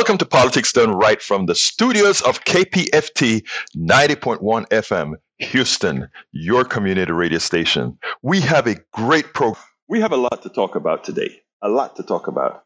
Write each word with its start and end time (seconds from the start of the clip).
Welcome 0.00 0.16
to 0.16 0.24
Politics 0.24 0.72
Done 0.72 0.92
Right 0.92 1.20
from 1.20 1.44
the 1.44 1.54
studios 1.54 2.22
of 2.22 2.42
KPFT 2.42 3.46
90.1 3.76 4.66
FM, 4.68 5.16
Houston, 5.40 6.08
your 6.32 6.64
community 6.64 7.12
radio 7.12 7.38
station. 7.38 7.98
We 8.22 8.40
have 8.40 8.66
a 8.66 8.76
great 8.94 9.34
program. 9.34 9.62
We 9.88 10.00
have 10.00 10.12
a 10.12 10.16
lot 10.16 10.40
to 10.44 10.48
talk 10.48 10.74
about 10.74 11.04
today. 11.04 11.42
A 11.60 11.68
lot 11.68 11.96
to 11.96 12.02
talk 12.02 12.28
about. 12.28 12.64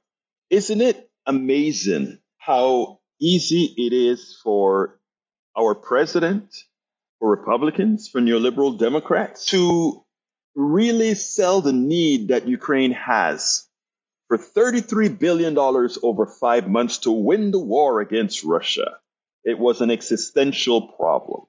Isn't 0.48 0.80
it 0.80 1.10
amazing 1.26 2.18
how 2.38 3.00
easy 3.20 3.64
it 3.64 3.92
is 3.92 4.38
for 4.44 5.00
our 5.58 5.74
president, 5.74 6.54
for 7.18 7.28
Republicans, 7.28 8.08
for 8.08 8.20
neoliberal 8.20 8.78
Democrats 8.78 9.46
to 9.46 10.04
really 10.54 11.16
sell 11.16 11.60
the 11.60 11.72
need 11.72 12.28
that 12.28 12.46
Ukraine 12.46 12.92
has 12.92 13.66
for 14.28 14.38
$33 14.38 15.18
billion 15.18 15.56
over 15.58 16.26
five 16.26 16.68
months 16.68 16.98
to 16.98 17.10
win 17.12 17.50
the 17.50 17.58
war 17.60 18.00
against 18.00 18.44
Russia. 18.44 18.98
It 19.44 19.58
was 19.58 19.80
an 19.80 19.90
existential 19.90 20.88
problem. 20.88 21.42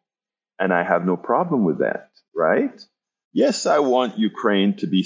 And 0.60 0.74
I 0.74 0.84
have 0.84 1.06
no 1.06 1.18
problem 1.18 1.64
with 1.66 1.80
that, 1.80 2.10
right? 2.36 2.80
Yes, 3.34 3.66
I 3.66 3.80
want 3.80 4.18
Ukraine 4.18 4.78
to 4.78 4.88
be. 4.88 5.06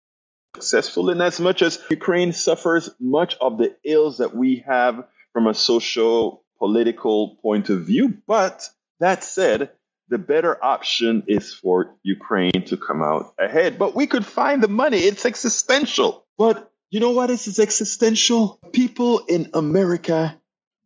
successful 0.61 1.09
in 1.09 1.21
as 1.21 1.39
much 1.39 1.61
as 1.63 1.79
Ukraine 1.89 2.33
suffers 2.33 2.89
much 2.99 3.35
of 3.41 3.57
the 3.57 3.75
ills 3.83 4.19
that 4.19 4.35
we 4.35 4.63
have 4.67 5.05
from 5.33 5.47
a 5.47 5.53
social 5.53 6.43
political 6.59 7.37
point 7.41 7.69
of 7.69 7.81
view. 7.81 8.17
But 8.27 8.69
that 8.99 9.23
said, 9.23 9.71
the 10.09 10.19
better 10.19 10.63
option 10.63 11.23
is 11.27 11.53
for 11.53 11.95
Ukraine 12.03 12.65
to 12.67 12.77
come 12.77 13.01
out 13.01 13.33
ahead. 13.39 13.79
But 13.79 13.95
we 13.95 14.05
could 14.05 14.25
find 14.25 14.61
the 14.61 14.67
money. 14.67 14.99
It's 14.99 15.25
existential. 15.25 16.25
But 16.37 16.71
you 16.91 16.99
know 16.99 17.11
what 17.11 17.31
is 17.31 17.59
existential? 17.59 18.59
People 18.71 19.19
in 19.19 19.49
America 19.53 20.39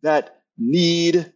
that 0.03 0.39
need 0.57 1.33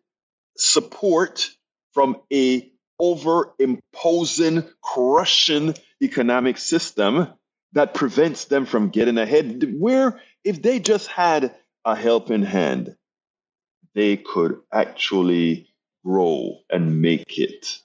support 0.56 1.50
from 1.94 2.22
a 2.32 2.72
over 3.00 3.54
imposing, 3.60 4.64
crushing 4.82 5.74
economic 6.02 6.58
system 6.58 7.28
that 7.74 7.94
prevents 7.94 8.46
them 8.46 8.66
from 8.66 8.90
getting 8.90 9.18
ahead. 9.18 9.64
Where 9.78 10.20
if 10.44 10.62
they 10.62 10.80
just 10.80 11.08
had 11.08 11.56
a 11.86 11.96
helping 11.96 12.44
hand, 12.44 12.96
they 13.96 14.18
could 14.18 14.60
actually 14.72 15.70
grow 16.06 16.60
and 16.70 17.02
make 17.02 17.38
it. 17.38 17.80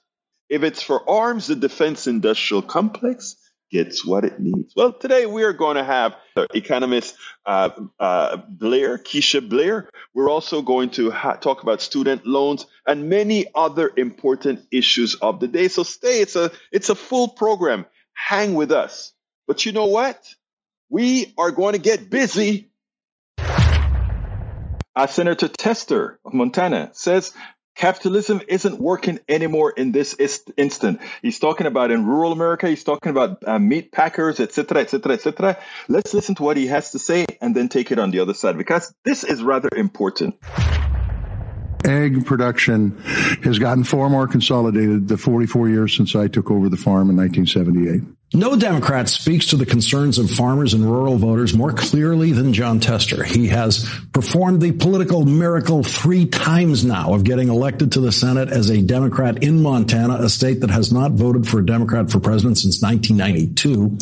If 0.49 0.63
it's 0.63 0.81
for 0.81 1.07
arms, 1.09 1.47
the 1.47 1.55
defense 1.55 2.07
industrial 2.07 2.61
complex 2.61 3.35
gets 3.71 4.05
what 4.05 4.23
it 4.23 4.39
needs. 4.39 4.73
Well, 4.75 4.93
today 4.93 5.25
we 5.25 5.43
are 5.43 5.53
going 5.53 5.75
to 5.75 5.83
have 5.83 6.15
economist 6.53 7.15
uh, 7.45 7.71
uh, 7.99 8.37
Blair, 8.47 8.97
Keisha 8.97 9.47
Blair. 9.47 9.89
We're 10.13 10.29
also 10.29 10.61
going 10.61 10.91
to 10.91 11.09
ha- 11.09 11.33
talk 11.33 11.63
about 11.63 11.81
student 11.81 12.25
loans 12.25 12.67
and 12.87 13.09
many 13.09 13.47
other 13.55 13.91
important 13.97 14.61
issues 14.71 15.15
of 15.15 15.39
the 15.39 15.47
day. 15.47 15.67
So 15.67 15.83
stay. 15.83 16.21
It's 16.21 16.35
a 16.35 16.51
it's 16.71 16.89
a 16.89 16.95
full 16.95 17.29
program. 17.29 17.85
Hang 18.13 18.53
with 18.53 18.71
us. 18.71 19.14
But 19.47 19.65
you 19.65 19.71
know 19.71 19.87
what? 19.87 20.33
We 20.89 21.33
are 21.37 21.51
going 21.51 21.73
to 21.73 21.79
get 21.79 22.09
busy. 22.09 22.69
Uh, 23.37 25.07
Senator 25.07 25.49
Tester 25.49 26.19
of 26.23 26.33
Montana 26.33 26.89
says 26.93 27.33
capitalism 27.75 28.41
isn't 28.47 28.79
working 28.79 29.19
anymore 29.27 29.71
in 29.71 29.91
this 29.91 30.13
ist- 30.13 30.51
instant. 30.55 31.01
He's 31.21 31.39
talking 31.39 31.67
about 31.67 31.91
in 31.91 32.05
rural 32.05 32.31
America. 32.31 32.69
He's 32.69 32.85
talking 32.85 33.09
about 33.09 33.45
uh, 33.45 33.59
meat 33.59 33.91
packers, 33.91 34.39
etc., 34.39 34.81
etc., 34.81 35.13
etc. 35.13 35.57
Let's 35.89 36.13
listen 36.13 36.35
to 36.35 36.43
what 36.43 36.55
he 36.55 36.67
has 36.67 36.91
to 36.91 36.99
say 36.99 37.25
and 37.41 37.53
then 37.53 37.67
take 37.67 37.91
it 37.91 37.99
on 37.99 38.11
the 38.11 38.21
other 38.21 38.33
side 38.33 38.57
because 38.57 38.93
this 39.03 39.23
is 39.23 39.43
rather 39.43 39.69
important 39.75 40.35
egg 41.85 42.25
production 42.25 42.97
has 43.43 43.59
gotten 43.59 43.83
far 43.83 44.09
more 44.09 44.27
consolidated 44.27 45.07
the 45.07 45.17
44 45.17 45.69
years 45.69 45.95
since 45.95 46.15
I 46.15 46.27
took 46.27 46.51
over 46.51 46.69
the 46.69 46.77
farm 46.77 47.09
in 47.09 47.17
1978. 47.17 48.01
No 48.33 48.55
Democrat 48.55 49.07
speaks 49.07 49.47
to 49.47 49.55
the 49.55 49.67
concerns 49.67 50.17
of 50.17 50.31
farmers 50.31 50.73
and 50.73 50.83
rural 50.83 51.15
voters 51.15 51.53
more 51.53 51.71
clearly 51.71 52.31
than 52.31 52.53
Jon 52.53 52.79
Tester. 52.79 53.23
He 53.23 53.47
has 53.49 53.87
performed 54.13 54.61
the 54.61 54.71
political 54.71 55.25
miracle 55.25 55.83
three 55.83 56.25
times 56.25 56.83
now 56.83 57.13
of 57.13 57.23
getting 57.23 57.49
elected 57.49 57.91
to 57.93 58.01
the 58.01 58.11
Senate 58.11 58.49
as 58.49 58.71
a 58.71 58.81
Democrat 58.81 59.43
in 59.43 59.61
Montana, 59.61 60.15
a 60.15 60.29
state 60.29 60.61
that 60.61 60.71
has 60.71 60.91
not 60.91 61.11
voted 61.11 61.47
for 61.47 61.59
a 61.59 61.65
Democrat 61.65 62.09
for 62.09 62.19
president 62.19 62.57
since 62.57 62.81
1992. 62.81 63.97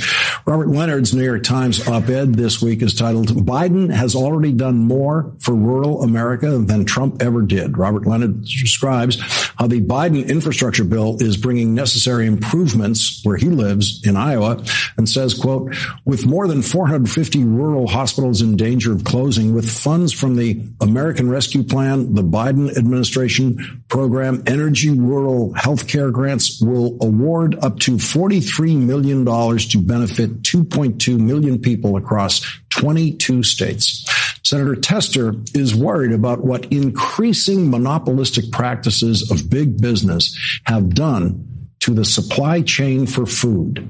Robert 0.46 0.70
Leonard's 0.70 1.14
New 1.14 1.24
York 1.24 1.44
Times 1.44 1.86
op-ed 1.86 2.34
this 2.34 2.62
week 2.62 2.82
is 2.82 2.94
titled, 2.94 3.28
Biden 3.28 3.94
has 3.94 4.16
already 4.16 4.54
done 4.54 4.78
more 4.78 5.34
for 5.40 5.54
rural 5.54 6.02
America 6.02 6.58
than 6.60 6.86
Trump 6.86 7.22
ever 7.22 7.42
did. 7.42 7.78
Robert 7.78 8.08
Leonard 8.08 8.44
describes 8.44 9.20
how 9.58 9.68
the 9.68 9.82
Biden 9.82 10.28
infrastructure 10.28 10.86
bill 10.86 11.18
is 11.22 11.38
bringing 11.38 11.74
necessary 11.74 12.26
improvements 12.26 13.20
where 13.24 13.38
he 13.38 13.50
lives 13.50 14.02
in 14.06 14.13
Iowa 14.18 14.64
and 14.98 15.08
says, 15.08 15.34
quote, 15.34 15.76
with 16.06 16.26
more 16.26 16.48
than 16.48 16.62
450 16.62 17.44
rural 17.44 17.88
hospitals 17.88 18.42
in 18.42 18.56
danger 18.56 18.92
of 18.94 19.04
closing 19.04 19.54
with 19.54 19.70
funds 19.70 20.14
from 20.14 20.36
the 20.36 20.62
American 20.82 21.30
Rescue 21.30 21.64
Plan, 21.64 22.14
the 22.16 22.24
Biden 22.24 22.76
administration 22.78 23.84
program, 23.90 24.44
energy 24.48 24.90
rural 24.90 25.54
healthcare 25.54 26.12
grants 26.12 26.62
will 26.62 26.98
award 27.02 27.56
up 27.64 27.80
to 27.80 27.94
$43 27.94 28.78
million 28.78 29.26
to 29.26 29.82
benefit 29.82 30.42
2.2 30.44 31.20
million 31.20 31.60
people 31.60 31.98
across 31.98 32.42
22 32.70 33.44
states. 33.44 34.06
Senator 34.44 34.76
Tester 34.76 35.36
is 35.54 35.74
worried 35.74 36.12
about 36.12 36.44
what 36.44 36.66
increasing 36.66 37.70
monopolistic 37.70 38.52
practices 38.52 39.32
of 39.32 39.50
big 39.50 39.82
business 39.82 40.38
have 40.66 40.94
done 40.94 41.63
to 41.84 41.94
the 41.94 42.06
supply 42.06 42.62
chain 42.62 43.06
for 43.06 43.26
food. 43.26 43.86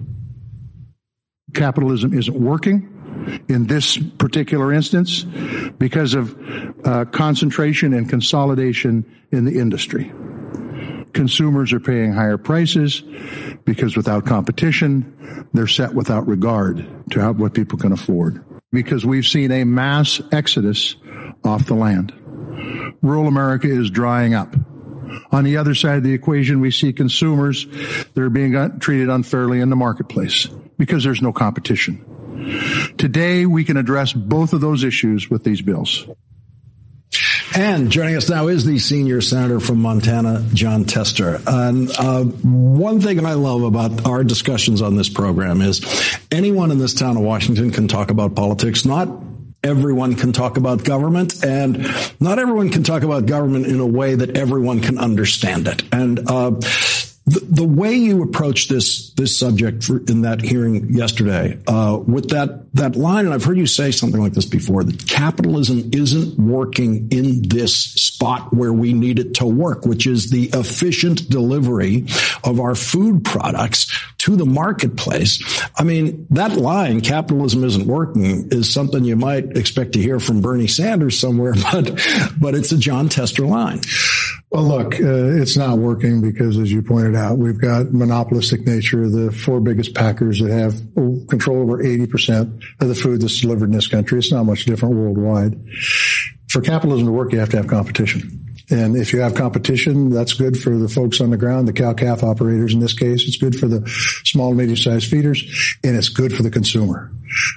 Capitalism 1.53 2.11
isn't 2.11 2.33
working 2.35 2.89
in 3.47 3.67
this 3.67 3.99
particular 4.17 4.73
instance 4.73 5.21
because 5.77 6.15
of 6.15 6.35
uh, 6.87 7.05
concentration 7.05 7.93
and 7.93 8.09
consolidation 8.09 9.05
in 9.31 9.45
the 9.45 9.59
industry. 9.59 10.11
Consumers 11.13 11.71
are 11.71 11.79
paying 11.79 12.11
higher 12.11 12.39
prices 12.39 13.03
because 13.63 13.95
without 13.95 14.25
competition, 14.25 15.47
they're 15.53 15.67
set 15.67 15.93
without 15.93 16.27
regard 16.27 16.87
to 17.11 17.31
what 17.33 17.53
people 17.53 17.77
can 17.77 17.91
afford. 17.91 18.43
Because 18.71 19.05
we've 19.05 19.27
seen 19.27 19.51
a 19.51 19.65
mass 19.65 20.19
exodus 20.31 20.95
off 21.43 21.67
the 21.67 21.75
land. 21.75 22.11
Rural 23.03 23.27
America 23.27 23.67
is 23.67 23.91
drying 23.91 24.33
up. 24.33 24.55
On 25.31 25.43
the 25.43 25.57
other 25.57 25.75
side 25.75 25.97
of 25.97 26.03
the 26.03 26.13
equation, 26.13 26.61
we 26.61 26.71
see 26.71 26.93
consumers 26.93 27.65
that 27.65 28.17
are 28.17 28.29
being 28.29 28.79
treated 28.79 29.09
unfairly 29.09 29.59
in 29.59 29.69
the 29.69 29.75
marketplace 29.75 30.47
because 30.77 31.03
there's 31.03 31.21
no 31.21 31.33
competition. 31.33 32.93
Today, 32.97 33.45
we 33.45 33.63
can 33.63 33.77
address 33.77 34.13
both 34.13 34.53
of 34.53 34.61
those 34.61 34.83
issues 34.83 35.29
with 35.29 35.43
these 35.43 35.61
bills. 35.61 36.07
And 37.55 37.91
joining 37.91 38.15
us 38.15 38.29
now 38.29 38.47
is 38.47 38.65
the 38.65 38.79
senior 38.79 39.21
senator 39.21 39.59
from 39.59 39.79
Montana, 39.79 40.43
Jon 40.53 40.85
Tester. 40.85 41.39
And 41.45 41.91
uh, 41.99 42.23
one 42.23 42.99
thing 42.99 43.23
I 43.23 43.33
love 43.33 43.61
about 43.61 44.07
our 44.07 44.23
discussions 44.23 44.81
on 44.81 44.95
this 44.95 45.09
program 45.09 45.61
is 45.61 46.17
anyone 46.31 46.71
in 46.71 46.79
this 46.79 46.95
town 46.95 47.15
of 47.15 47.21
Washington 47.21 47.69
can 47.69 47.87
talk 47.87 48.09
about 48.09 48.35
politics, 48.35 48.85
not 48.85 49.07
everyone 49.63 50.15
can 50.15 50.33
talk 50.33 50.57
about 50.57 50.83
government 50.83 51.43
and 51.43 51.87
not 52.19 52.37
everyone 52.37 52.69
can 52.69 52.83
talk 52.83 53.03
about 53.03 53.25
government 53.25 53.65
in 53.65 53.79
a 53.79 53.85
way 53.85 54.13
that 54.13 54.35
everyone 54.37 54.81
can 54.81 54.97
understand 54.97 55.67
it. 55.67 55.83
And, 55.93 56.29
uh, 56.29 56.59
the, 57.25 57.39
the, 57.39 57.65
way 57.65 57.93
you 57.93 58.21
approach 58.21 58.67
this 58.67 59.11
this 59.11 59.39
subject 59.39 59.83
for, 59.83 59.99
in 60.07 60.23
that 60.23 60.41
hearing 60.41 60.93
yesterday, 60.93 61.57
uh, 61.67 61.97
with 62.05 62.29
that 62.29 62.65
that 62.73 62.97
line, 62.97 63.25
and 63.25 63.33
I've 63.33 63.45
heard 63.45 63.57
you 63.57 63.65
say 63.65 63.91
something 63.91 64.19
like 64.19 64.33
this 64.33 64.45
before, 64.45 64.83
that 64.83 65.07
capitalism 65.07 65.89
isn't 65.93 66.37
working 66.37 67.07
in 67.11 67.47
this 67.47 67.75
spot 67.75 68.53
where 68.53 68.73
we 68.73 68.91
need 68.91 69.19
it 69.19 69.35
to 69.35 69.45
work, 69.45 69.85
which 69.85 70.05
is 70.05 70.31
the 70.31 70.49
efficient 70.53 71.29
delivery 71.29 72.07
of 72.43 72.59
our 72.59 72.75
food 72.75 73.23
products 73.23 73.87
to 74.17 74.35
the 74.35 74.45
marketplace. 74.45 75.41
I 75.77 75.83
mean, 75.83 76.27
that 76.31 76.53
line, 76.57 76.99
capitalism 77.01 77.63
isn't 77.63 77.87
working, 77.87 78.49
is 78.51 78.73
something 78.73 79.05
you 79.05 79.15
might 79.15 79.55
expect 79.55 79.93
to 79.93 79.99
hear 79.99 80.19
from 80.19 80.41
Bernie 80.41 80.67
Sanders 80.67 81.17
somewhere, 81.17 81.53
but 81.71 82.01
but 82.37 82.53
it's 82.53 82.73
a 82.73 82.77
Jon 82.77 83.07
Tester 83.07 83.45
line. 83.45 83.79
Well, 84.53 84.65
look, 84.65 84.93
uh, 84.99 85.41
it's 85.41 85.57
not 85.57 85.79
working 85.79 86.21
because, 86.21 86.59
as 86.59 86.71
you 86.71 86.83
pointed 86.83 87.15
out, 87.15 87.39
we've 87.39 87.59
got 87.59 87.91
monopolistic 87.91 88.67
nature. 88.67 89.09
The 89.09 89.31
four 89.31 89.59
biggest 89.59 89.95
packers 89.95 90.41
that 90.41 90.51
have 90.51 90.75
control 91.27 91.61
over 91.61 91.83
80% 91.83 92.61
of 92.79 92.87
the 92.87 92.93
food 92.93 93.23
that's 93.23 93.41
delivered 93.41 93.65
in 93.65 93.71
this 93.71 93.87
country. 93.87 94.19
It's 94.19 94.31
not 94.31 94.43
much 94.43 94.65
different 94.65 94.93
worldwide. 94.93 95.59
For 96.49 96.61
capitalism 96.61 97.07
to 97.07 97.11
work, 97.11 97.33
you 97.33 97.39
have 97.39 97.49
to 97.49 97.57
have 97.57 97.65
competition. 97.65 98.52
And 98.69 98.95
if 98.95 99.13
you 99.13 99.21
have 99.21 99.35
competition, 99.35 100.09
that's 100.09 100.33
good 100.33 100.57
for 100.57 100.77
the 100.77 100.87
folks 100.87 101.21
on 101.21 101.29
the 101.29 101.37
ground, 101.37 101.67
the 101.67 101.73
cow 101.73 101.93
calf 101.93 102.23
operators 102.23 102.73
in 102.73 102.79
this 102.79 102.93
case. 102.93 103.27
It's 103.27 103.37
good 103.37 103.57
for 103.57 103.67
the 103.67 103.87
small 104.23 104.49
and 104.49 104.57
medium 104.57 104.77
sized 104.77 105.09
feeders 105.09 105.43
and 105.83 105.95
it's 105.95 106.09
good 106.09 106.35
for 106.35 106.43
the 106.43 106.51
consumer. 106.51 107.11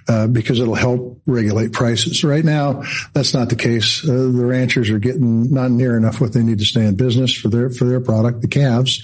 Uh, 0.09 0.27
because 0.27 0.59
it'll 0.59 0.75
help 0.75 1.21
regulate 1.27 1.71
prices. 1.71 2.25
Right 2.25 2.45
now, 2.45 2.85
that's 3.13 3.35
not 3.35 3.51
the 3.51 3.57
case. 3.57 4.03
Uh, 4.09 4.31
the 4.33 4.45
ranchers 4.47 4.89
are 4.89 4.99
getting 4.99 5.53
not 5.53 5.71
near 5.71 5.99
enough 5.99 6.19
what 6.19 6.33
they 6.33 6.43
need 6.43 6.61
to 6.61 6.65
stay 6.65 6.87
in 6.87 6.97
business 6.97 7.35
for 7.35 7.49
their 7.49 7.69
for 7.69 7.85
their 7.85 8.01
product, 8.01 8.41
the 8.41 8.49
calves. 8.49 9.03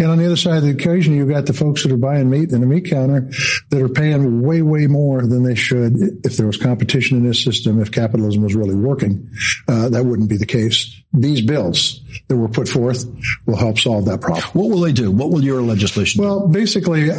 And 0.00 0.08
on 0.08 0.16
the 0.16 0.24
other 0.24 0.36
side 0.36 0.56
of 0.56 0.62
the 0.62 0.70
equation, 0.70 1.12
you've 1.12 1.28
got 1.28 1.44
the 1.44 1.52
folks 1.52 1.82
that 1.82 1.92
are 1.92 1.98
buying 1.98 2.30
meat 2.30 2.52
in 2.52 2.62
the 2.62 2.66
meat 2.66 2.86
counter 2.86 3.30
that 3.68 3.82
are 3.82 3.88
paying 3.88 4.40
way, 4.40 4.62
way 4.62 4.86
more 4.86 5.20
than 5.26 5.42
they 5.42 5.54
should. 5.54 5.94
If 6.24 6.38
there 6.38 6.46
was 6.46 6.56
competition 6.56 7.18
in 7.18 7.24
this 7.24 7.44
system, 7.44 7.80
if 7.82 7.92
capitalism 7.92 8.42
was 8.42 8.54
really 8.54 8.74
working, 8.74 9.28
uh, 9.68 9.90
that 9.90 10.04
wouldn't 10.06 10.30
be 10.30 10.38
the 10.38 10.46
case. 10.46 10.98
These 11.12 11.42
bills 11.42 12.00
that 12.28 12.36
were 12.36 12.48
put 12.48 12.66
forth 12.66 13.04
will 13.44 13.56
help 13.56 13.78
solve 13.78 14.06
that 14.06 14.22
problem. 14.22 14.44
What 14.54 14.70
will 14.70 14.80
they 14.80 14.92
do? 14.92 15.10
What 15.10 15.30
will 15.30 15.44
your 15.44 15.60
legislation 15.60 16.24
well, 16.24 16.46
do? 16.46 16.52
basically, 16.52 17.10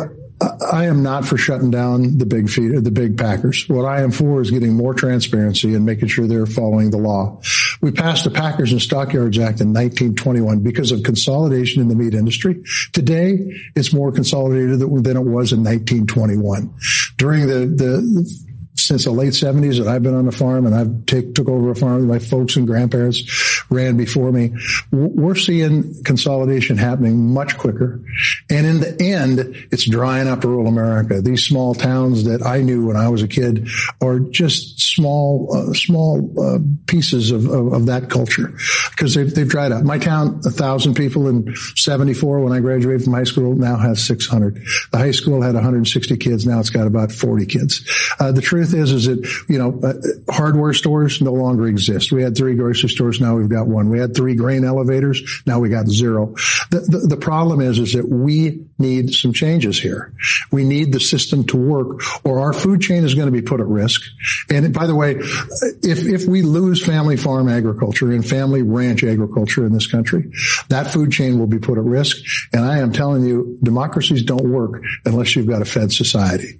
I 0.71 0.85
am 0.85 1.03
not 1.03 1.25
for 1.25 1.37
shutting 1.37 1.71
down 1.71 2.17
the 2.17 2.25
big 2.25 2.49
feed, 2.49 2.83
the 2.83 2.91
big 2.91 3.17
packers. 3.17 3.67
What 3.67 3.85
I 3.85 4.01
am 4.01 4.11
for 4.11 4.41
is 4.41 4.49
getting 4.49 4.73
more 4.73 4.93
transparency 4.93 5.75
and 5.75 5.85
making 5.85 6.07
sure 6.07 6.27
they're 6.27 6.45
following 6.45 6.89
the 6.89 6.97
law. 6.97 7.41
We 7.81 7.91
passed 7.91 8.23
the 8.23 8.31
Packers 8.31 8.71
and 8.71 8.81
Stockyards 8.81 9.37
Act 9.37 9.61
in 9.61 9.73
1921 9.73 10.59
because 10.59 10.91
of 10.91 11.03
consolidation 11.03 11.81
in 11.81 11.89
the 11.89 11.95
meat 11.95 12.13
industry. 12.13 12.63
Today, 12.93 13.53
it's 13.75 13.93
more 13.93 14.11
consolidated 14.11 14.79
than 14.79 15.17
it 15.17 15.25
was 15.25 15.51
in 15.51 15.63
1921. 15.63 16.73
During 17.17 17.47
the, 17.47 17.65
the 17.65 18.50
since 18.91 19.05
the 19.05 19.11
late 19.11 19.31
70s 19.31 19.77
that 19.77 19.87
I've 19.87 20.03
been 20.03 20.13
on 20.13 20.25
the 20.25 20.33
farm 20.33 20.65
and 20.65 20.75
I've 20.75 21.05
take, 21.05 21.33
took 21.33 21.47
over 21.47 21.71
a 21.71 21.75
farm. 21.75 22.01
That 22.01 22.07
my 22.07 22.19
folks 22.19 22.57
and 22.57 22.67
grandparents 22.67 23.23
ran 23.69 23.95
before 23.95 24.33
me. 24.33 24.51
We're 24.91 25.35
seeing 25.35 26.03
consolidation 26.03 26.75
happening 26.77 27.33
much 27.33 27.57
quicker. 27.57 28.01
And 28.49 28.65
in 28.65 28.81
the 28.81 29.01
end, 29.01 29.67
it's 29.71 29.89
drying 29.89 30.27
up 30.27 30.43
rural 30.43 30.67
America. 30.67 31.21
These 31.21 31.45
small 31.45 31.73
towns 31.73 32.25
that 32.25 32.45
I 32.45 32.63
knew 32.63 32.87
when 32.87 32.97
I 32.97 33.07
was 33.07 33.23
a 33.23 33.29
kid 33.29 33.69
are 34.01 34.19
just 34.19 34.81
small, 34.81 35.55
uh, 35.55 35.73
small 35.73 36.29
uh, 36.37 36.59
pieces 36.87 37.31
of, 37.31 37.45
of, 37.45 37.71
of, 37.71 37.85
that 37.85 38.09
culture 38.09 38.53
because 38.91 39.15
they've, 39.15 39.33
they've 39.33 39.47
dried 39.47 39.71
up. 39.71 39.83
My 39.83 39.97
town, 39.97 40.41
a 40.45 40.51
thousand 40.51 40.95
people 40.95 41.29
in 41.29 41.55
74 41.75 42.41
when 42.41 42.51
I 42.51 42.59
graduated 42.59 43.05
from 43.05 43.13
high 43.13 43.23
school 43.23 43.55
now 43.55 43.77
has 43.77 44.03
600. 44.05 44.61
The 44.91 44.97
high 44.97 45.11
school 45.11 45.41
had 45.41 45.55
160 45.55 46.17
kids. 46.17 46.45
Now 46.45 46.59
it's 46.59 46.69
got 46.69 46.87
about 46.87 47.11
40 47.11 47.45
kids. 47.45 47.89
Uh, 48.19 48.33
the 48.33 48.41
truth 48.41 48.73
is, 48.73 48.80
is 48.89 49.05
that, 49.05 49.23
you 49.47 49.59
know, 49.59 49.79
uh, 49.83 49.93
hardware 50.33 50.73
stores 50.73 51.21
no 51.21 51.33
longer 51.33 51.67
exist. 51.67 52.11
We 52.11 52.23
had 52.23 52.35
three 52.35 52.55
grocery 52.55 52.89
stores. 52.89 53.21
Now 53.21 53.35
we've 53.35 53.49
got 53.49 53.67
one. 53.67 53.89
We 53.89 53.99
had 53.99 54.15
three 54.15 54.33
grain 54.33 54.63
elevators. 54.65 55.21
Now 55.45 55.59
we 55.59 55.69
got 55.69 55.87
zero. 55.87 56.33
The, 56.71 56.79
the, 56.87 56.97
the 57.09 57.17
problem 57.17 57.61
is, 57.61 57.77
is 57.77 57.93
that 57.93 58.09
we 58.09 58.65
need 58.79 59.13
some 59.13 59.33
changes 59.33 59.79
here. 59.79 60.13
We 60.51 60.63
need 60.63 60.91
the 60.91 60.99
system 60.99 61.45
to 61.47 61.57
work 61.57 62.01
or 62.25 62.39
our 62.39 62.53
food 62.53 62.81
chain 62.81 63.03
is 63.03 63.13
going 63.13 63.27
to 63.27 63.31
be 63.31 63.41
put 63.41 63.59
at 63.59 63.67
risk. 63.67 64.01
And 64.49 64.73
by 64.73 64.87
the 64.87 64.95
way, 64.95 65.11
if, 65.11 66.05
if 66.05 66.25
we 66.25 66.41
lose 66.41 66.83
family 66.83 67.17
farm 67.17 67.47
agriculture 67.47 68.11
and 68.11 68.27
family 68.27 68.61
ranch 68.61 69.03
agriculture 69.03 69.65
in 69.65 69.73
this 69.73 69.87
country, 69.87 70.31
that 70.69 70.87
food 70.91 71.11
chain 71.11 71.37
will 71.37 71.47
be 71.47 71.59
put 71.59 71.77
at 71.77 71.83
risk. 71.83 72.17
And 72.53 72.65
I 72.65 72.79
am 72.79 72.91
telling 72.91 73.23
you, 73.25 73.57
democracies 73.61 74.23
don't 74.23 74.49
work 74.49 74.83
unless 75.05 75.35
you've 75.35 75.47
got 75.47 75.61
a 75.61 75.65
fed 75.65 75.91
society. 75.91 76.59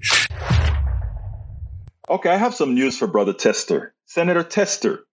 Okay, 2.11 2.29
I 2.29 2.35
have 2.35 2.53
some 2.53 2.75
news 2.75 2.97
for 2.97 3.07
Brother 3.07 3.31
Tester. 3.31 3.93
Senator 4.05 4.43
Tester, 4.43 5.05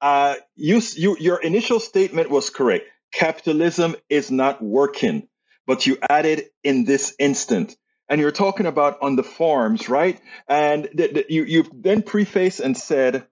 uh, 0.00 0.34
you, 0.56 0.82
you, 0.96 1.16
your 1.20 1.40
initial 1.40 1.78
statement 1.78 2.30
was 2.30 2.50
correct. 2.50 2.86
Capitalism 3.12 3.94
is 4.08 4.28
not 4.28 4.60
working, 4.60 5.28
but 5.68 5.86
you 5.86 5.98
added 6.10 6.46
in 6.64 6.84
this 6.84 7.14
instant. 7.20 7.76
And 8.08 8.20
you're 8.20 8.32
talking 8.32 8.66
about 8.66 9.02
on 9.02 9.14
the 9.14 9.22
farms, 9.22 9.88
right? 9.88 10.20
And 10.48 10.88
th- 10.96 11.14
th- 11.14 11.26
you, 11.28 11.44
you 11.44 11.64
then 11.72 12.02
preface 12.02 12.58
and 12.58 12.76
said, 12.76 13.24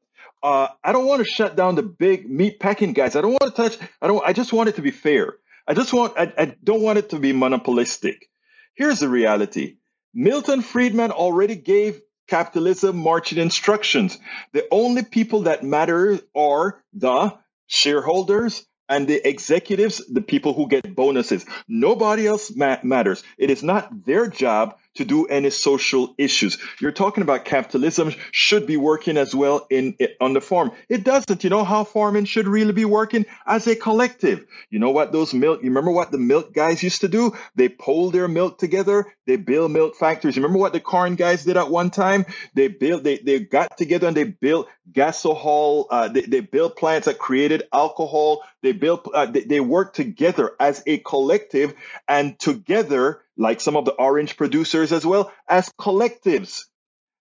uh, 0.44 0.68
I 0.84 0.92
don't 0.92 1.06
want 1.06 1.18
to 1.18 1.28
shut 1.28 1.56
down 1.56 1.74
the 1.74 1.82
big 1.82 2.30
meat 2.30 2.60
packing 2.60 2.92
guys. 2.92 3.16
I 3.16 3.22
don't 3.22 3.32
want 3.32 3.56
to 3.56 3.60
touch, 3.60 3.76
I 4.00 4.06
don't, 4.06 4.24
I 4.24 4.32
just 4.32 4.52
want 4.52 4.68
it 4.68 4.76
to 4.76 4.82
be 4.82 4.92
fair. 4.92 5.34
I 5.66 5.74
just 5.74 5.92
want, 5.92 6.16
I, 6.16 6.32
I 6.38 6.56
don't 6.62 6.80
want 6.82 6.98
it 7.00 7.10
to 7.10 7.18
be 7.18 7.32
monopolistic. 7.32 8.30
Here's 8.76 9.00
the 9.00 9.08
reality. 9.08 9.78
Milton 10.14 10.62
Friedman 10.62 11.10
already 11.10 11.56
gave 11.56 12.00
capitalism 12.28 12.96
marching 12.96 13.38
instructions. 13.38 14.18
The 14.52 14.66
only 14.70 15.02
people 15.04 15.42
that 15.42 15.62
matter 15.62 16.20
are 16.34 16.82
the 16.92 17.36
shareholders 17.66 18.64
and 18.88 19.06
the 19.06 19.26
executives, 19.26 20.02
the 20.08 20.20
people 20.20 20.52
who 20.52 20.68
get 20.68 20.94
bonuses. 20.94 21.44
Nobody 21.68 22.26
else 22.26 22.54
ma- 22.54 22.78
matters. 22.82 23.22
It 23.38 23.50
is 23.50 23.62
not 23.62 24.04
their 24.04 24.28
job 24.28 24.76
to 24.94 25.04
do 25.04 25.26
any 25.26 25.50
social 25.50 26.14
issues. 26.18 26.58
You're 26.80 26.92
talking 26.92 27.22
about 27.22 27.44
capitalism 27.44 28.14
should 28.30 28.66
be 28.66 28.76
working 28.76 29.16
as 29.16 29.34
well 29.34 29.66
in 29.70 29.96
on 30.20 30.32
the 30.32 30.40
farm. 30.40 30.72
It 30.88 31.04
doesn't. 31.04 31.44
You 31.44 31.50
know 31.50 31.64
how 31.64 31.84
farming 31.84 32.26
should 32.26 32.46
really 32.46 32.72
be 32.72 32.84
working 32.84 33.26
as 33.46 33.66
a 33.66 33.76
collective. 33.76 34.46
You 34.70 34.78
know 34.78 34.90
what 34.90 35.12
those 35.12 35.34
milk. 35.34 35.62
You 35.62 35.70
remember 35.70 35.90
what 35.90 36.10
the 36.10 36.18
milk 36.18 36.52
guys 36.52 36.82
used 36.82 37.00
to 37.02 37.08
do? 37.08 37.32
They 37.54 37.68
pull 37.68 38.10
their 38.10 38.28
milk 38.28 38.58
together. 38.58 39.06
They 39.26 39.36
build 39.36 39.70
milk 39.72 39.96
factories. 39.96 40.36
You 40.36 40.42
remember 40.42 40.60
what 40.60 40.72
the 40.72 40.80
corn 40.80 41.16
guys 41.16 41.44
did 41.44 41.56
at 41.56 41.70
one 41.70 41.90
time? 41.90 42.26
They 42.54 42.68
built. 42.68 43.02
They 43.02 43.18
they 43.18 43.40
got 43.40 43.76
together 43.76 44.08
and 44.08 44.16
they 44.16 44.24
built 44.24 44.68
gasohol. 44.92 45.86
Uh, 45.90 46.08
they 46.08 46.22
they 46.22 46.40
built 46.40 46.76
plants 46.76 47.06
that 47.06 47.18
created 47.18 47.64
alcohol. 47.72 48.42
They 48.62 48.72
built. 48.72 49.08
Uh, 49.12 49.26
they, 49.26 49.40
they 49.40 49.60
worked 49.60 49.96
together 49.96 50.52
as 50.60 50.82
a 50.86 50.98
collective, 50.98 51.74
and 52.06 52.38
together 52.38 53.23
like 53.36 53.60
some 53.60 53.76
of 53.76 53.84
the 53.84 53.92
orange 53.92 54.36
producers 54.36 54.92
as 54.92 55.04
well, 55.04 55.32
as 55.48 55.70
collectives. 55.80 56.64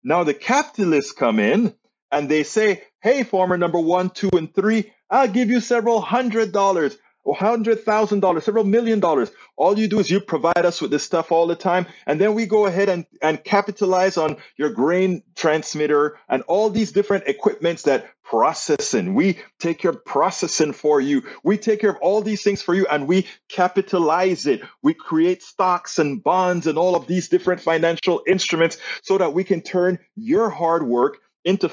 Now 0.04 0.24
the 0.24 0.34
capitalists 0.34 1.12
come 1.12 1.40
in 1.40 1.74
and 2.12 2.30
they 2.30 2.44
say, 2.44 2.84
hey, 3.02 3.24
farmer 3.24 3.58
number 3.58 3.80
one, 3.80 4.10
two, 4.10 4.30
and 4.34 4.54
three, 4.54 4.92
I'll 5.10 5.28
give 5.28 5.50
you 5.50 5.60
several 5.60 6.02
hundred 6.02 6.52
dollars 6.52 6.98
or 7.24 7.36
hundred 7.36 7.84
thousand 7.84 8.22
dollars, 8.22 8.46
several 8.46 8.64
million 8.64 9.00
dollars. 9.00 9.30
All 9.58 9.78
you 9.78 9.88
do 9.88 10.00
is 10.00 10.10
you 10.10 10.20
provide 10.20 10.66
us 10.66 10.82
with 10.82 10.90
this 10.92 11.04
stuff 11.04 11.32
all 11.32 11.48
the 11.48 11.56
time, 11.56 11.86
and 12.08 12.20
then 12.20 12.34
we 12.34 12.46
go 12.46 12.66
ahead 12.66 12.90
and, 12.90 13.06
and 13.22 13.44
capitalize 13.44 14.18
on 14.18 14.38
your 14.58 14.70
grain 14.70 15.24
transmitter 15.36 16.18
and 16.28 16.44
all 16.44 16.70
these 16.70 16.92
different 16.92 17.28
equipments 17.28 17.84
that 17.84 18.10
processing. 18.30 19.16
We 19.16 19.40
take 19.60 19.80
care 19.80 19.92
of 19.92 20.06
processing 20.06 20.74
for 20.74 21.02
you. 21.02 21.24
We 21.44 21.58
take 21.58 21.82
care 21.82 21.90
of 21.90 21.98
all 22.02 22.22
these 22.22 22.44
things 22.44 22.62
for 22.62 22.76
you 22.76 22.86
and 22.86 23.08
we 23.08 23.28
capitalize 23.48 24.46
it. 24.46 24.62
We 24.84 24.94
create 24.94 25.42
stocks 25.42 25.98
and 25.98 26.24
bonds 26.24 26.68
and 26.68 26.78
all 26.78 26.96
of 26.96 27.08
these 27.08 27.30
different 27.30 27.62
financial 27.62 28.22
instruments 28.28 28.78
so 29.02 29.18
that 29.18 29.34
we 29.34 29.44
can 29.44 29.62
turn 29.62 30.00
your 30.16 30.50
hard 30.50 30.84
work 30.84 31.18
into 31.44 31.70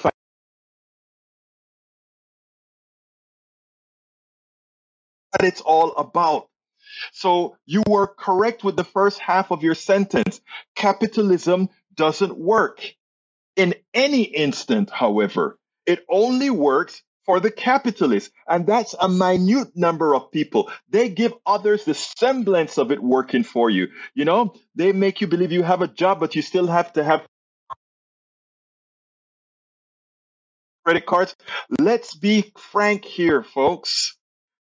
that 5.33 5.47
it's 5.47 5.61
all 5.61 5.95
about. 5.97 6.49
So 7.13 7.57
you 7.67 7.83
were 7.87 8.07
correct 8.07 8.65
with 8.65 8.77
the 8.77 8.85
first 8.85 9.19
half 9.19 9.51
of 9.51 9.63
your 9.63 9.75
sentence. 9.75 10.41
Capitalism 10.75 11.69
doesn't 11.95 12.39
work. 12.39 12.81
In 13.57 13.75
any 13.93 14.23
instant, 14.23 14.91
however, 14.91 15.59
it 15.87 16.05
only 16.09 16.51
works 16.51 17.03
for 17.27 17.41
the 17.41 17.51
capitalists. 17.51 18.31
And 18.49 18.67
that's 18.67 18.95
a 18.99 19.09
minute 19.09 19.77
number 19.77 20.15
of 20.15 20.31
people. 20.31 20.71
They 20.89 21.09
give 21.09 21.35
others 21.45 21.85
the 21.85 21.95
semblance 21.95 22.79
of 22.79 22.93
it 22.93 23.03
working 23.03 23.43
for 23.43 23.69
you. 23.69 23.89
You 24.15 24.25
know, 24.25 24.55
they 24.75 24.93
make 24.93 25.21
you 25.21 25.27
believe 25.27 25.53
you 25.53 25.63
have 25.63 25.83
a 25.83 25.89
job, 25.89 26.21
but 26.21 26.37
you 26.37 26.43
still 26.43 26.69
have 26.69 26.93
to 26.95 27.05
have 27.05 27.27
credit 30.85 31.05
cards. 31.05 31.35
Let's 31.81 32.15
be 32.15 32.53
frank 32.57 33.05
here, 33.05 33.43
folks. 33.43 34.17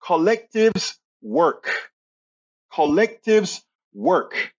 Collectives 0.04 0.98
work. 1.22 1.72
Collectives 2.74 3.62
work. 3.94 4.54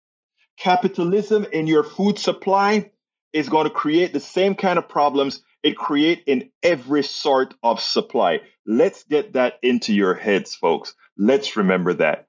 Capitalism 0.59 1.47
in 1.53 1.67
your 1.67 1.85
food 1.85 2.19
supply 2.19 2.91
is 3.33 3.49
going 3.49 3.65
to 3.65 3.71
create 3.71 4.13
the 4.13 4.21
same 4.21 4.55
kind 4.55 4.79
of 4.79 4.89
problems 4.89 5.43
it 5.63 5.77
create 5.77 6.23
in 6.27 6.51
every 6.63 7.03
sort 7.03 7.55
of 7.63 7.81
supply. 7.81 8.41
Let's 8.67 9.05
get 9.05 9.35
that 9.35 9.59
into 9.63 9.93
your 9.93 10.15
heads, 10.15 10.55
folks. 10.55 10.95
Let's 11.17 11.57
remember 11.57 11.95
that. 11.95 12.27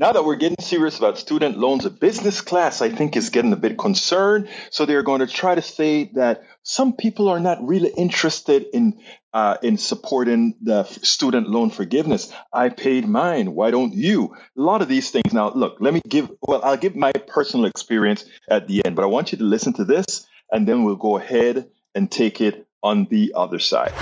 Now 0.00 0.12
that 0.12 0.24
we're 0.24 0.36
getting 0.36 0.56
serious 0.58 0.96
about 0.96 1.18
student 1.18 1.58
loans, 1.58 1.84
a 1.84 1.90
business 1.90 2.40
class, 2.40 2.80
I 2.80 2.88
think, 2.88 3.18
is 3.18 3.28
getting 3.28 3.52
a 3.52 3.56
bit 3.56 3.76
concerned. 3.76 4.48
So 4.70 4.86
they're 4.86 5.02
going 5.02 5.20
to 5.20 5.26
try 5.26 5.54
to 5.54 5.60
say 5.60 6.04
that 6.14 6.42
some 6.62 6.94
people 6.94 7.28
are 7.28 7.38
not 7.38 7.58
really 7.62 7.90
interested 7.90 8.64
in 8.72 8.98
uh, 9.34 9.58
in 9.62 9.76
supporting 9.76 10.54
the 10.62 10.84
student 10.84 11.50
loan 11.50 11.68
forgiveness. 11.68 12.32
I 12.50 12.70
paid 12.70 13.06
mine. 13.06 13.54
Why 13.54 13.70
don't 13.70 13.92
you? 13.92 14.34
A 14.56 14.60
lot 14.62 14.80
of 14.80 14.88
these 14.88 15.10
things. 15.10 15.34
Now, 15.34 15.52
look, 15.52 15.76
let 15.80 15.92
me 15.92 16.00
give. 16.08 16.30
Well, 16.40 16.62
I'll 16.64 16.78
give 16.78 16.96
my 16.96 17.12
personal 17.12 17.66
experience 17.66 18.24
at 18.48 18.68
the 18.68 18.82
end, 18.86 18.96
but 18.96 19.02
I 19.02 19.08
want 19.08 19.32
you 19.32 19.38
to 19.38 19.44
listen 19.44 19.74
to 19.74 19.84
this, 19.84 20.26
and 20.50 20.66
then 20.66 20.84
we'll 20.84 20.96
go 20.96 21.18
ahead 21.18 21.68
and 21.94 22.10
take 22.10 22.40
it 22.40 22.66
on 22.82 23.04
the 23.10 23.34
other 23.36 23.58
side 23.58 23.92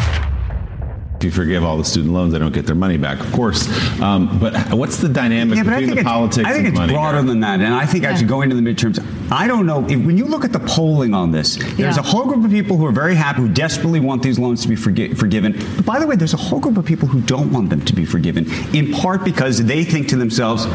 if 1.19 1.25
you 1.25 1.31
forgive 1.33 1.65
all 1.65 1.77
the 1.77 1.85
student 1.85 2.15
loans, 2.15 2.33
they 2.33 2.39
don't 2.39 2.53
get 2.53 2.67
their 2.67 2.77
money 2.77 2.97
back, 2.97 3.19
of 3.19 3.33
course. 3.33 3.67
Um, 4.01 4.39
but 4.39 4.73
what's 4.73 4.99
the 4.99 5.09
dynamic 5.09 5.57
yeah, 5.57 5.65
between 5.65 5.97
the 5.97 6.05
politics? 6.05 6.47
I 6.47 6.53
think 6.53 6.69
it's 6.69 6.93
broader 6.93 7.23
than 7.23 7.41
that, 7.41 7.61
and 7.61 7.75
I 7.75 7.87
think 7.87 8.05
yeah. 8.05 8.11
actually 8.11 8.29
going 8.29 8.53
into 8.53 8.63
the 8.63 8.75
midterms, 8.75 9.05
I 9.33 9.49
don't 9.49 9.67
know 9.67 9.85
if, 9.85 9.99
when 10.05 10.17
you 10.17 10.27
look 10.27 10.45
at 10.45 10.53
the 10.53 10.61
polling 10.61 11.15
on 11.15 11.33
this. 11.33 11.57
There's 11.57 11.97
yeah. 11.97 11.99
a 11.99 12.03
whole 12.03 12.25
group 12.27 12.45
of 12.45 12.53
people 12.53 12.77
who 12.77 12.87
are 12.87 12.93
very 12.93 13.17
happy, 13.17 13.41
who 13.41 13.49
desperately 13.49 13.99
want 13.99 14.23
these 14.23 14.39
loans 14.39 14.63
to 14.63 14.69
be 14.69 14.77
forgi- 14.77 15.17
forgiven. 15.19 15.55
But 15.77 15.85
by 15.85 15.99
the 15.99 16.07
way, 16.07 16.15
there's 16.15 16.35
a 16.35 16.39
whole 16.39 16.61
group 16.61 16.77
of 16.77 16.85
people 16.85 17.09
who 17.09 17.21
don't 17.23 17.53
want 17.53 17.71
them 17.71 17.85
to 17.85 17.95
be 17.95 18.05
forgiven, 18.05 18.47
in 18.73 18.93
part 18.93 19.25
because 19.25 19.65
they 19.65 19.83
think 19.83 20.09
to 20.09 20.17
themselves, 20.17 20.67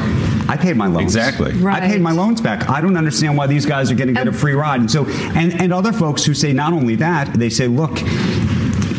"I 0.50 0.58
paid 0.58 0.76
my 0.76 0.88
loans. 0.88 1.04
Exactly. 1.16 1.54
Right. 1.54 1.82
I 1.82 1.88
paid 1.88 2.02
my 2.02 2.12
loans 2.12 2.42
back. 2.42 2.70
I 2.70 2.82
don't 2.82 2.98
understand 2.98 3.38
why 3.38 3.48
these 3.48 3.66
guys 3.66 3.90
are 3.92 3.96
getting 3.96 4.14
get 4.16 4.28
a 4.28 4.34
free 4.34 4.54
ride." 4.54 4.82
And 4.82 4.92
so, 4.92 5.06
and 5.06 5.54
and 5.62 5.72
other 5.72 5.94
folks 5.94 6.26
who 6.26 6.34
say 6.34 6.52
not 6.52 6.74
only 6.74 6.96
that, 6.96 7.34
they 7.34 7.50
say, 7.50 7.68
"Look." 7.68 8.02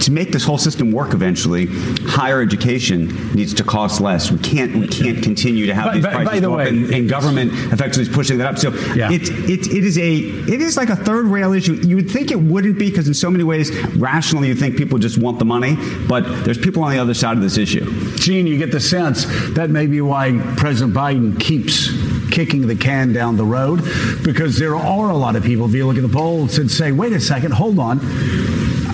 To 0.04 0.12
make 0.12 0.32
this 0.32 0.44
whole 0.44 0.58
system 0.58 0.92
work 0.92 1.14
eventually, 1.14 1.66
higher 2.06 2.40
education 2.40 3.32
needs 3.34 3.54
to 3.54 3.64
cost 3.64 4.00
less. 4.00 4.30
We 4.30 4.38
can't 4.38 4.74
we 4.76 4.88
can't 4.88 5.22
continue 5.22 5.66
to 5.66 5.74
have 5.74 5.94
these 5.94 6.04
prices 6.04 6.24
by 6.24 6.40
go 6.40 6.58
up, 6.58 6.68
and, 6.68 6.92
and, 6.92 7.08
government 7.08 7.52
effectively 7.72 8.02
is 8.02 8.08
pushing 8.08 8.38
that 8.38 8.46
up. 8.46 8.58
So 8.58 8.70
yeah. 8.94 9.10
it, 9.10 9.22
it 9.28 9.66
it 9.66 9.84
is 9.84 9.98
a 9.98 10.14
it 10.14 10.60
is 10.60 10.76
like 10.76 10.90
a 10.90 10.96
third 10.96 11.26
rail 11.26 11.52
issue. 11.52 11.74
You 11.74 11.96
would 11.96 12.10
think 12.10 12.30
it 12.30 12.40
wouldn't 12.40 12.78
be 12.78 12.90
because 12.90 13.08
in 13.08 13.14
so 13.14 13.30
many 13.30 13.44
ways, 13.44 13.70
rationally, 13.96 14.48
you 14.48 14.54
think 14.54 14.76
people 14.76 14.98
just 14.98 15.18
want 15.18 15.38
the 15.38 15.44
money, 15.44 15.76
but 16.06 16.44
there's 16.44 16.58
people 16.58 16.82
on 16.84 16.92
the 16.92 16.98
other 16.98 17.14
side 17.14 17.36
of 17.36 17.42
this 17.42 17.56
issue. 17.56 17.84
Gene, 18.16 18.46
you 18.46 18.58
get 18.58 18.72
the 18.72 18.80
sense 18.80 19.24
that 19.54 19.70
may 19.70 19.86
be 19.86 20.00
why 20.00 20.38
President 20.56 20.94
Biden 20.94 21.38
keeps 21.40 21.90
kicking 22.30 22.66
the 22.66 22.76
can 22.76 23.12
down 23.12 23.36
the 23.36 23.44
road 23.44 23.82
because 24.24 24.58
there 24.58 24.74
are 24.74 25.10
a 25.10 25.16
lot 25.16 25.36
of 25.36 25.44
people, 25.44 25.66
if 25.66 25.72
you 25.72 25.86
look 25.86 25.96
at 25.96 26.02
the 26.02 26.08
polls, 26.08 26.58
and 26.58 26.70
say, 26.70 26.90
wait 26.90 27.12
a 27.12 27.20
second, 27.20 27.52
hold 27.52 27.78
on 27.78 28.00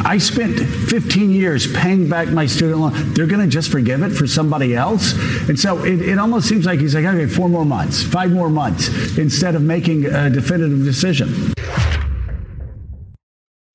I 0.04 0.18
spent 0.18 0.58
15 0.58 1.30
years 1.30 1.70
paying 1.72 2.08
back 2.08 2.28
my 2.28 2.46
student 2.46 2.78
loan. 2.80 3.14
They're 3.14 3.26
going 3.26 3.42
to 3.42 3.46
just 3.46 3.70
forgive 3.70 4.02
it 4.02 4.10
for 4.10 4.26
somebody 4.26 4.74
else. 4.74 5.12
And 5.48 5.58
so 5.58 5.84
it, 5.84 6.00
it 6.00 6.18
almost 6.18 6.48
seems 6.48 6.64
like 6.64 6.80
he's 6.80 6.94
like, 6.94 7.04
okay, 7.04 7.26
four 7.26 7.48
more 7.48 7.64
months, 7.64 8.02
five 8.02 8.30
more 8.30 8.48
months, 8.48 9.18
instead 9.18 9.54
of 9.54 9.62
making 9.62 10.06
a 10.06 10.30
definitive 10.30 10.84
decision. 10.84 11.52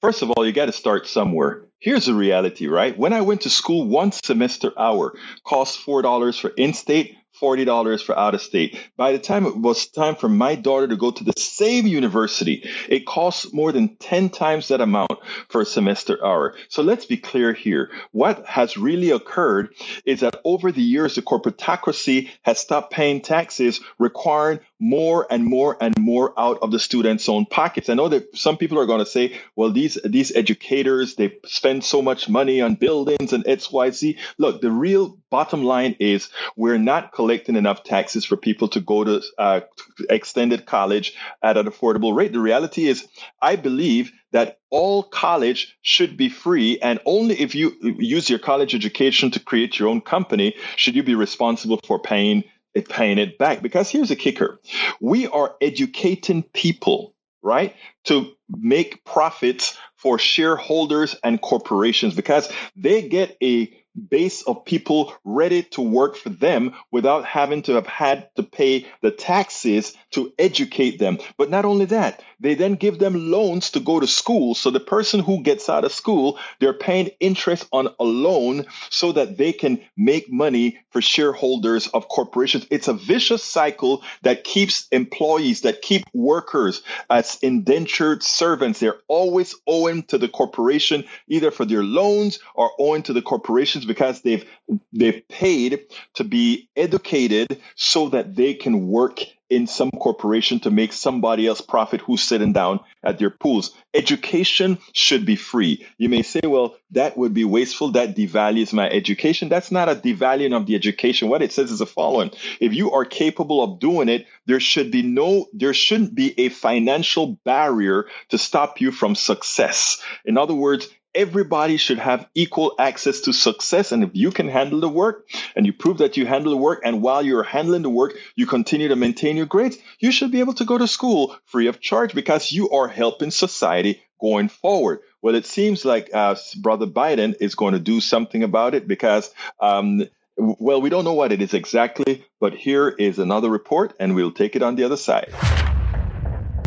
First 0.01 0.21
of 0.21 0.31
all, 0.31 0.45
you 0.45 0.51
got 0.51 0.65
to 0.65 0.71
start 0.71 1.07
somewhere. 1.07 1.65
Here's 1.79 2.05
the 2.05 2.13
reality, 2.13 2.67
right? 2.67 2.97
When 2.97 3.13
I 3.13 3.21
went 3.21 3.41
to 3.41 3.49
school, 3.49 3.87
one 3.87 4.11
semester 4.11 4.71
hour 4.77 5.13
cost 5.43 5.85
$4 5.85 6.39
for 6.41 6.49
in 6.49 6.73
state, 6.73 7.15
$40 7.41 8.03
for 8.03 8.17
out 8.17 8.35
of 8.35 8.41
state. 8.41 8.77
By 8.97 9.11
the 9.11 9.19
time 9.19 9.45
it 9.45 9.57
was 9.57 9.87
time 9.87 10.15
for 10.15 10.29
my 10.29 10.55
daughter 10.55 10.87
to 10.87 10.95
go 10.95 11.11
to 11.11 11.23
the 11.23 11.33
same 11.37 11.87
university, 11.87 12.69
it 12.89 13.05
costs 13.05 13.53
more 13.53 13.71
than 13.71 13.95
10 13.97 14.29
times 14.29 14.69
that 14.69 14.81
amount 14.81 15.19
for 15.49 15.61
a 15.61 15.65
semester 15.65 16.23
hour. 16.23 16.55
So 16.69 16.83
let's 16.83 17.05
be 17.05 17.17
clear 17.17 17.53
here. 17.53 17.91
What 18.11 18.45
has 18.45 18.77
really 18.77 19.11
occurred 19.11 19.73
is 20.05 20.21
that 20.21 20.39
over 20.43 20.71
the 20.71 20.81
years, 20.81 21.15
the 21.15 21.21
corporatocracy 21.21 22.29
has 22.43 22.59
stopped 22.59 22.91
paying 22.91 23.21
taxes, 23.21 23.81
requiring 23.99 24.59
more 24.79 25.25
and 25.29 25.45
more 25.45 25.77
and 25.79 25.97
more 25.97 26.37
out 26.37 26.59
of 26.61 26.71
the 26.71 26.79
students' 26.79 27.29
own 27.29 27.45
pockets. 27.45 27.89
I 27.89 27.93
know 27.93 28.09
that 28.09 28.35
some 28.37 28.57
people 28.57 28.79
are 28.79 28.85
going 28.85 28.99
to 28.99 29.05
say, 29.05 29.39
well, 29.55 29.71
these, 29.71 29.97
these 30.03 30.35
educators, 30.35 31.15
they 31.15 31.37
spend 31.45 31.83
so 31.83 32.01
much 32.01 32.27
money 32.27 32.61
on 32.61 32.75
buildings 32.75 33.31
and 33.31 33.45
XYZ. 33.45 34.17
Look, 34.37 34.61
the 34.61 34.71
real 34.71 35.17
bottom 35.29 35.63
line 35.63 35.95
is 35.99 36.29
we're 36.55 36.77
not 36.77 37.13
collecting 37.13 37.55
enough 37.55 37.83
taxes 37.83 38.25
for 38.25 38.35
people 38.35 38.67
to 38.69 38.81
go 38.81 39.03
to 39.03 39.21
uh, 39.37 39.61
extended 40.09 40.65
college 40.65 41.13
at 41.41 41.57
an 41.57 41.67
affordable 41.67 42.15
rate. 42.15 42.33
The 42.33 42.39
reality 42.39 42.87
is, 42.87 43.07
I 43.41 43.55
believe 43.55 44.11
that 44.31 44.59
all 44.69 45.03
college 45.03 45.77
should 45.81 46.17
be 46.17 46.27
free, 46.27 46.79
and 46.79 46.99
only 47.05 47.39
if 47.39 47.55
you 47.55 47.71
use 47.81 48.29
your 48.29 48.39
college 48.39 48.75
education 48.75 49.31
to 49.31 49.39
create 49.39 49.79
your 49.79 49.87
own 49.87 50.01
company 50.01 50.55
should 50.75 50.95
you 50.95 51.03
be 51.03 51.15
responsible 51.15 51.79
for 51.87 51.99
paying 51.99 52.43
paying 52.81 53.17
it 53.17 53.37
back. 53.37 53.61
Because 53.61 53.89
here's 53.89 54.11
a 54.11 54.15
kicker 54.15 54.59
we 54.99 55.27
are 55.27 55.55
educating 55.61 56.43
people, 56.43 57.15
right, 57.41 57.75
to 58.05 58.31
make 58.49 59.03
profits 59.05 59.77
for 59.95 60.19
shareholders 60.19 61.15
and 61.23 61.41
corporations 61.41 62.15
because 62.15 62.51
they 62.75 63.07
get 63.07 63.37
a 63.41 63.84
base 63.95 64.41
of 64.43 64.65
people 64.65 65.13
ready 65.23 65.63
to 65.63 65.81
work 65.81 66.15
for 66.15 66.29
them 66.29 66.73
without 66.91 67.25
having 67.25 67.61
to 67.63 67.73
have 67.73 67.87
had 67.87 68.29
to 68.35 68.43
pay 68.43 68.85
the 69.01 69.11
taxes 69.11 69.95
to 70.11 70.33
educate 70.37 70.99
them. 70.99 71.17
But 71.37 71.49
not 71.49 71.65
only 71.65 71.85
that, 71.85 72.21
they 72.39 72.55
then 72.55 72.75
give 72.75 72.99
them 72.99 73.31
loans 73.31 73.71
to 73.71 73.79
go 73.79 73.99
to 73.99 74.07
school. 74.07 74.55
So 74.55 74.69
the 74.69 74.79
person 74.79 75.19
who 75.21 75.41
gets 75.41 75.69
out 75.69 75.85
of 75.85 75.91
school, 75.91 76.37
they're 76.59 76.73
paying 76.73 77.11
interest 77.19 77.67
on 77.71 77.89
a 77.99 78.03
loan 78.03 78.65
so 78.89 79.13
that 79.13 79.37
they 79.37 79.53
can 79.53 79.81
make 79.95 80.31
money 80.31 80.79
for 80.91 81.01
shareholders 81.01 81.87
of 81.87 82.07
corporations. 82.07 82.67
It's 82.69 82.87
a 82.87 82.93
vicious 82.93 83.43
cycle 83.43 84.03
that 84.23 84.43
keeps 84.43 84.87
employees, 84.91 85.61
that 85.61 85.81
keep 85.81 86.03
workers 86.13 86.81
as 87.09 87.37
indentured 87.41 88.23
servants. 88.23 88.79
They're 88.79 88.99
always 89.07 89.55
owing 89.65 90.03
to 90.03 90.17
the 90.17 90.27
corporation, 90.27 91.05
either 91.27 91.51
for 91.51 91.65
their 91.65 91.83
loans 91.83 92.39
or 92.53 92.71
owing 92.79 93.03
to 93.03 93.13
the 93.13 93.21
corporations 93.21 93.84
because 93.85 94.21
they've 94.21 94.45
they've 94.91 95.27
paid 95.27 95.85
to 96.15 96.23
be 96.23 96.69
educated 96.75 97.61
so 97.75 98.09
that 98.09 98.35
they 98.35 98.53
can 98.53 98.87
work 98.87 99.19
in 99.49 99.67
some 99.67 99.91
corporation 99.91 100.59
to 100.59 100.71
make 100.71 100.91
somebody 100.91 101.47
else 101.47 101.61
profit 101.61 102.01
who's 102.01 102.23
sitting 102.23 102.51
down 102.51 102.79
at 103.03 103.19
their 103.19 103.29
pools. 103.29 103.75
Education 103.93 104.79
should 104.93 105.25
be 105.25 105.35
free. 105.35 105.85
You 105.97 106.09
may 106.09 106.23
say, 106.23 106.41
well, 106.43 106.75
that 106.91 107.15
would 107.17 107.33
be 107.33 107.45
wasteful. 107.45 107.91
That 107.91 108.15
devalues 108.15 108.73
my 108.73 108.89
education. 108.89 109.49
That's 109.49 109.71
not 109.71 109.89
a 109.89 109.95
devaluing 109.95 110.55
of 110.55 110.65
the 110.65 110.75
education. 110.75 111.29
What 111.29 111.43
it 111.43 111.53
says 111.53 111.71
is 111.71 111.79
the 111.79 111.85
following. 111.85 112.31
If 112.59 112.73
you 112.73 112.91
are 112.91 113.05
capable 113.05 113.63
of 113.63 113.79
doing 113.79 114.09
it, 114.09 114.25
there 114.47 114.59
should 114.59 114.89
be 114.89 115.03
no, 115.03 115.47
there 115.53 115.73
shouldn't 115.73 116.15
be 116.15 116.39
a 116.39 116.49
financial 116.49 117.39
barrier 117.45 118.07
to 118.29 118.37
stop 118.37 118.81
you 118.81 118.91
from 118.91 119.13
success. 119.13 120.01
In 120.25 120.37
other 120.37 120.55
words, 120.55 120.89
everybody 121.15 121.77
should 121.77 121.99
have 121.99 122.27
equal 122.35 122.75
access 122.77 123.21
to 123.21 123.33
success. 123.33 123.91
And 123.91 124.03
if 124.03 124.11
you 124.13 124.31
can 124.31 124.47
handle 124.47 124.81
the 124.81 124.89
work 124.89 125.27
and 125.55 125.65
you 125.65 125.73
prove 125.73 125.99
that 125.99 126.17
you 126.17 126.25
handle 126.25 126.51
the 126.51 126.57
work, 126.57 126.81
and 126.83 127.01
while 127.01 127.23
you're 127.23 127.43
handling 127.43 127.81
the 127.81 127.89
work, 127.89 128.13
you 128.35 128.45
continue 128.45 128.89
to 128.89 128.95
maintain 128.95 129.37
your 129.37 129.45
grades, 129.45 129.77
you 129.99 130.11
should 130.11 130.31
be 130.31 130.41
able 130.41 130.53
to 130.55 130.65
go 130.65 130.77
to 130.77 130.87
school 130.87 131.35
free 131.45 131.67
of 131.67 131.79
charge 131.79 132.13
because 132.13 132.51
you 132.51 132.69
are 132.71 132.87
helping 132.87 133.31
society 133.31 134.01
going 134.19 134.49
forward. 134.49 134.99
Well, 135.21 135.35
it 135.35 135.45
seems 135.45 135.85
like 135.85 136.09
uh, 136.13 136.35
Brother 136.57 136.87
Biden 136.87 137.35
is 137.39 137.55
going 137.55 137.73
to 137.73 137.79
do 137.79 138.01
something 138.01 138.43
about 138.43 138.75
it 138.75 138.87
because. 138.87 139.33
Um, 139.59 140.03
well, 140.37 140.81
we 140.81 140.89
don't 140.89 141.05
know 141.05 141.13
what 141.13 141.31
it 141.31 141.41
is 141.41 141.53
exactly, 141.53 142.25
but 142.41 142.53
here 142.53 142.89
is 142.89 143.19
another 143.19 143.49
report, 143.49 143.93
and 144.01 144.15
we'll 144.15 144.33
take 144.33 144.57
it 144.57 144.63
on 144.63 144.75
the 144.75 144.83
other 144.83 144.97
side. 144.97 145.31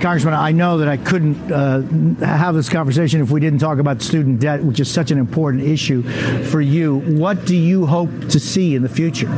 Congressman, 0.00 0.34
I 0.34 0.52
know 0.52 0.78
that 0.78 0.88
I 0.88 0.96
couldn't 0.96 1.50
uh, 1.50 1.80
have 2.24 2.54
this 2.54 2.68
conversation 2.68 3.20
if 3.20 3.30
we 3.30 3.40
didn't 3.40 3.58
talk 3.58 3.78
about 3.78 4.00
student 4.02 4.40
debt, 4.40 4.62
which 4.62 4.80
is 4.80 4.90
such 4.90 5.10
an 5.10 5.18
important 5.18 5.64
issue 5.64 6.02
for 6.44 6.60
you. 6.60 6.98
What 6.98 7.44
do 7.44 7.56
you 7.56 7.86
hope 7.86 8.10
to 8.28 8.40
see 8.40 8.74
in 8.74 8.82
the 8.82 8.88
future? 8.88 9.28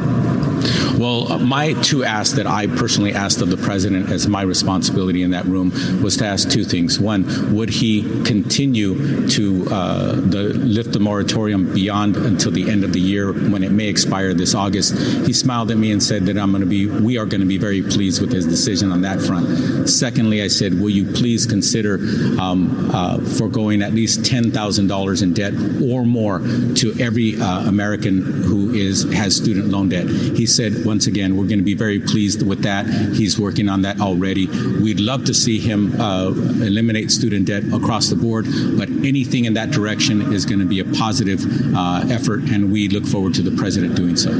Well, 0.99 1.33
uh, 1.33 1.39
my 1.39 1.73
two 1.75 2.05
asks 2.05 2.37
that 2.37 2.47
I 2.47 2.67
personally 2.67 3.13
asked 3.13 3.41
of 3.41 3.51
the 3.51 3.57
president 3.57 4.11
as 4.11 4.29
my 4.29 4.43
responsibility 4.43 5.23
in 5.23 5.31
that 5.31 5.45
room 5.47 5.71
was 6.03 6.17
to 6.19 6.27
ask 6.27 6.51
two 6.51 6.65
things. 6.65 6.99
One, 6.99 7.55
would 7.55 7.71
he 7.71 8.03
continue 8.25 9.29
to 9.29 9.67
uh, 9.71 10.13
the, 10.15 10.53
lift 10.55 10.93
the 10.93 11.01
moratorium 11.01 11.73
beyond 11.73 12.17
until 12.17 12.51
the 12.51 12.71
end 12.71 12.85
of 12.85 12.93
the 12.93 13.01
year 13.01 13.33
when 13.33 13.63
it 13.63 13.73
may 13.73 13.89
expire 13.89 14.35
this 14.35 14.55
August? 14.55 14.97
He 15.27 15.33
smiled 15.33 15.71
at 15.71 15.77
me 15.77 15.93
and 15.93 16.03
said 16.03 16.27
that 16.27 16.37
I'm 16.37 16.51
going 16.51 16.63
to 16.63 16.67
be, 16.69 16.87
we 16.87 17.19
are 17.19 17.27
going 17.27 17.41
to 17.41 17.47
be 17.47 17.59
very 17.59 17.83
pleased 17.83 18.21
with 18.21 18.33
his 18.33 18.47
decision 18.47 18.93
on 18.93 19.03
that 19.03 19.21
front. 19.21 19.89
Secondly, 19.89 20.43
I 20.43 20.49
said, 20.49 20.81
will 20.81 20.91
you 20.91 21.11
please 21.13 21.47
consider 21.47 21.95
um, 22.41 22.91
uh, 22.93 23.19
foregoing 23.21 23.83
at 23.83 23.93
least 23.93 24.21
$10,000 24.21 25.23
in 25.23 25.35
debt 25.35 25.55
or 25.83 26.05
more 26.05 26.41
to 26.77 26.95
every 27.01 27.41
uh, 27.41 27.69
American 27.69 28.21
who 28.21 28.73
is 28.73 29.11
has 29.13 29.37
student 29.37 29.69
loan 29.69 29.89
debt? 29.89 30.09
He 30.09 30.47
said, 30.47 30.80
once 30.85 31.07
again, 31.07 31.37
we're 31.37 31.47
going 31.47 31.59
to 31.59 31.65
be 31.65 31.75
very 31.75 32.01
pleased 32.01 32.47
with 32.47 32.63
that. 32.63 32.87
He's 33.15 33.39
working 33.39 33.69
on 33.69 33.83
that 33.83 34.01
already. 34.01 34.47
We'd 34.47 35.01
love 35.01 35.25
to 35.27 35.35
see 35.35 35.59
him 35.59 36.01
uh, 36.01 36.29
eliminate 36.29 37.11
student 37.11 37.47
debt 37.47 37.65
across 37.73 38.09
the 38.09 38.17
board, 38.17 38.47
but 38.77 38.89
anything 39.05 39.45
in 39.45 39.55
that 39.55 39.71
direction 39.71 40.33
is 40.33 40.45
going 40.47 40.61
to 40.61 40.67
be 40.67 40.81
a 40.81 40.85
positive 40.85 41.45
uh, 41.77 42.05
effort, 42.11 42.43
and 42.51 42.73
we 42.73 42.89
look 42.89 43.07
forward 43.07 43.35
to 43.35 43.43
the 43.43 43.57
president 43.57 43.97
doing 43.97 44.17
so. 44.17 44.31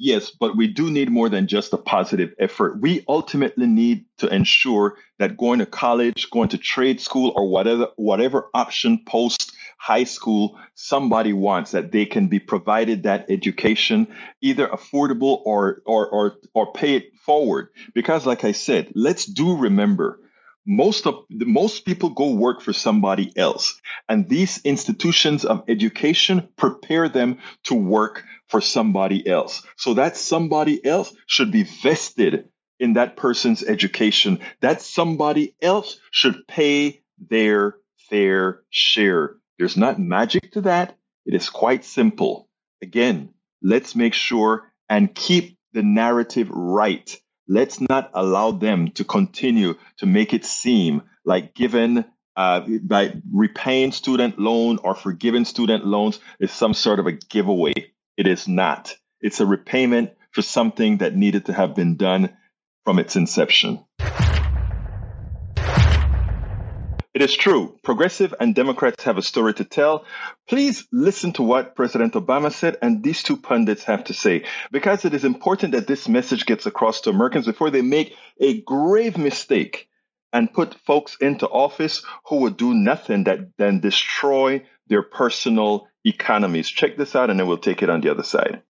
Yes, 0.00 0.30
but 0.30 0.56
we 0.56 0.68
do 0.68 0.90
need 0.90 1.10
more 1.10 1.28
than 1.28 1.48
just 1.48 1.72
a 1.72 1.76
positive 1.76 2.32
effort. 2.38 2.80
We 2.80 3.04
ultimately 3.08 3.66
need 3.66 4.04
to 4.18 4.32
ensure 4.32 4.96
that 5.18 5.36
going 5.36 5.58
to 5.58 5.66
college, 5.66 6.30
going 6.30 6.48
to 6.50 6.58
trade 6.58 7.00
school, 7.00 7.32
or 7.34 7.48
whatever 7.48 7.88
whatever 7.96 8.48
option 8.54 9.02
post 9.06 9.52
high 9.78 10.04
school 10.04 10.58
somebody 10.80 11.32
wants 11.32 11.72
that 11.72 11.90
they 11.90 12.06
can 12.06 12.28
be 12.28 12.38
provided 12.38 13.02
that 13.02 13.26
education 13.30 14.06
either 14.40 14.68
affordable 14.68 15.42
or 15.44 15.82
or 15.84 16.08
or, 16.08 16.36
or 16.54 16.72
pay 16.72 16.94
it 16.94 17.16
forward. 17.26 17.68
Because 17.94 18.26
like 18.26 18.44
i 18.44 18.52
said 18.52 18.92
let's 18.94 19.24
do 19.26 19.56
remember 19.56 20.20
most 20.64 21.06
of 21.06 21.24
most 21.30 21.84
people 21.84 22.10
go 22.10 22.32
work 22.34 22.62
for 22.62 22.72
somebody 22.72 23.36
else. 23.36 23.80
And 24.08 24.28
these 24.28 24.60
institutions 24.64 25.44
of 25.44 25.64
education 25.68 26.48
prepare 26.56 27.08
them 27.08 27.38
to 27.64 27.74
work 27.74 28.24
for 28.48 28.60
somebody 28.60 29.26
else. 29.26 29.66
So 29.76 29.94
that 29.94 30.16
somebody 30.16 30.84
else 30.84 31.12
should 31.26 31.50
be 31.50 31.64
vested 31.64 32.50
in 32.78 32.92
that 32.92 33.16
person's 33.16 33.64
education. 33.64 34.38
That 34.60 34.80
somebody 34.82 35.56
else 35.60 35.98
should 36.12 36.46
pay 36.46 37.02
their 37.18 37.76
fair 38.10 38.62
share 38.70 39.36
there's 39.58 39.76
not 39.76 39.98
magic 39.98 40.52
to 40.52 40.62
that. 40.62 40.96
It 41.26 41.34
is 41.34 41.50
quite 41.50 41.84
simple. 41.84 42.48
Again, 42.82 43.30
let's 43.62 43.94
make 43.94 44.14
sure 44.14 44.72
and 44.88 45.14
keep 45.14 45.58
the 45.72 45.82
narrative 45.82 46.48
right. 46.50 47.14
Let's 47.48 47.80
not 47.80 48.10
allow 48.14 48.52
them 48.52 48.92
to 48.92 49.04
continue 49.04 49.74
to 49.98 50.06
make 50.06 50.32
it 50.32 50.44
seem 50.44 51.02
like 51.24 51.54
given 51.54 52.04
uh, 52.36 52.60
by 52.82 53.14
repaying 53.32 53.90
student 53.92 54.38
loan 54.38 54.78
or 54.84 54.94
forgiving 54.94 55.44
student 55.44 55.84
loans 55.84 56.20
is 56.38 56.52
some 56.52 56.72
sort 56.72 57.00
of 57.00 57.06
a 57.06 57.12
giveaway. 57.12 57.72
It 58.16 58.26
is 58.28 58.46
not. 58.46 58.94
It's 59.20 59.40
a 59.40 59.46
repayment 59.46 60.12
for 60.30 60.42
something 60.42 60.98
that 60.98 61.16
needed 61.16 61.46
to 61.46 61.52
have 61.52 61.74
been 61.74 61.96
done 61.96 62.36
from 62.84 63.00
its 63.00 63.16
inception. 63.16 63.84
It 67.14 67.22
is 67.22 67.34
true. 67.34 67.76
Progressive 67.82 68.34
and 68.38 68.54
Democrats 68.54 69.04
have 69.04 69.16
a 69.16 69.22
story 69.22 69.54
to 69.54 69.64
tell. 69.64 70.04
Please 70.46 70.86
listen 70.92 71.32
to 71.32 71.42
what 71.42 71.74
President 71.74 72.12
Obama 72.12 72.52
said 72.52 72.76
and 72.82 73.02
these 73.02 73.22
two 73.22 73.36
pundits 73.36 73.84
have 73.84 74.04
to 74.04 74.14
say, 74.14 74.44
because 74.70 75.04
it 75.04 75.14
is 75.14 75.24
important 75.24 75.72
that 75.72 75.86
this 75.86 76.06
message 76.06 76.44
gets 76.44 76.66
across 76.66 77.00
to 77.02 77.10
Americans 77.10 77.46
before 77.46 77.70
they 77.70 77.82
make 77.82 78.14
a 78.38 78.60
grave 78.60 79.16
mistake 79.16 79.88
and 80.32 80.52
put 80.52 80.74
folks 80.86 81.16
into 81.20 81.48
office 81.48 82.04
who 82.26 82.36
would 82.42 82.58
do 82.58 82.74
nothing 82.74 83.24
that 83.24 83.56
then 83.56 83.80
destroy 83.80 84.62
their 84.88 85.02
personal 85.02 85.88
economies. 86.04 86.68
Check 86.68 86.98
this 86.98 87.16
out 87.16 87.30
and 87.30 87.40
then 87.40 87.46
we'll 87.46 87.56
take 87.56 87.82
it 87.82 87.90
on 87.90 88.02
the 88.02 88.10
other 88.10 88.22
side 88.22 88.62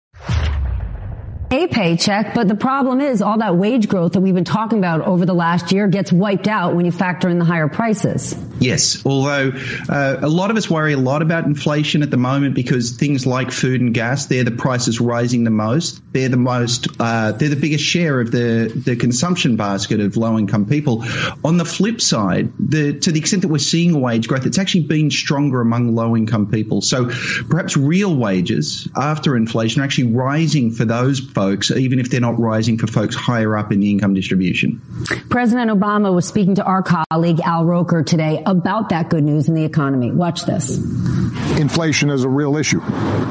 a 1.50 1.66
paycheck, 1.68 2.34
but 2.34 2.48
the 2.48 2.54
problem 2.54 3.00
is 3.00 3.22
all 3.22 3.38
that 3.38 3.56
wage 3.56 3.88
growth 3.88 4.12
that 4.12 4.20
we've 4.20 4.34
been 4.34 4.44
talking 4.44 4.78
about 4.78 5.02
over 5.02 5.24
the 5.24 5.34
last 5.34 5.72
year 5.72 5.86
gets 5.86 6.12
wiped 6.12 6.48
out 6.48 6.74
when 6.74 6.84
you 6.84 6.92
factor 6.92 7.28
in 7.28 7.38
the 7.38 7.44
higher 7.44 7.68
prices. 7.68 8.36
Yes, 8.58 9.04
although 9.04 9.52
uh, 9.88 10.16
a 10.22 10.28
lot 10.28 10.50
of 10.50 10.56
us 10.56 10.68
worry 10.68 10.94
a 10.94 10.98
lot 10.98 11.22
about 11.22 11.44
inflation 11.44 12.02
at 12.02 12.10
the 12.10 12.16
moment 12.16 12.54
because 12.54 12.92
things 12.92 13.26
like 13.26 13.52
food 13.52 13.80
and 13.80 13.94
gas, 13.94 14.26
they're 14.26 14.44
the 14.44 14.50
prices 14.50 15.00
rising 15.00 15.44
the 15.44 15.50
most. 15.50 16.00
They're 16.12 16.28
the 16.28 16.36
most, 16.36 16.88
uh, 16.98 17.32
they're 17.32 17.50
the 17.50 17.56
biggest 17.56 17.84
share 17.84 18.20
of 18.20 18.32
the, 18.32 18.72
the 18.74 18.96
consumption 18.96 19.56
basket 19.56 20.00
of 20.00 20.16
low 20.16 20.38
income 20.38 20.66
people. 20.66 21.04
On 21.44 21.58
the 21.58 21.64
flip 21.64 22.00
side, 22.00 22.52
the, 22.58 22.98
to 23.00 23.12
the 23.12 23.20
extent 23.20 23.42
that 23.42 23.48
we're 23.48 23.58
seeing 23.58 24.00
wage 24.00 24.26
growth, 24.26 24.46
it's 24.46 24.58
actually 24.58 24.84
been 24.84 25.10
stronger 25.10 25.60
among 25.60 25.94
low 25.94 26.16
income 26.16 26.50
people. 26.50 26.80
So 26.80 27.10
perhaps 27.48 27.76
real 27.76 28.16
wages 28.16 28.88
after 28.96 29.36
inflation 29.36 29.82
are 29.82 29.84
actually 29.84 30.12
rising 30.12 30.70
for 30.70 30.84
those 30.84 31.20
folks, 31.36 31.70
even 31.70 31.98
if 31.98 32.08
they're 32.08 32.18
not 32.18 32.38
rising 32.40 32.78
for 32.78 32.86
folks 32.86 33.14
higher 33.14 33.58
up 33.58 33.70
in 33.70 33.80
the 33.80 33.90
income 33.90 34.14
distribution. 34.14 34.80
President 35.28 35.70
Obama 35.70 36.14
was 36.14 36.26
speaking 36.26 36.54
to 36.54 36.64
our 36.64 36.82
colleague 36.82 37.40
Al 37.44 37.66
Roker 37.66 38.02
today 38.02 38.42
about 38.46 38.88
that 38.88 39.10
good 39.10 39.22
news 39.22 39.46
in 39.46 39.54
the 39.54 39.62
economy. 39.62 40.10
Watch 40.10 40.46
this. 40.46 40.78
Inflation 41.58 42.10
is 42.10 42.24
a 42.24 42.28
real 42.28 42.56
issue. 42.56 42.80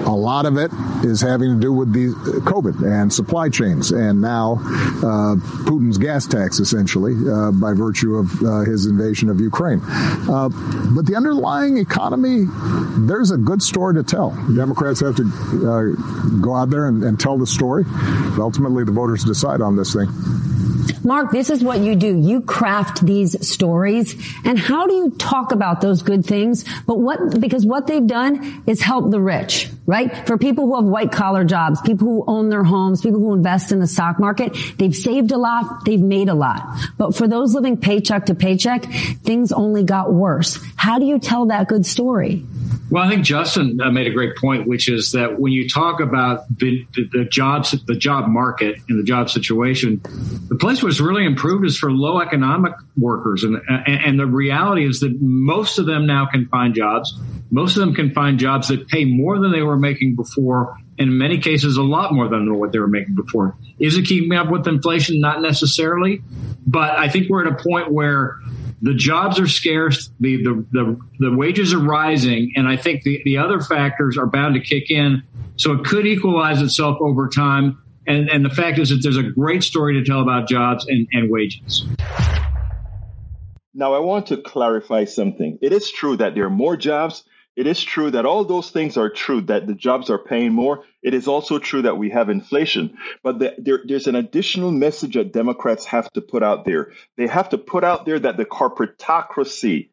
A 0.06 0.15
lot 0.15 0.45
of 0.45 0.58
it 0.58 0.71
is 1.04 1.21
having 1.21 1.54
to 1.54 1.60
do 1.60 1.71
with 1.71 1.93
the 1.93 2.08
COVID 2.41 2.84
and 2.84 3.12
supply 3.13 3.49
chains, 3.49 3.91
and 3.91 4.21
now 4.21 4.54
uh, 4.54 5.36
Putin's 5.65 5.97
gas 5.97 6.25
tax, 6.25 6.60
essentially, 6.60 7.13
uh, 7.30 7.51
by 7.51 7.73
virtue 7.73 8.15
of 8.15 8.41
uh, 8.43 8.60
his 8.62 8.86
invasion 8.86 9.30
of 9.30 9.39
Ukraine. 9.39 9.82
Uh, 9.84 10.49
but 10.95 11.06
the 11.06 11.13
underlying 11.15 11.78
economy, 11.78 12.45
there's 12.97 13.32
a 13.32 13.38
good 13.38 13.62
story 13.62 13.93
to 13.95 14.04
tell. 14.04 14.32
Democrats 14.56 15.01
have 15.01 15.15
to 15.17 15.23
uh, 15.23 16.39
go 16.41 16.56
out 16.56 16.69
there 16.69 16.88
and, 16.88 17.04
and 17.04 17.19
tell 17.19 17.38
the 17.38 17.47
story. 17.47 17.84
But 17.84 18.39
ultimately, 18.39 18.84
the 18.84 18.91
voters 18.91 19.23
decide 19.23 19.62
on 19.62 19.75
this 19.75 19.93
thing. 19.93 20.08
Mark, 21.05 21.31
this 21.31 21.51
is 21.51 21.63
what 21.63 21.79
you 21.79 21.95
do. 21.95 22.17
You 22.17 22.41
craft 22.41 23.05
these 23.05 23.47
stories. 23.47 24.15
And 24.43 24.57
how 24.57 24.87
do 24.87 24.95
you 24.95 25.11
talk 25.11 25.51
about 25.51 25.79
those 25.79 26.01
good 26.01 26.25
things? 26.25 26.65
But 26.87 26.99
what, 26.99 27.39
because 27.39 27.63
what 27.63 27.85
they've 27.85 28.05
done 28.05 28.63
is 28.65 28.81
help 28.81 29.11
the 29.11 29.21
rich, 29.21 29.69
right? 29.85 30.25
For 30.25 30.39
people 30.39 30.65
who 30.65 30.75
have 30.75 30.85
white 30.85 31.11
collar 31.11 31.43
jobs, 31.43 31.79
people 31.81 32.07
who 32.07 32.23
own 32.27 32.49
their 32.49 32.63
homes, 32.63 33.01
people 33.01 33.19
who 33.19 33.33
invest 33.33 33.71
in 33.71 33.79
the 33.79 33.87
stock 33.87 34.19
market, 34.19 34.57
they've 34.77 34.95
saved 34.95 35.31
a 35.31 35.37
lot, 35.37 35.85
they've 35.85 36.01
made 36.01 36.27
a 36.27 36.33
lot. 36.33 36.63
But 36.97 37.15
for 37.15 37.27
those 37.27 37.53
living 37.53 37.77
paycheck 37.77 38.25
to 38.25 38.35
paycheck, 38.35 38.85
things 39.23 39.51
only 39.51 39.83
got 39.83 40.11
worse. 40.11 40.59
How 40.75 40.97
do 40.97 41.05
you 41.05 41.19
tell 41.19 41.45
that 41.47 41.67
good 41.67 41.85
story? 41.85 42.43
Well, 42.89 43.03
I 43.03 43.09
think 43.09 43.25
Justin 43.25 43.79
uh, 43.81 43.89
made 43.89 44.05
a 44.05 44.11
great 44.11 44.35
point, 44.37 44.67
which 44.67 44.89
is 44.89 45.13
that 45.13 45.39
when 45.39 45.51
you 45.51 45.67
talk 45.67 45.99
about 45.99 46.47
the, 46.55 46.85
the, 46.93 47.09
the, 47.11 47.25
jobs, 47.25 47.71
the 47.71 47.95
job 47.95 48.27
market 48.27 48.77
and 48.87 48.99
the 48.99 49.03
job 49.03 49.29
situation, 49.29 50.01
the 50.49 50.55
place 50.55 50.83
was 50.83 51.01
really 51.01 51.25
improved 51.25 51.65
is 51.65 51.77
for 51.77 51.91
low 51.91 52.19
economic 52.19 52.73
workers, 52.95 53.43
and, 53.43 53.59
and 53.67 54.05
and 54.05 54.19
the 54.19 54.27
reality 54.27 54.87
is 54.87 54.99
that 54.99 55.19
most 55.19 55.79
of 55.79 55.87
them 55.87 56.05
now 56.05 56.27
can 56.27 56.47
find 56.47 56.75
jobs. 56.75 57.19
Most 57.49 57.75
of 57.75 57.81
them 57.81 57.95
can 57.95 58.13
find 58.13 58.37
jobs 58.37 58.67
that 58.67 58.87
pay 58.87 59.05
more 59.05 59.39
than 59.39 59.51
they 59.51 59.61
were 59.61 59.77
making 59.77 60.15
before, 60.15 60.77
and 60.99 61.09
in 61.09 61.17
many 61.17 61.39
cases, 61.39 61.77
a 61.77 61.83
lot 61.83 62.13
more 62.13 62.29
than 62.29 62.53
what 62.55 62.71
they 62.71 62.79
were 62.79 62.87
making 62.87 63.15
before. 63.15 63.57
Is 63.79 63.97
it 63.97 64.03
keeping 64.03 64.37
up 64.37 64.51
with 64.51 64.67
inflation? 64.67 65.19
Not 65.19 65.41
necessarily, 65.41 66.21
but 66.67 66.91
I 66.91 67.09
think 67.09 67.29
we're 67.29 67.47
at 67.47 67.59
a 67.59 67.63
point 67.63 67.91
where 67.91 68.37
the 68.81 68.93
jobs 68.93 69.39
are 69.39 69.47
scarce, 69.47 70.09
the, 70.19 70.43
the, 70.43 70.65
the, 70.71 70.99
the 71.19 71.35
wages 71.35 71.73
are 71.73 71.79
rising, 71.79 72.53
and 72.55 72.67
I 72.67 72.77
think 72.77 73.03
the, 73.03 73.21
the 73.25 73.38
other 73.38 73.61
factors 73.61 74.17
are 74.17 74.27
bound 74.27 74.55
to 74.55 74.59
kick 74.59 74.91
in. 74.91 75.23
So 75.57 75.71
it 75.73 75.85
could 75.85 76.05
equalize 76.05 76.61
itself 76.61 76.97
over 76.99 77.27
time. 77.29 77.81
And, 78.07 78.29
and 78.29 78.45
the 78.45 78.49
fact 78.49 78.77
is 78.77 78.89
that 78.89 78.99
there's 79.01 79.17
a 79.17 79.23
great 79.23 79.63
story 79.63 79.93
to 79.95 80.03
tell 80.03 80.21
about 80.21 80.47
jobs 80.47 80.85
and, 80.88 81.07
and 81.11 81.31
wages. 81.31 81.85
Now, 83.73 83.93
I 83.93 83.99
want 83.99 84.27
to 84.27 84.38
clarify 84.38 85.05
something. 85.05 85.57
It 85.61 85.73
is 85.73 85.89
true 85.91 86.15
that 86.17 86.35
there 86.35 86.45
are 86.45 86.49
more 86.49 86.77
jobs, 86.77 87.23
it 87.55 87.67
is 87.67 87.81
true 87.81 88.11
that 88.11 88.25
all 88.25 88.43
those 88.43 88.69
things 88.69 88.97
are 88.97 89.09
true, 89.09 89.41
that 89.41 89.65
the 89.65 89.73
jobs 89.73 90.09
are 90.09 90.19
paying 90.19 90.53
more. 90.53 90.83
It 91.05 91.13
is 91.13 91.27
also 91.27 91.59
true 91.59 91.83
that 91.83 91.99
we 91.99 92.09
have 92.09 92.29
inflation. 92.29 92.97
But 93.21 93.37
the, 93.37 93.53
there, 93.59 93.81
there's 93.85 94.07
an 94.07 94.15
additional 94.15 94.71
message 94.71 95.13
that 95.13 95.31
Democrats 95.31 95.85
have 95.85 96.11
to 96.13 96.21
put 96.21 96.41
out 96.41 96.65
there. 96.65 96.93
They 97.15 97.27
have 97.27 97.49
to 97.49 97.59
put 97.59 97.83
out 97.83 98.07
there 98.07 98.17
that 98.17 98.37
the 98.37 98.45
corporatocracy 98.45 99.89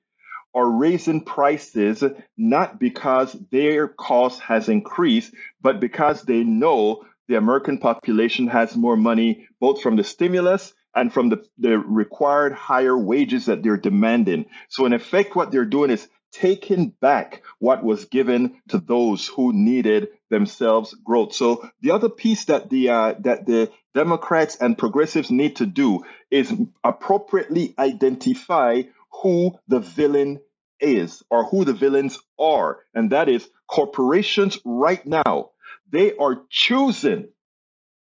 are 0.55 0.71
raising 0.71 1.23
prices 1.23 2.03
not 2.39 2.81
because 2.81 3.37
their 3.51 3.89
cost 3.89 4.41
has 4.41 4.71
increased, 4.71 5.35
but 5.61 5.81
because 5.81 6.23
they 6.23 6.45
know 6.45 7.05
the 7.29 7.37
American 7.37 7.77
population 7.77 8.47
has 8.47 8.75
more 8.75 8.97
money, 8.97 9.47
both 9.61 9.83
from 9.83 9.97
the 9.97 10.05
stimulus 10.05 10.73
and 10.95 11.13
from 11.13 11.29
the, 11.29 11.45
the 11.59 11.79
required 11.79 12.55
higher 12.55 12.97
wages 12.97 13.47
that 13.47 13.63
they're 13.63 13.77
demanding. 13.77 14.47
So, 14.71 14.87
in 14.87 14.95
effect, 14.95 15.37
what 15.37 15.51
they're 15.51 15.67
doing 15.67 15.91
is 15.91 16.09
taking 16.33 16.89
back 17.01 17.43
what 17.59 17.85
was 17.85 18.07
given 18.07 18.61
to 18.69 18.79
those 18.79 19.27
who 19.27 19.53
needed 19.53 20.09
themselves 20.33 20.95
growth. 21.05 21.33
So 21.35 21.69
the 21.83 21.93
other 21.93 22.09
piece 22.09 22.47
that 22.47 22.69
the 22.69 22.89
uh, 22.89 23.15
that 23.21 23.47
the 23.47 23.71
Democrats 23.95 24.57
and 24.57 24.77
progressives 24.77 25.31
need 25.31 25.57
to 25.57 25.67
do 25.67 26.03
is 26.31 26.53
appropriately 26.83 27.75
identify 27.79 28.83
who 29.23 29.53
the 29.69 29.81
villain 29.81 30.41
is 30.81 31.23
or 31.31 31.45
who 31.45 31.65
the 31.65 31.75
villains 31.75 32.19
are, 32.41 32.81
and 32.95 33.13
that 33.13 33.29
is 33.29 33.49
corporations 33.69 34.59
right 34.65 35.07
now. 35.07 35.51
They 35.91 36.17
are 36.17 36.43
choosing 36.51 37.29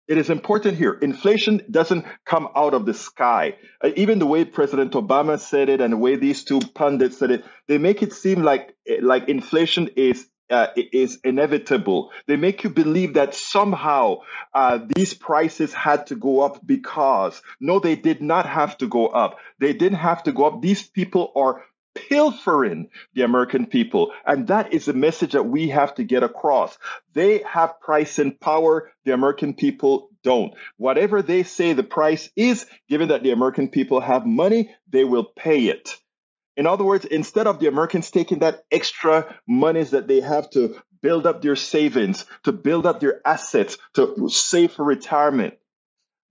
it 0.09 0.17
is 0.17 0.31
important 0.31 0.75
here. 0.75 0.93
Inflation 0.93 1.61
doesn't 1.69 2.03
come 2.25 2.47
out 2.55 2.73
of 2.73 2.87
the 2.87 2.95
sky. 2.95 3.57
Uh, 3.79 3.91
even 3.95 4.17
the 4.17 4.25
way 4.25 4.43
President 4.43 4.93
Obama 4.93 5.39
said 5.39 5.69
it 5.69 5.81
and 5.81 5.93
the 5.93 5.97
way 5.97 6.15
these 6.15 6.43
two 6.43 6.59
pundits 6.59 7.19
said 7.19 7.29
it, 7.29 7.45
they 7.67 7.77
make 7.77 8.01
it 8.01 8.13
seem 8.13 8.41
like 8.41 8.75
like 9.01 9.29
inflation 9.29 9.89
is 9.95 10.27
uh, 10.49 10.67
is 10.75 11.19
inevitable. 11.23 12.11
They 12.27 12.35
make 12.35 12.63
you 12.63 12.69
believe 12.69 13.15
that 13.15 13.35
somehow 13.35 14.19
uh, 14.53 14.79
these 14.95 15.13
prices 15.13 15.73
had 15.73 16.07
to 16.07 16.15
go 16.15 16.41
up 16.41 16.65
because 16.65 17.41
no, 17.59 17.79
they 17.79 17.95
did 17.95 18.21
not 18.21 18.45
have 18.45 18.77
to 18.79 18.87
go 18.87 19.07
up. 19.07 19.37
They 19.59 19.73
didn't 19.73 19.99
have 19.99 20.23
to 20.23 20.31
go 20.31 20.45
up. 20.45 20.61
These 20.61 20.83
people 20.87 21.31
are 21.35 21.63
pilfering 21.95 22.89
the 23.13 23.23
American 23.23 23.65
people. 23.65 24.11
And 24.25 24.47
that 24.47 24.73
is 24.73 24.85
the 24.85 24.93
message 24.93 25.33
that 25.33 25.43
we 25.43 25.69
have 25.69 25.95
to 25.95 26.03
get 26.03 26.23
across. 26.23 26.77
They 27.13 27.39
have 27.39 27.81
price 27.81 28.19
and 28.19 28.39
power. 28.39 28.91
The 29.05 29.13
American 29.13 29.53
people 29.53 30.09
don't. 30.23 30.53
Whatever 30.77 31.21
they 31.21 31.43
say 31.43 31.73
the 31.73 31.83
price 31.83 32.29
is, 32.35 32.65
given 32.89 33.09
that 33.09 33.23
the 33.23 33.31
American 33.31 33.69
people 33.69 33.99
have 34.01 34.25
money, 34.25 34.75
they 34.89 35.03
will 35.03 35.23
pay 35.23 35.65
it. 35.65 35.97
In 36.59 36.67
other 36.67 36.83
words, 36.83 37.05
instead 37.05 37.47
of 37.47 37.59
the 37.59 37.67
Americans 37.67 38.11
taking 38.11 38.39
that 38.39 38.65
extra 38.69 39.33
monies 39.47 39.91
that 39.91 40.09
they 40.09 40.19
have 40.19 40.49
to 40.49 40.75
build 41.01 41.25
up 41.25 41.41
their 41.41 41.55
savings, 41.55 42.25
to 42.43 42.51
build 42.51 42.85
up 42.85 42.99
their 42.99 43.25
assets, 43.25 43.77
to 43.93 44.27
save 44.27 44.73
for 44.73 44.83
retirement, 44.83 45.53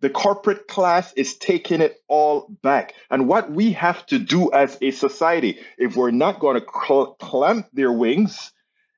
the 0.00 0.10
corporate 0.10 0.68
class 0.68 1.14
is 1.14 1.38
taking 1.38 1.80
it 1.80 1.96
all 2.08 2.46
back. 2.62 2.92
And 3.10 3.26
what 3.26 3.50
we 3.50 3.72
have 3.72 4.04
to 4.08 4.18
do 4.18 4.52
as 4.52 4.76
a 4.82 4.90
society, 4.90 5.60
if 5.78 5.96
we're 5.96 6.10
not 6.10 6.40
going 6.40 6.60
to 6.60 6.66
cl- 6.86 7.14
clamp 7.14 7.68
their 7.72 7.90
wings, 7.90 8.52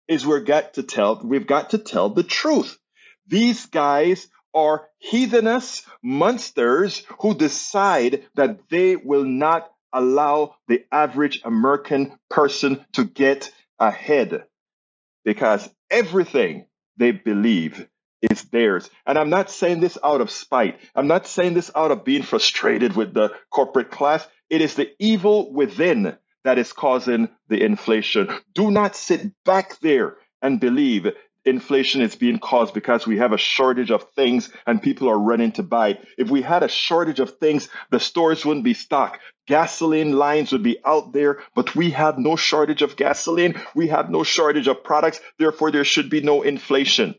is 0.09 0.27
we've 0.27 0.45
got 0.45 0.75
to 0.75 0.83
tell 0.83 1.21
we've 1.23 1.47
got 1.47 1.71
to 1.71 1.79
tell 1.79 2.09
the 2.09 2.25
truth. 2.25 2.77
These 3.29 3.67
guys 3.67 4.27
are 4.53 4.89
heathenous 4.99 5.87
monsters 6.03 7.05
who 7.21 7.37
decide 7.37 8.25
that 8.35 8.69
they 8.69 8.97
will 8.97 9.25
not 9.25 9.71
allow 9.93 10.57
the 10.69 10.85
average 10.93 11.41
American 11.45 12.19
person 12.29 12.85
to 12.93 13.05
get 13.05 13.51
ahead 13.79 14.45
because 15.25 15.69
everything 15.91 16.67
they 16.97 17.13
believe 17.13 17.87
is 18.23 18.45
theirs. 18.45 18.89
And 19.07 19.19
I'm 19.19 19.31
not 19.31 19.51
saying 19.51 19.81
this 19.81 19.97
out 20.05 20.21
of 20.21 20.31
spite. 20.31 20.79
I'm 20.95 21.07
not 21.07 21.27
saying 21.27 21.55
this 21.55 21.71
out 21.75 21.91
of 21.91 22.05
being 22.05 22.23
frustrated 22.23 22.95
with 22.95 23.15
the 23.15 23.33
corporate 23.51 23.91
class. 23.91 24.27
It 24.49 24.61
is 24.61 24.75
the 24.75 24.91
evil 24.99 25.53
within 25.53 26.17
that 26.45 26.59
is 26.59 26.73
causing 26.73 27.29
the 27.49 27.63
inflation. 27.63 28.29
Do 28.55 28.71
not 28.71 28.97
sit 28.97 29.33
back 29.45 29.79
there 29.81 30.17
and 30.43 30.61
believe 30.61 31.07
inflation 31.45 32.03
is 32.03 32.15
being 32.15 32.39
caused 32.39 32.75
because 32.75 33.07
we 33.07 33.19
have 33.19 33.33
a 33.33 33.39
shortage 33.39 33.91
of 33.91 34.05
things 34.17 34.51
and 34.67 34.83
people 34.83 35.09
are 35.09 35.19
running 35.19 35.53
to 35.53 35.63
buy. 35.63 35.99
If 36.19 36.31
we 36.31 36.43
had 36.43 36.63
a 36.63 36.69
shortage 36.69 37.21
of 37.21 37.39
things, 37.39 37.69
the 37.91 38.01
stores 38.01 38.45
wouldn't 38.45 38.65
be 38.65 38.75
stocked. 38.75 39.21
Gasoline 39.47 40.13
lines 40.13 40.53
would 40.53 40.63
be 40.63 40.79
out 40.85 41.13
there, 41.13 41.39
but 41.55 41.75
we 41.75 41.91
have 41.91 42.19
no 42.19 42.37
shortage 42.37 42.83
of 42.83 42.97
gasoline. 42.97 43.61
We 43.75 43.89
have 43.89 44.11
no 44.11 44.23
shortage 44.23 44.69
of 44.69 44.85
products. 44.85 45.21
Therefore, 45.39 45.71
there 45.71 45.85
should 45.85 46.11
be 46.11 46.21
no 46.21 46.43
inflation. 46.43 47.15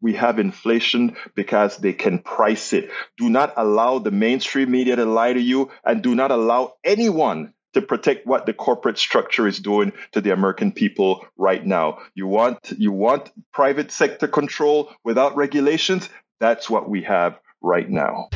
We 0.00 0.14
have 0.14 0.38
inflation 0.38 1.16
because 1.34 1.76
they 1.78 1.92
can 1.92 2.20
price 2.20 2.72
it. 2.72 2.90
Do 3.16 3.28
not 3.28 3.54
allow 3.56 3.98
the 3.98 4.12
mainstream 4.12 4.70
media 4.70 4.94
to 4.94 5.04
lie 5.04 5.32
to 5.32 5.40
you 5.40 5.70
and 5.84 6.02
do 6.02 6.14
not 6.14 6.30
allow 6.30 6.74
anyone 6.84 7.52
to 7.78 7.86
protect 7.86 8.26
what 8.26 8.44
the 8.44 8.52
corporate 8.52 8.98
structure 8.98 9.46
is 9.46 9.60
doing 9.60 9.92
to 10.12 10.20
the 10.20 10.32
American 10.32 10.72
people 10.72 11.24
right 11.36 11.64
now. 11.64 11.98
You 12.14 12.26
want 12.26 12.72
you 12.76 12.90
want 12.90 13.30
private 13.52 13.92
sector 13.92 14.26
control 14.26 14.90
without 15.04 15.36
regulations? 15.36 16.08
That's 16.40 16.68
what 16.68 16.88
we 16.88 17.02
have 17.02 17.38
right 17.60 17.88
now. 17.88 18.30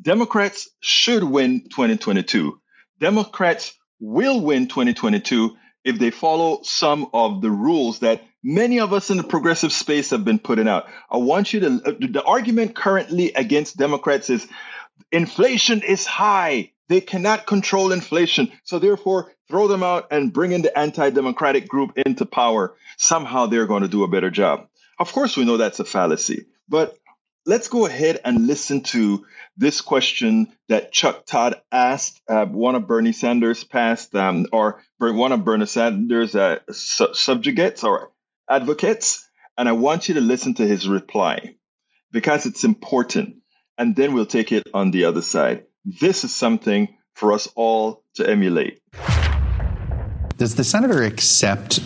Democrats 0.00 0.68
should 0.80 1.22
win 1.22 1.68
2022. 1.68 2.60
Democrats 2.98 3.74
will 4.00 4.40
win 4.40 4.66
2022 4.66 5.56
if 5.84 5.98
they 5.98 6.10
follow 6.10 6.60
some 6.62 7.08
of 7.12 7.42
the 7.42 7.50
rules 7.50 8.00
that 8.00 8.22
many 8.42 8.80
of 8.80 8.92
us 8.92 9.10
in 9.10 9.16
the 9.16 9.24
progressive 9.24 9.72
space 9.72 10.10
have 10.10 10.24
been 10.24 10.38
putting 10.38 10.68
out. 10.68 10.86
I 11.10 11.18
want 11.18 11.52
you 11.52 11.60
to, 11.60 11.68
the 11.68 12.22
argument 12.24 12.74
currently 12.74 13.32
against 13.32 13.76
Democrats 13.76 14.30
is 14.30 14.46
inflation 15.12 15.82
is 15.82 16.06
high. 16.06 16.72
They 16.88 17.00
cannot 17.00 17.46
control 17.46 17.92
inflation. 17.92 18.50
So 18.64 18.78
therefore, 18.78 19.32
throw 19.48 19.68
them 19.68 19.82
out 19.82 20.08
and 20.10 20.32
bring 20.32 20.52
in 20.52 20.62
the 20.62 20.76
anti-democratic 20.76 21.68
group 21.68 21.92
into 21.96 22.26
power. 22.26 22.74
Somehow 22.96 23.46
they're 23.46 23.66
going 23.66 23.82
to 23.82 23.88
do 23.88 24.04
a 24.04 24.08
better 24.08 24.30
job. 24.30 24.68
Of 24.98 25.12
course, 25.12 25.36
we 25.36 25.44
know 25.44 25.58
that's 25.58 25.80
a 25.80 25.84
fallacy, 25.84 26.46
but 26.68 26.96
let's 27.46 27.68
go 27.68 27.86
ahead 27.86 28.20
and 28.24 28.46
listen 28.46 28.82
to 28.82 29.24
this 29.56 29.80
question 29.80 30.48
that 30.68 30.92
Chuck 30.92 31.24
Todd 31.24 31.60
asked 31.72 32.20
uh, 32.28 32.46
one 32.46 32.74
of 32.74 32.86
Bernie 32.86 33.12
Sanders' 33.12 33.64
past, 33.64 34.14
um, 34.14 34.46
or 34.52 34.82
one 34.98 35.32
of 35.32 35.44
Bernie 35.44 35.66
Sanders' 35.66 36.34
uh, 36.34 36.58
su- 36.70 37.14
subjugates 37.14 37.84
or 37.84 38.12
advocates. 38.48 39.28
And 39.56 39.68
I 39.68 39.72
want 39.72 40.08
you 40.08 40.14
to 40.14 40.20
listen 40.20 40.54
to 40.54 40.66
his 40.66 40.88
reply 40.88 41.54
because 42.12 42.46
it's 42.46 42.64
important. 42.64 43.36
And 43.78 43.94
then 43.94 44.12
we'll 44.12 44.26
take 44.26 44.50
it 44.50 44.64
on 44.74 44.90
the 44.90 45.04
other 45.04 45.22
side. 45.22 45.64
This 45.84 46.24
is 46.24 46.34
something 46.34 46.88
for 47.14 47.32
us 47.32 47.48
all 47.54 48.02
to 48.16 48.28
emulate. 48.28 48.80
Does 50.36 50.56
the 50.56 50.64
senator 50.64 51.04
accept, 51.04 51.80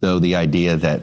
though, 0.00 0.18
the 0.18 0.34
idea 0.34 0.76
that 0.76 1.02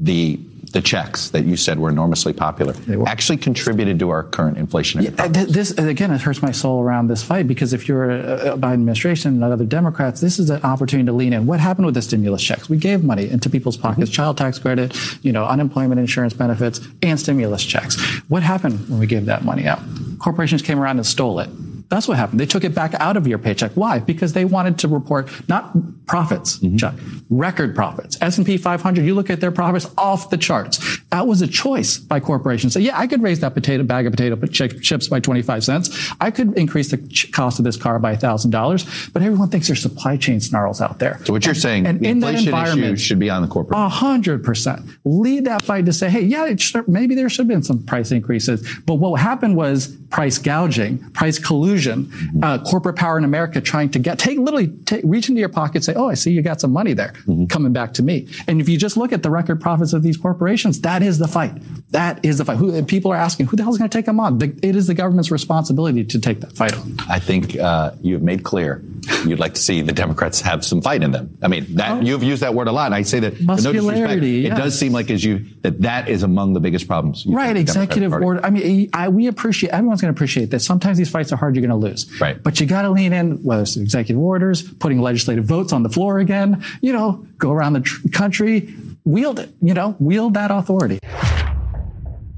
the 0.00 0.40
the 0.70 0.82
checks 0.82 1.30
that 1.30 1.44
you 1.44 1.56
said 1.56 1.78
were 1.78 1.88
enormously 1.88 2.32
popular 2.32 2.74
actually 3.06 3.38
contributed 3.38 3.98
to 3.98 4.10
our 4.10 4.22
current 4.22 4.58
inflation. 4.58 5.02
Yeah, 5.02 5.28
this 5.28 5.70
again, 5.72 6.10
it 6.10 6.20
hurts 6.20 6.42
my 6.42 6.52
soul 6.52 6.82
around 6.82 7.08
this 7.08 7.22
fight 7.22 7.46
because 7.46 7.72
if 7.72 7.88
you're 7.88 8.10
a, 8.10 8.52
a 8.52 8.58
Biden 8.58 8.74
administration 8.74 9.34
and 9.34 9.44
other 9.44 9.64
Democrats, 9.64 10.20
this 10.20 10.38
is 10.38 10.50
an 10.50 10.62
opportunity 10.62 11.06
to 11.06 11.12
lean 11.12 11.32
in. 11.32 11.46
What 11.46 11.60
happened 11.60 11.86
with 11.86 11.94
the 11.94 12.02
stimulus 12.02 12.42
checks? 12.42 12.68
We 12.68 12.76
gave 12.76 13.04
money 13.04 13.28
into 13.28 13.50
people's 13.50 13.76
pockets, 13.76 14.10
mm-hmm. 14.10 14.14
child 14.14 14.38
tax 14.38 14.58
credit, 14.58 14.96
you 15.22 15.32
know, 15.32 15.44
unemployment 15.44 16.00
insurance 16.00 16.34
benefits, 16.34 16.80
and 17.02 17.18
stimulus 17.18 17.64
checks. 17.64 17.98
What 18.28 18.42
happened 18.42 18.88
when 18.88 18.98
we 18.98 19.06
gave 19.06 19.26
that 19.26 19.44
money 19.44 19.66
out? 19.66 19.80
Corporations 20.18 20.62
came 20.62 20.78
around 20.78 20.98
and 20.98 21.06
stole 21.06 21.40
it. 21.40 21.48
That's 21.88 22.06
what 22.06 22.18
happened. 22.18 22.38
They 22.38 22.46
took 22.46 22.64
it 22.64 22.74
back 22.74 22.94
out 22.94 23.16
of 23.16 23.26
your 23.26 23.38
paycheck. 23.38 23.72
Why? 23.72 23.98
Because 23.98 24.34
they 24.34 24.44
wanted 24.44 24.78
to 24.80 24.88
report 24.88 25.30
not 25.48 25.74
profits, 26.08 26.58
mm-hmm. 26.58 26.76
Chuck, 26.76 26.94
record 27.30 27.74
profits. 27.74 28.18
S&P 28.20 28.56
500, 28.56 29.04
you 29.04 29.14
look 29.14 29.30
at 29.30 29.40
their 29.40 29.52
profits 29.52 29.88
off 29.96 30.30
the 30.30 30.36
charts. 30.38 30.98
That 31.10 31.26
was 31.26 31.42
a 31.42 31.46
choice 31.46 31.98
by 31.98 32.18
corporations. 32.18 32.72
So 32.72 32.80
yeah, 32.80 32.98
I 32.98 33.06
could 33.06 33.22
raise 33.22 33.40
that 33.40 33.54
potato 33.54 33.84
bag 33.84 34.06
of 34.06 34.12
potato 34.12 34.36
chips 34.46 35.08
by 35.08 35.20
25 35.20 35.62
cents. 35.62 36.12
I 36.20 36.30
could 36.30 36.56
increase 36.56 36.90
the 36.90 37.28
cost 37.32 37.58
of 37.58 37.64
this 37.64 37.76
car 37.76 37.98
by 37.98 38.16
$1,000, 38.16 39.12
but 39.12 39.22
everyone 39.22 39.50
thinks 39.50 39.68
there's 39.68 39.82
supply 39.82 40.16
chain 40.16 40.40
snarls 40.40 40.80
out 40.80 40.98
there. 40.98 41.20
So 41.24 41.32
what 41.32 41.44
you're 41.44 41.52
and, 41.52 41.62
saying, 41.62 41.86
and 41.86 42.00
the 42.00 42.06
in 42.06 42.16
inflation 42.16 42.50
that 42.50 42.58
environment, 42.58 42.94
issue 42.94 43.04
should 43.04 43.18
be 43.18 43.30
on 43.30 43.42
the 43.42 43.48
corporate. 43.48 43.78
A 43.78 43.88
hundred 43.88 44.42
percent. 44.44 44.88
Lead 45.04 45.44
that 45.44 45.62
fight 45.62 45.86
to 45.86 45.92
say, 45.92 46.08
hey, 46.08 46.22
yeah, 46.22 46.54
should, 46.56 46.88
maybe 46.88 47.14
there 47.14 47.28
should 47.28 47.40
have 47.40 47.48
been 47.48 47.62
some 47.62 47.82
price 47.84 48.10
increases. 48.10 48.66
But 48.86 48.94
what 48.94 49.20
happened 49.20 49.56
was 49.56 49.88
price 50.10 50.38
gouging, 50.38 50.98
price 51.12 51.38
collusion, 51.38 52.06
mm-hmm. 52.06 52.44
uh, 52.44 52.58
corporate 52.64 52.96
power 52.96 53.18
in 53.18 53.24
America 53.24 53.60
trying 53.60 53.90
to 53.90 53.98
get, 53.98 54.18
take 54.18 54.38
literally 54.38 54.68
take, 54.86 55.02
reach 55.04 55.28
into 55.28 55.40
your 55.40 55.48
pocket, 55.48 55.84
say, 55.84 55.94
oh, 55.98 56.08
I 56.08 56.14
see 56.14 56.30
you 56.30 56.42
got 56.42 56.60
some 56.60 56.72
money 56.72 56.92
there 56.94 57.12
mm-hmm. 57.26 57.46
coming 57.46 57.72
back 57.72 57.94
to 57.94 58.02
me. 58.02 58.28
And 58.46 58.60
if 58.60 58.68
you 58.68 58.78
just 58.78 58.96
look 58.96 59.12
at 59.12 59.22
the 59.22 59.30
record 59.30 59.60
profits 59.60 59.92
of 59.92 60.02
these 60.02 60.16
corporations, 60.16 60.80
that 60.82 61.02
is 61.02 61.18
the 61.18 61.28
fight. 61.28 61.52
That 61.90 62.24
is 62.24 62.38
the 62.38 62.44
fight. 62.44 62.56
Who, 62.56 62.82
people 62.84 63.12
are 63.12 63.16
asking, 63.16 63.46
who 63.46 63.56
the 63.56 63.62
hell 63.62 63.72
is 63.72 63.78
going 63.78 63.90
to 63.90 63.96
take 63.96 64.06
them 64.06 64.20
on? 64.20 64.38
The, 64.38 64.58
it 64.62 64.76
is 64.76 64.86
the 64.86 64.94
government's 64.94 65.30
responsibility 65.30 66.04
to 66.04 66.20
take 66.20 66.40
that 66.40 66.52
fight 66.52 66.74
on. 66.74 66.96
I 67.08 67.18
think 67.18 67.58
uh, 67.58 67.92
you 68.00 68.14
have 68.14 68.22
made 68.22 68.44
clear 68.44 68.82
you'd 69.26 69.38
like 69.38 69.54
to 69.54 69.60
see 69.60 69.80
the 69.80 69.92
Democrats 69.92 70.40
have 70.42 70.64
some 70.64 70.82
fight 70.82 71.02
in 71.02 71.10
them. 71.10 71.36
I 71.42 71.48
mean, 71.48 71.76
that 71.76 71.90
oh. 71.90 72.00
you've 72.00 72.22
used 72.22 72.42
that 72.42 72.54
word 72.54 72.68
a 72.68 72.72
lot. 72.72 72.86
And 72.86 72.94
I 72.94 73.02
say 73.02 73.20
that 73.20 73.40
muscularity. 73.40 74.42
No 74.42 74.48
yes. 74.48 74.58
It 74.58 74.60
does 74.60 74.78
seem 74.78 74.92
like 74.92 75.10
as 75.10 75.24
you 75.24 75.46
that 75.62 75.82
that 75.82 76.08
is 76.08 76.22
among 76.22 76.52
the 76.52 76.60
biggest 76.60 76.86
problems. 76.86 77.26
Right. 77.26 77.56
Executive 77.56 78.12
order. 78.12 78.44
I 78.44 78.50
mean, 78.50 78.90
I, 78.92 79.08
we 79.08 79.26
appreciate 79.26 79.70
everyone's 79.70 80.00
going 80.00 80.12
to 80.12 80.16
appreciate 80.16 80.50
that. 80.50 80.60
Sometimes 80.60 80.98
these 80.98 81.10
fights 81.10 81.32
are 81.32 81.36
hard. 81.36 81.56
You're 81.56 81.66
going 81.66 81.80
to 81.80 81.86
lose. 81.86 82.20
Right. 82.20 82.42
But 82.42 82.60
you 82.60 82.66
got 82.66 82.82
to 82.82 82.90
lean 82.90 83.12
in, 83.12 83.42
whether 83.42 83.62
it's 83.62 83.76
executive 83.76 84.20
orders, 84.20 84.62
putting 84.62 85.00
legislative 85.00 85.44
votes 85.44 85.72
on 85.72 85.82
the 85.82 85.87
floor 85.88 86.18
again. 86.18 86.64
You 86.80 86.92
know, 86.92 87.26
go 87.38 87.50
around 87.50 87.74
the 87.74 87.80
tr- 87.80 88.08
country, 88.08 88.74
wield 89.04 89.38
it. 89.38 89.50
You 89.60 89.74
know, 89.74 89.96
wield 89.98 90.34
that 90.34 90.50
authority. 90.50 91.00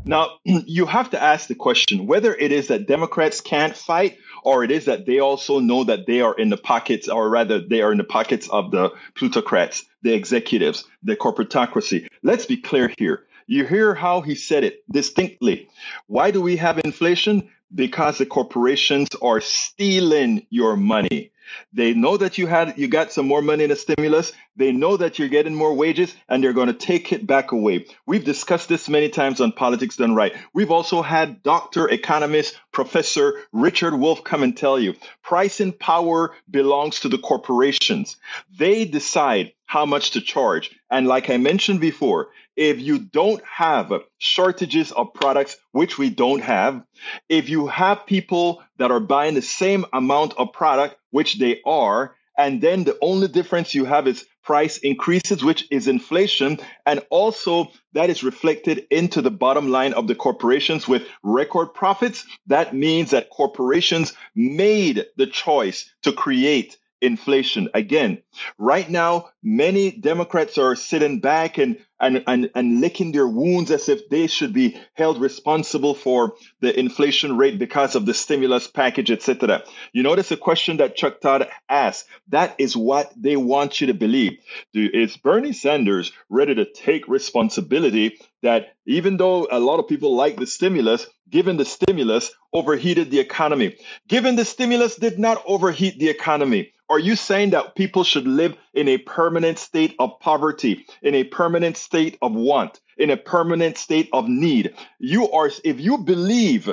Now, 0.05 0.39
you 0.45 0.87
have 0.87 1.11
to 1.11 1.23
ask 1.23 1.49
the 1.49 1.55
question 1.55 2.07
whether 2.07 2.35
it 2.35 2.53
is 2.53 2.69
that 2.69 2.87
Democrats 2.87 3.41
can't 3.41 3.77
fight 3.77 4.19
or 4.43 4.65
it 4.65 4.71
is 4.71 4.87
that 4.87 5.07
they 5.07 5.19
also 5.19 5.59
know 5.59 5.85
that 5.85 6.07
they 6.07 6.21
are 6.21 6.35
in 6.35 6.49
the 6.49 6.57
pockets, 6.57 7.09
or 7.09 7.29
rather, 7.29 7.61
they 7.61 7.83
are 7.83 7.93
in 7.93 7.99
the 7.99 8.05
pockets 8.05 8.49
of 8.49 8.71
the 8.71 8.91
plutocrats, 9.15 9.85
the 10.03 10.13
executives, 10.13 10.85
the 11.03 11.17
corporatocracy. 11.17 12.09
Let's 12.23 12.47
be 12.47 12.57
clear 12.57 12.93
here. 12.99 13.25
You 13.47 13.67
hear 13.67 13.95
how 13.95 14.21
he 14.21 14.35
said 14.35 14.65
it 14.65 14.83
distinctly. 14.91 15.69
Why 16.07 16.31
do 16.31 16.41
we 16.41 16.57
have 16.57 16.79
inflation? 16.79 17.51
Because 17.75 18.19
the 18.19 18.27
corporations 18.27 19.09
are 19.21 19.41
stealing 19.41 20.47
your 20.51 20.77
money. 20.77 21.30
They 21.73 21.95
know 21.95 22.17
that 22.17 22.39
you 22.39 22.47
had 22.47 22.79
you 22.79 22.89
got 22.89 23.13
some 23.13 23.27
more 23.27 23.43
money 23.43 23.65
in 23.65 23.71
a 23.71 23.77
stimulus. 23.77 24.33
They 24.57 24.73
know 24.73 24.97
that 24.97 25.19
you're 25.19 25.29
getting 25.29 25.55
more 25.55 25.75
wages 25.75 26.15
and 26.29 26.43
they're 26.43 26.53
going 26.53 26.69
to 26.69 26.75
take 26.75 27.13
it 27.13 27.27
back 27.27 27.53
away. 27.53 27.87
We've 28.07 28.25
discussed 28.25 28.69
this 28.69 28.89
many 28.89 29.09
times 29.09 29.41
on 29.41 29.53
Politics 29.53 29.97
Done 29.97 30.15
Right. 30.15 30.35
We've 30.53 30.71
also 30.71 31.03
had 31.03 31.43
doctor, 31.43 31.89
economist, 31.89 32.59
professor 32.73 33.41
Richard 33.53 33.95
Wolff 33.95 34.25
come 34.25 34.43
and 34.43 34.57
tell 34.57 34.79
you 34.79 34.95
pricing 35.23 35.73
power 35.73 36.35
belongs 36.51 37.01
to 37.01 37.09
the 37.09 37.19
corporations. 37.19 38.17
They 38.57 38.85
decide 38.85 39.53
how 39.67 39.87
much 39.87 40.13
to 40.13 40.21
charge. 40.21 40.80
And 40.91 41.07
like 41.07 41.31
I 41.31 41.37
mentioned 41.37 41.81
before, 41.81 42.31
if 42.57 42.81
you 42.81 42.99
don't 42.99 43.43
have 43.45 43.93
shortages 44.19 44.91
of 44.93 45.15
products, 45.15 45.57
which 45.73 45.99
we 45.99 46.11
don't 46.11 46.43
have, 46.43 46.83
if 47.29 47.49
you 47.49 47.69
have 47.69 48.07
people 48.07 48.63
that 48.79 48.91
are 48.91 49.01
buying 49.01 49.35
the 49.35 49.43
same 49.43 49.87
amount 49.93 50.35
of 50.37 50.53
product, 50.53 50.97
which 51.11 51.39
they 51.39 51.61
are, 51.65 52.17
and 52.37 52.61
then 52.61 52.85
the 52.85 52.99
only 53.03 53.29
difference 53.29 53.75
you 53.75 53.85
have 53.85 54.09
is 54.09 54.25
price 54.43 54.79
increases, 54.79 55.45
which 55.45 55.67
is 55.71 55.87
inflation. 55.87 56.59
And 56.87 57.05
also 57.11 57.71
that 57.93 58.11
is 58.11 58.25
reflected 58.25 58.87
into 58.91 59.23
the 59.23 59.31
bottom 59.31 59.71
line 59.71 59.93
of 59.93 60.07
the 60.07 60.15
corporations 60.15 60.89
with 60.89 61.07
record 61.23 61.75
profits. 61.75 62.25
That 62.47 62.75
means 62.75 63.11
that 63.11 63.31
corporations 63.31 64.15
made 64.35 65.05
the 65.17 65.27
choice 65.27 65.93
to 66.03 66.13
create 66.13 66.77
inflation. 67.01 67.69
Again, 67.75 68.23
right 68.59 68.89
now, 68.89 69.31
many 69.43 69.91
Democrats 69.91 70.59
are 70.59 70.77
sitting 70.77 71.21
back 71.21 71.59
and, 71.59 71.79
and, 71.99 72.25
and, 72.27 72.51
and 72.55 72.81
licking 72.81 73.13
their 73.13 73.27
wounds 73.27 73.71
as 73.71 73.89
if 73.89 74.09
they 74.09 74.27
should 74.27 74.53
be 74.53 74.79
held 74.95 75.21
responsible 75.21 75.95
for 75.95 76.35
the 76.61 76.79
inflation 76.79 77.37
rate 77.37 77.59
because 77.59 77.95
of 77.95 78.07
the 78.07 78.15
stimulus 78.15 78.67
package, 78.67 79.11
etc. 79.11 79.63
You 79.93 80.03
notice 80.03 80.31
a 80.31 80.37
question 80.37 80.79
that 80.79 80.97
Chuck 80.97 81.21
Todd 81.21 81.49
asked. 81.69 82.07
That 82.29 82.55
is 82.59 82.77
what 82.77 83.13
they 83.17 83.37
want 83.37 83.81
you 83.81 83.89
to 83.89 83.95
believe. 83.95 84.39
Is 84.75 85.17
Bernie 85.17 85.53
Sanders 85.53 86.13
ready 86.29 86.55
to 86.55 86.65
take 86.65 87.09
responsibility 87.09 88.19
that 88.43 88.75
even 88.87 89.17
though 89.17 89.47
a 89.51 89.61
lot 89.61 89.79
of 89.79 89.89
people 89.89 90.17
like 90.17 90.37
the 90.37 90.47
stimulus, 90.47 91.07
given 91.29 91.57
the 91.57 91.65
stimulus, 91.65 92.33
overheated 92.53 93.11
the 93.11 93.21
economy? 93.21 93.77
Given 94.09 94.37
the 94.37 94.45
stimulus 94.45 94.97
did 94.97 95.19
not 95.19 95.43
overheat 95.47 95.99
the 95.99 96.09
economy. 96.09 96.73
Are 96.91 96.99
you 96.99 97.15
saying 97.15 97.51
that 97.51 97.77
people 97.77 98.03
should 98.03 98.27
live 98.27 98.57
in 98.75 98.89
a 98.89 98.99
permanent 98.99 99.61
state 99.61 99.95
of 100.01 100.19
poverty, 100.19 100.87
in 101.03 101.15
a 101.15 101.23
permanent 101.23 101.77
state 101.77 102.19
of 102.21 102.35
want, 102.35 102.81
in 102.99 103.11
a 103.11 103.17
permanent 103.17 103.79
state 103.79 104.09
of 104.13 104.29
need? 104.29 104.75
You 104.99 105.31
are, 105.31 105.51
if 105.63 105.79
you 105.79 105.99
believe 105.99 106.69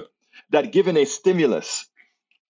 that 0.50 0.72
given 0.72 0.98
a 0.98 1.06
stimulus 1.06 1.86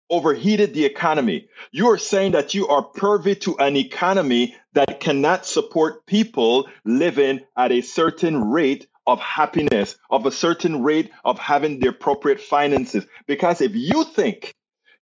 overheated 0.10 0.73
the 0.73 0.86
economy, 0.86 1.49
you 1.73 1.89
are 1.91 1.97
saying 1.97 2.32
that 2.32 2.53
you 2.53 2.69
are 2.69 2.84
privy 2.84 3.36
to 3.36 3.58
an 3.58 3.75
economy 3.75 4.56
that 4.73 5.01
cannot 5.01 5.45
support 5.45 6.06
people 6.06 6.69
living 6.86 7.41
at 7.58 7.73
a 7.73 7.82
certain 7.82 8.49
rate 8.49 8.88
of 9.06 9.19
happiness, 9.19 9.97
of 10.10 10.25
a 10.25 10.32
certain 10.32 10.84
rate 10.84 11.12
of 11.25 11.38
having 11.38 11.82
the 11.82 11.89
appropriate 11.89 12.39
finances. 12.39 13.06
Because 13.25 13.60
if 13.60 13.75
you 13.75 14.06
think 14.06 14.53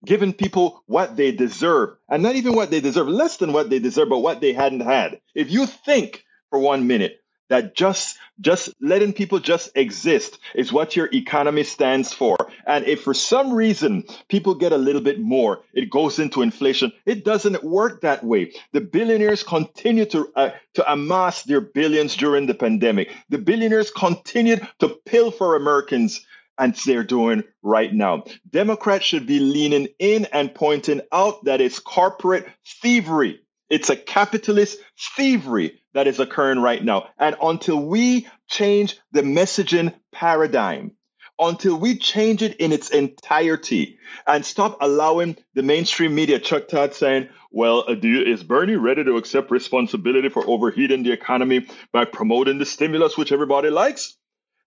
giving 0.05 0.33
people 0.33 0.83
what 0.85 1.15
they 1.15 1.31
deserve, 1.31 1.97
and 2.09 2.23
not 2.23 2.35
even 2.35 2.53
what 2.55 2.71
they 2.71 2.79
deserve, 2.79 3.07
less 3.07 3.37
than 3.37 3.53
what 3.53 3.69
they 3.69 3.79
deserve, 3.79 4.09
but 4.09 4.19
what 4.19 4.41
they 4.41 4.53
hadn't 4.53 4.81
had. 4.81 5.19
If 5.33 5.51
you 5.51 5.65
think 5.65 6.25
for 6.49 6.59
one 6.59 6.87
minute 6.87 7.21
that 7.49 7.75
just 7.75 8.17
just 8.41 8.69
letting 8.81 9.13
people 9.13 9.39
just 9.39 9.69
exist 9.75 10.39
is 10.55 10.73
what 10.73 10.95
your 10.95 11.09
economy 11.13 11.63
stands 11.63 12.11
for 12.11 12.35
and 12.65 12.85
if 12.85 13.03
for 13.03 13.13
some 13.13 13.53
reason 13.53 14.03
people 14.27 14.55
get 14.55 14.71
a 14.71 14.77
little 14.77 15.01
bit 15.01 15.19
more 15.19 15.61
it 15.73 15.89
goes 15.89 16.19
into 16.19 16.41
inflation 16.41 16.91
it 17.05 17.23
doesn't 17.23 17.63
work 17.63 18.01
that 18.01 18.23
way. 18.23 18.51
The 18.73 18.81
billionaires 18.81 19.43
continue 19.43 20.05
to 20.05 20.31
uh, 20.35 20.49
to 20.73 20.91
amass 20.91 21.43
their 21.43 21.61
billions 21.61 22.15
during 22.15 22.47
the 22.47 22.53
pandemic. 22.53 23.11
The 23.29 23.37
billionaires 23.37 23.91
continued 23.91 24.67
to 24.79 24.89
pilfer 25.05 25.55
americans 25.55 26.25
and 26.57 26.75
they're 26.85 27.03
doing 27.03 27.43
right 27.61 27.93
now. 27.93 28.23
Democrats 28.49 29.05
should 29.05 29.27
be 29.27 29.39
leaning 29.39 29.87
in 29.99 30.25
and 30.25 30.53
pointing 30.53 31.01
out 31.11 31.45
that 31.45 31.61
it's 31.61 31.79
corporate 31.79 32.47
thievery. 32.81 33.41
It's 33.69 33.89
a 33.89 33.95
capitalist 33.95 34.77
thievery 35.15 35.81
that 35.93 36.07
is 36.07 36.19
occurring 36.19 36.59
right 36.59 36.83
now. 36.83 37.07
And 37.17 37.35
until 37.41 37.83
we 37.83 38.27
change 38.47 38.97
the 39.11 39.21
messaging 39.21 39.93
paradigm, 40.11 40.91
until 41.39 41.77
we 41.77 41.97
change 41.97 42.41
it 42.41 42.57
in 42.57 42.71
its 42.71 42.89
entirety 42.91 43.97
and 44.25 44.45
stop 44.45 44.77
allowing 44.81 45.37
the 45.53 45.63
mainstream 45.63 46.15
media, 46.15 46.39
Chuck 46.39 46.67
Todd 46.67 46.93
saying, 46.93 47.29
well, 47.51 47.85
uh, 47.87 47.95
you, 48.01 48.21
is 48.21 48.43
Bernie 48.43 48.75
ready 48.75 49.03
to 49.03 49.17
accept 49.17 49.51
responsibility 49.51 50.29
for 50.29 50.47
overheating 50.47 51.03
the 51.03 51.11
economy 51.11 51.67
by 51.91 52.05
promoting 52.05 52.59
the 52.59 52.65
stimulus, 52.65 53.17
which 53.17 53.31
everybody 53.31 53.69
likes? 53.69 54.15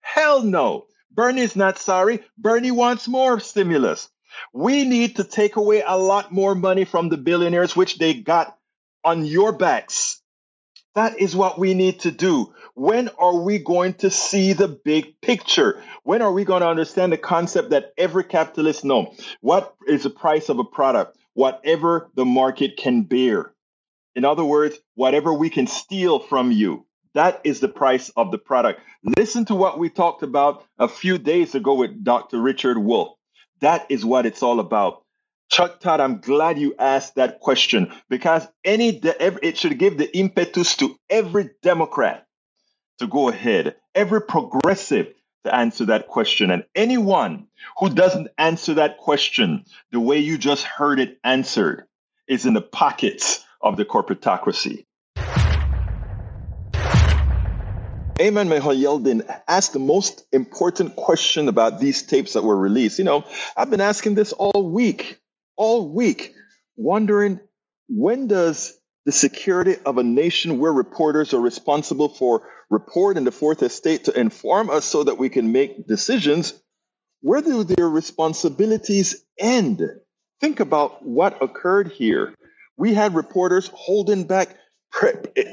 Hell 0.00 0.42
no. 0.42 0.86
Bernie's 1.10 1.56
not 1.56 1.78
sorry. 1.78 2.22
Bernie 2.36 2.70
wants 2.70 3.08
more 3.08 3.40
stimulus. 3.40 4.08
We 4.52 4.84
need 4.84 5.16
to 5.16 5.24
take 5.24 5.56
away 5.56 5.82
a 5.86 5.96
lot 5.96 6.32
more 6.32 6.54
money 6.54 6.84
from 6.84 7.08
the 7.08 7.16
billionaires, 7.16 7.74
which 7.74 7.98
they 7.98 8.14
got 8.14 8.56
on 9.04 9.24
your 9.24 9.52
backs. 9.52 10.20
That 10.94 11.20
is 11.20 11.36
what 11.36 11.58
we 11.58 11.74
need 11.74 12.00
to 12.00 12.10
do. 12.10 12.54
When 12.74 13.10
are 13.18 13.36
we 13.38 13.58
going 13.58 13.94
to 13.94 14.10
see 14.10 14.52
the 14.54 14.68
big 14.68 15.20
picture? 15.20 15.82
When 16.02 16.22
are 16.22 16.32
we 16.32 16.44
going 16.44 16.62
to 16.62 16.68
understand 16.68 17.12
the 17.12 17.18
concept 17.18 17.70
that 17.70 17.92
every 17.96 18.24
capitalist 18.24 18.84
knows? 18.84 19.18
What 19.40 19.74
is 19.86 20.02
the 20.02 20.10
price 20.10 20.48
of 20.48 20.58
a 20.58 20.64
product? 20.64 21.16
Whatever 21.34 22.10
the 22.14 22.24
market 22.24 22.76
can 22.76 23.02
bear. 23.02 23.52
In 24.14 24.24
other 24.24 24.44
words, 24.44 24.78
whatever 24.94 25.32
we 25.32 25.50
can 25.50 25.66
steal 25.66 26.18
from 26.18 26.50
you. 26.50 26.86
That 27.16 27.40
is 27.44 27.60
the 27.60 27.68
price 27.68 28.10
of 28.10 28.30
the 28.30 28.38
product. 28.38 28.82
Listen 29.18 29.46
to 29.46 29.54
what 29.54 29.78
we 29.78 29.88
talked 29.88 30.22
about 30.22 30.66
a 30.78 30.86
few 30.86 31.16
days 31.16 31.54
ago 31.54 31.74
with 31.74 32.04
Dr. 32.04 32.42
Richard 32.42 32.78
Wolff. 32.78 33.16
That 33.62 33.86
is 33.88 34.04
what 34.04 34.26
it's 34.26 34.42
all 34.42 34.60
about. 34.60 35.02
Chuck 35.50 35.80
Todd, 35.80 36.00
I'm 36.00 36.20
glad 36.20 36.58
you 36.58 36.74
asked 36.78 37.14
that 37.14 37.40
question 37.40 37.90
because 38.10 38.46
any 38.66 39.00
de- 39.00 39.46
it 39.46 39.56
should 39.56 39.78
give 39.78 39.96
the 39.96 40.14
impetus 40.14 40.76
to 40.76 40.94
every 41.08 41.52
Democrat 41.62 42.26
to 42.98 43.06
go 43.06 43.30
ahead, 43.30 43.76
every 43.94 44.20
progressive 44.20 45.14
to 45.44 45.54
answer 45.54 45.86
that 45.86 46.08
question. 46.08 46.50
And 46.50 46.66
anyone 46.74 47.46
who 47.78 47.88
doesn't 47.88 48.28
answer 48.36 48.74
that 48.74 48.98
question 48.98 49.64
the 49.90 50.00
way 50.00 50.18
you 50.18 50.36
just 50.36 50.64
heard 50.64 51.00
it 51.00 51.18
answered 51.24 51.86
is 52.28 52.44
in 52.44 52.52
the 52.52 52.60
pockets 52.60 53.42
of 53.62 53.78
the 53.78 53.86
corporatocracy. 53.86 54.84
Ayman 58.18 58.48
Mohyeldin 58.48 59.28
asked 59.46 59.74
the 59.74 59.78
most 59.78 60.24
important 60.32 60.96
question 60.96 61.48
about 61.48 61.80
these 61.80 62.02
tapes 62.02 62.32
that 62.32 62.42
were 62.44 62.56
released. 62.56 62.98
You 62.98 63.04
know, 63.04 63.24
I've 63.54 63.68
been 63.68 63.82
asking 63.82 64.14
this 64.14 64.32
all 64.32 64.70
week, 64.70 65.20
all 65.56 65.92
week, 65.92 66.34
wondering 66.76 67.40
when 67.88 68.26
does 68.26 68.72
the 69.04 69.12
security 69.12 69.76
of 69.84 69.98
a 69.98 70.02
nation 70.02 70.58
where 70.58 70.72
reporters 70.72 71.34
are 71.34 71.40
responsible 71.40 72.08
for 72.08 72.48
report 72.70 73.18
in 73.18 73.24
the 73.24 73.30
fourth 73.30 73.62
estate 73.62 74.04
to 74.04 74.18
inform 74.18 74.70
us 74.70 74.86
so 74.86 75.04
that 75.04 75.18
we 75.18 75.28
can 75.28 75.52
make 75.52 75.86
decisions, 75.86 76.54
where 77.20 77.42
do 77.42 77.64
their 77.64 77.88
responsibilities 77.88 79.24
end? 79.38 79.82
Think 80.40 80.60
about 80.60 81.04
what 81.04 81.42
occurred 81.42 81.92
here. 81.92 82.34
We 82.78 82.94
had 82.94 83.14
reporters 83.14 83.70
holding 83.72 84.24
back 84.24 84.56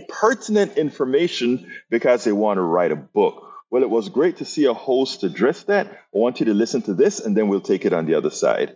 pertinent 0.10 0.78
information 0.78 1.72
because 1.89 2.24
they 2.24 2.32
want 2.32 2.58
to 2.58 2.62
write 2.62 2.91
a 2.91 2.96
book. 2.96 3.50
Well, 3.69 3.84
it 3.84 3.89
was 3.89 4.10
great 4.10 4.38
to 4.38 4.46
see 4.46 4.65
a 4.65 4.74
host 4.74 5.24
address 5.24 5.63
that. 5.63 5.88
I 5.88 5.98
want 6.12 6.39
you 6.39 6.46
to 6.48 6.54
listen 6.54 6.84
to 6.84 6.93
this 6.93 7.19
and 7.19 7.36
then 7.36 7.48
we'll 7.48 7.62
take 7.62 7.86
it 7.86 7.93
on 7.93 8.06
the 8.06 8.15
other 8.15 8.30
side. 8.30 8.76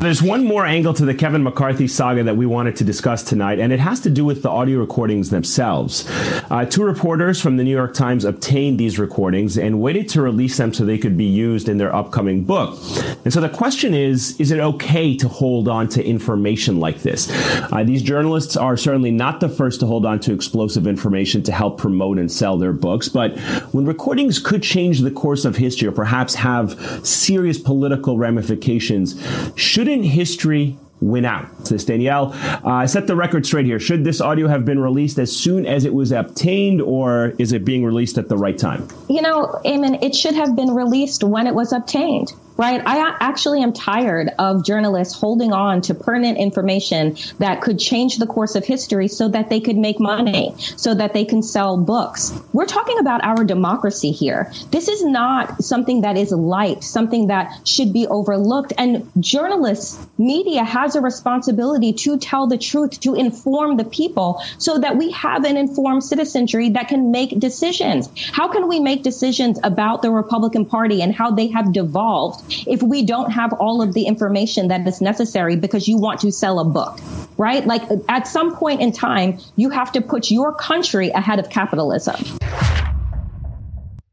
There's 0.00 0.22
one 0.22 0.44
more 0.44 0.64
angle 0.64 0.94
to 0.94 1.04
the 1.04 1.12
Kevin 1.12 1.42
McCarthy 1.42 1.88
saga 1.88 2.22
that 2.22 2.36
we 2.36 2.46
wanted 2.46 2.76
to 2.76 2.84
discuss 2.84 3.24
tonight, 3.24 3.58
and 3.58 3.72
it 3.72 3.80
has 3.80 3.98
to 4.02 4.10
do 4.10 4.24
with 4.24 4.44
the 4.44 4.48
audio 4.48 4.78
recordings 4.78 5.30
themselves. 5.30 6.08
Uh, 6.50 6.64
two 6.64 6.84
reporters 6.84 7.40
from 7.40 7.56
the 7.56 7.64
New 7.64 7.72
York 7.72 7.94
Times 7.94 8.24
obtained 8.24 8.78
these 8.78 8.96
recordings 8.96 9.58
and 9.58 9.80
waited 9.80 10.08
to 10.10 10.22
release 10.22 10.56
them 10.56 10.72
so 10.72 10.84
they 10.84 10.98
could 10.98 11.16
be 11.16 11.24
used 11.24 11.68
in 11.68 11.78
their 11.78 11.92
upcoming 11.92 12.44
book. 12.44 12.78
And 13.24 13.32
so 13.32 13.40
the 13.40 13.48
question 13.48 13.92
is 13.92 14.38
is 14.40 14.52
it 14.52 14.60
okay 14.60 15.16
to 15.16 15.26
hold 15.26 15.66
on 15.66 15.88
to 15.88 16.04
information 16.04 16.78
like 16.78 17.02
this? 17.02 17.28
Uh, 17.72 17.82
these 17.82 18.00
journalists 18.00 18.56
are 18.56 18.76
certainly 18.76 19.10
not 19.10 19.40
the 19.40 19.48
first 19.48 19.80
to 19.80 19.86
hold 19.86 20.06
on 20.06 20.20
to 20.20 20.32
explosive 20.32 20.86
information 20.86 21.42
to 21.42 21.50
help 21.50 21.76
promote 21.76 22.18
and 22.18 22.30
sell 22.30 22.56
their 22.56 22.72
books, 22.72 23.08
but 23.08 23.36
when 23.72 23.84
recordings 23.84 24.38
could 24.38 24.62
change 24.62 25.00
the 25.00 25.10
course 25.10 25.44
of 25.44 25.56
history 25.56 25.88
or 25.88 25.92
perhaps 25.92 26.36
have 26.36 27.04
serious 27.04 27.58
political 27.58 28.16
ramifications, 28.16 29.20
should 29.56 29.87
shouldn't 29.88 30.06
history 30.06 30.76
win 31.00 31.24
out? 31.24 31.66
Says 31.66 31.84
Danielle. 31.84 32.32
Uh, 32.34 32.86
set 32.86 33.06
the 33.06 33.16
record 33.16 33.46
straight 33.46 33.64
here. 33.64 33.80
Should 33.80 34.04
this 34.04 34.20
audio 34.20 34.46
have 34.46 34.64
been 34.64 34.80
released 34.80 35.18
as 35.18 35.34
soon 35.34 35.64
as 35.64 35.86
it 35.86 35.94
was 35.94 36.12
obtained, 36.12 36.82
or 36.82 37.32
is 37.38 37.52
it 37.52 37.64
being 37.64 37.84
released 37.84 38.18
at 38.18 38.28
the 38.28 38.36
right 38.36 38.58
time? 38.58 38.86
You 39.08 39.22
know, 39.22 39.60
Ayman, 39.64 40.02
it 40.02 40.14
should 40.14 40.34
have 40.34 40.54
been 40.54 40.74
released 40.74 41.24
when 41.24 41.46
it 41.46 41.54
was 41.54 41.72
obtained 41.72 42.32
right? 42.58 42.82
I 42.84 43.16
actually 43.20 43.62
am 43.62 43.72
tired 43.72 44.30
of 44.38 44.64
journalists 44.64 45.14
holding 45.14 45.52
on 45.52 45.80
to 45.82 45.94
pertinent 45.94 46.38
information 46.38 47.16
that 47.38 47.62
could 47.62 47.78
change 47.78 48.18
the 48.18 48.26
course 48.26 48.56
of 48.56 48.64
history 48.64 49.06
so 49.06 49.28
that 49.28 49.48
they 49.48 49.60
could 49.60 49.76
make 49.76 50.00
money, 50.00 50.54
so 50.58 50.92
that 50.94 51.12
they 51.14 51.24
can 51.24 51.42
sell 51.42 51.76
books. 51.76 52.32
We're 52.52 52.66
talking 52.66 52.98
about 52.98 53.22
our 53.24 53.44
democracy 53.44 54.10
here. 54.10 54.52
This 54.72 54.88
is 54.88 55.04
not 55.04 55.62
something 55.62 56.00
that 56.00 56.16
is 56.16 56.32
light, 56.32 56.82
something 56.82 57.28
that 57.28 57.66
should 57.66 57.92
be 57.92 58.08
overlooked. 58.08 58.72
And 58.76 59.08
journalists, 59.20 60.04
media 60.18 60.64
has 60.64 60.96
a 60.96 61.00
responsibility 61.00 61.92
to 61.92 62.18
tell 62.18 62.48
the 62.48 62.58
truth, 62.58 62.98
to 63.00 63.14
inform 63.14 63.76
the 63.76 63.84
people 63.84 64.42
so 64.58 64.78
that 64.78 64.96
we 64.96 65.12
have 65.12 65.44
an 65.44 65.56
informed 65.56 66.02
citizenry 66.02 66.70
that 66.70 66.88
can 66.88 67.12
make 67.12 67.38
decisions. 67.38 68.08
How 68.32 68.48
can 68.48 68.66
we 68.66 68.80
make 68.80 69.04
decisions 69.04 69.60
about 69.62 70.02
the 70.02 70.10
Republican 70.10 70.66
Party 70.66 71.02
and 71.02 71.14
how 71.14 71.30
they 71.30 71.46
have 71.46 71.72
devolved 71.72 72.47
if 72.66 72.82
we 72.82 73.04
don't 73.04 73.30
have 73.30 73.52
all 73.54 73.82
of 73.82 73.94
the 73.94 74.06
information 74.06 74.68
that 74.68 74.86
is 74.86 75.00
necessary 75.00 75.56
because 75.56 75.88
you 75.88 75.98
want 75.98 76.20
to 76.20 76.32
sell 76.32 76.58
a 76.60 76.64
book, 76.64 76.98
right? 77.36 77.66
Like 77.66 77.82
at 78.08 78.26
some 78.26 78.54
point 78.56 78.80
in 78.80 78.92
time, 78.92 79.38
you 79.56 79.70
have 79.70 79.92
to 79.92 80.00
put 80.00 80.30
your 80.30 80.54
country 80.54 81.10
ahead 81.10 81.38
of 81.38 81.50
capitalism. 81.50 82.16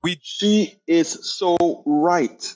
We, 0.03 0.19
she 0.21 0.75
is 0.87 1.35
so 1.37 1.83
right 1.85 2.55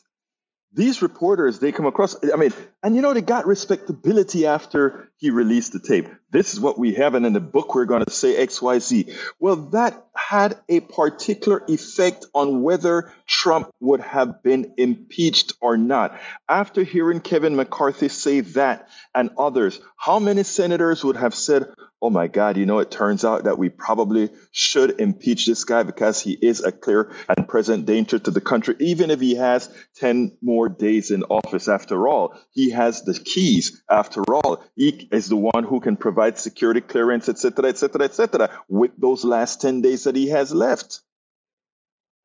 these 0.72 1.02
reporters 1.02 1.60
they 1.60 1.72
come 1.72 1.88
across 1.88 2.16
i 2.32 2.36
mean 2.36 2.54
and 2.84 2.96
you 2.96 3.02
know 3.02 3.14
they 3.14 3.22
got 3.22 3.48
respectability 3.48 4.46
after 4.46 5.10
he 5.18 5.32
released 5.32 5.74
the 5.74 5.80
tape 5.80 6.08
this 6.32 6.54
is 6.54 6.60
what 6.60 6.78
we 6.78 6.94
have 6.94 7.16
and 7.16 7.26
in 7.26 7.34
the 7.34 7.40
book 7.40 7.74
we're 7.74 7.86
going 7.86 8.06
to 8.06 8.12
say 8.12 8.46
xyz 8.46 9.12
well 9.40 9.56
that 9.56 10.06
had 10.16 10.58
a 10.70 10.80
particular 10.80 11.64
effect 11.68 12.28
on 12.36 12.62
whether 12.62 13.12
trump 13.30 13.70
would 13.80 14.02
have 14.02 14.42
been 14.44 14.74
impeached 14.78 15.54
or 15.62 15.78
not 15.78 16.20
after 16.48 16.84
hearing 16.84 17.22
kevin 17.22 17.56
mccarthy 17.56 18.10
say 18.10 18.42
that 18.42 18.90
and 19.14 19.30
others 19.38 19.80
how 19.98 20.20
many 20.20 20.44
senators 20.44 21.04
would 21.04 21.18
have 21.18 21.36
said 21.36 21.68
oh 22.02 22.10
my 22.10 22.28
God, 22.28 22.58
you 22.58 22.66
know, 22.66 22.80
it 22.80 22.92
turns 22.92 23.26
out 23.26 23.44
that 23.44 23.58
we 23.58 23.70
probably 23.70 24.30
should 24.52 25.00
impeach 25.00 25.46
this 25.46 25.64
guy 25.64 25.84
because 25.84 26.22
he 26.22 26.32
is 26.32 26.64
a 26.64 26.72
clear 26.72 27.12
and 27.28 27.48
present 27.48 27.86
danger 27.86 28.18
to 28.20 28.32
the 28.32 28.42
country, 28.42 28.76
even 28.80 29.12
if 29.12 29.20
he 29.20 29.36
has 29.36 29.70
10 29.98 30.38
more 30.42 30.70
days 30.70 31.12
in 31.12 31.24
office 31.24 31.68
after 31.68 32.08
all. 32.08 32.36
He 32.52 32.72
has 32.72 33.04
the 33.04 33.14
keys 33.14 33.82
after 33.90 34.22
all. 34.34 34.64
He 34.76 35.10
is 35.12 35.28
the 35.28 35.36
one 35.36 35.64
who 35.64 35.80
can 35.80 35.98
provide 35.98 36.38
security 36.38 36.82
clearance, 36.82 37.28
et 37.28 37.38
cetera, 37.38 37.70
et 37.70 37.78
cetera, 37.78 38.06
et 38.06 38.14
cetera, 38.14 38.50
with 38.70 38.92
those 38.98 39.26
last 39.26 39.62
10 39.62 39.82
days 39.82 40.06
that 40.06 40.16
he 40.16 40.30
has 40.30 40.54
left. 40.54 41.02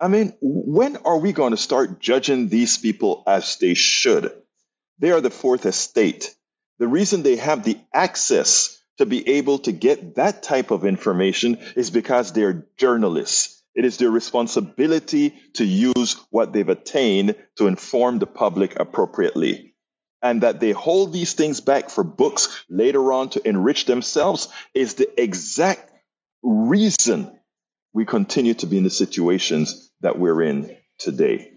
I 0.05 0.09
mean, 0.09 0.35
when 0.43 0.99
are 0.99 1.17
we 1.17 1.33
going 1.33 1.53
to 1.53 1.57
start 1.57 1.99
judging 1.99 2.51
these 2.51 2.77
people 2.77 3.23
as 3.27 3.57
they 3.57 3.73
should? 3.73 4.33
They 4.99 5.13
are 5.13 5.23
the 5.23 5.31
fourth 5.31 5.65
estate. 5.65 6.35
The 6.79 6.87
reason 6.87 7.23
they 7.23 7.37
have 7.37 7.65
the 7.65 7.79
access 7.91 8.79
to 8.99 9.07
be 9.07 9.27
able 9.37 9.61
to 9.61 9.73
get 9.73 10.17
that 10.17 10.43
type 10.43 10.71
of 10.71 10.85
information 10.85 11.57
is 11.75 11.91
because 11.91 12.33
they're 12.33 12.67
journalists. 12.77 13.63
It 13.75 13.87
is 13.87 13.97
their 13.97 14.11
responsibility 14.11 15.33
to 15.55 15.65
use 15.65 16.17
what 16.29 16.53
they've 16.53 16.69
attained 16.69 17.37
to 17.57 17.67
inform 17.67 18.19
the 18.19 18.27
public 18.27 18.79
appropriately. 18.79 19.75
And 20.21 20.43
that 20.43 20.61
they 20.61 20.73
hold 20.73 21.15
these 21.15 21.33
things 21.33 21.63
back 21.63 21.89
for 21.89 22.05
books 22.05 22.63
later 22.69 23.11
on 23.15 23.31
to 23.31 23.49
enrich 23.49 23.87
themselves 23.87 24.49
is 24.75 24.97
the 24.97 25.09
exact 25.19 25.91
reason 26.43 27.31
we 27.95 28.05
continue 28.05 28.53
to 28.53 28.67
be 28.67 28.77
in 28.77 28.85
the 28.85 28.91
situations 28.91 29.84
that 30.05 30.19
we're 30.19 30.43
in 30.43 30.77
today. 30.99 31.51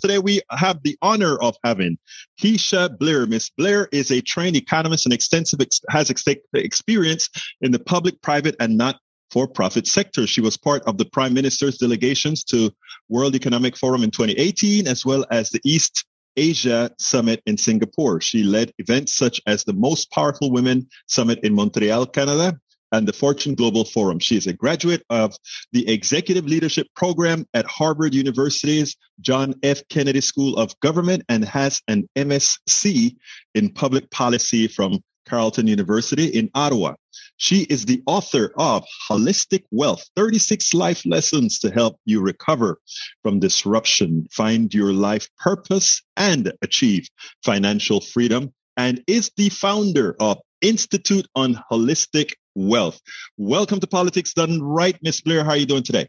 Today 0.00 0.18
we 0.18 0.40
have 0.50 0.82
the 0.82 0.96
honor 1.02 1.36
of 1.36 1.56
having 1.64 1.98
Keisha 2.40 2.96
Blair. 2.98 3.26
Miss 3.26 3.50
Blair 3.50 3.88
is 3.92 4.10
a 4.10 4.20
trained 4.20 4.56
economist 4.56 5.04
and 5.04 5.12
extensive 5.12 5.60
ex- 5.60 5.80
has 5.90 6.10
ex- 6.10 6.24
experience 6.54 7.28
in 7.60 7.72
the 7.72 7.78
public, 7.78 8.22
private, 8.22 8.54
and 8.60 8.76
not 8.76 9.00
for-profit 9.30 9.86
sector. 9.86 10.26
She 10.26 10.40
was 10.40 10.56
part 10.56 10.82
of 10.86 10.98
the 10.98 11.06
Prime 11.06 11.34
Minister's 11.34 11.78
delegations 11.78 12.44
to 12.44 12.70
World 13.08 13.34
Economic 13.34 13.76
Forum 13.76 14.04
in 14.04 14.10
2018, 14.10 14.86
as 14.86 15.04
well 15.04 15.24
as 15.30 15.50
the 15.50 15.60
East 15.64 16.04
Asia 16.36 16.90
Summit 17.00 17.42
in 17.46 17.56
Singapore. 17.56 18.20
She 18.20 18.44
led 18.44 18.72
events 18.78 19.14
such 19.14 19.40
as 19.46 19.64
the 19.64 19.72
Most 19.72 20.12
Powerful 20.12 20.52
Women 20.52 20.86
Summit 21.08 21.40
in 21.42 21.54
Montreal, 21.54 22.06
Canada, 22.06 22.60
and 22.96 23.06
the 23.06 23.12
Fortune 23.12 23.54
Global 23.54 23.84
Forum. 23.84 24.18
She 24.18 24.36
is 24.36 24.46
a 24.46 24.52
graduate 24.52 25.02
of 25.10 25.36
the 25.72 25.88
Executive 25.88 26.46
Leadership 26.46 26.86
Program 26.96 27.46
at 27.52 27.66
Harvard 27.66 28.14
University's 28.14 28.96
John 29.20 29.54
F. 29.62 29.82
Kennedy 29.90 30.22
School 30.22 30.56
of 30.56 30.78
Government 30.80 31.22
and 31.28 31.44
has 31.44 31.82
an 31.88 32.08
MSc 32.16 33.14
in 33.54 33.72
Public 33.72 34.10
Policy 34.10 34.66
from 34.66 35.00
Carleton 35.26 35.66
University 35.66 36.26
in 36.26 36.50
Ottawa. 36.54 36.94
She 37.36 37.62
is 37.64 37.84
the 37.84 38.02
author 38.06 38.52
of 38.56 38.84
Holistic 39.10 39.64
Wealth 39.70 40.08
36 40.16 40.72
Life 40.72 41.04
Lessons 41.04 41.58
to 41.58 41.70
Help 41.70 42.00
You 42.06 42.22
Recover 42.22 42.78
from 43.22 43.40
Disruption, 43.40 44.26
Find 44.30 44.72
Your 44.72 44.94
Life 44.94 45.28
Purpose, 45.38 46.02
and 46.16 46.50
Achieve 46.62 47.08
Financial 47.44 48.00
Freedom, 48.00 48.54
and 48.78 49.02
is 49.06 49.30
the 49.36 49.50
founder 49.50 50.16
of 50.18 50.38
Institute 50.62 51.26
on 51.34 51.62
Holistic 51.70 52.32
wealth. 52.56 53.00
Welcome 53.36 53.78
to 53.80 53.86
Politics 53.86 54.32
Done 54.32 54.60
Right, 54.62 54.98
Miss 55.02 55.20
Blair. 55.20 55.44
How 55.44 55.50
are 55.50 55.56
you 55.56 55.66
doing 55.66 55.82
today? 55.82 56.08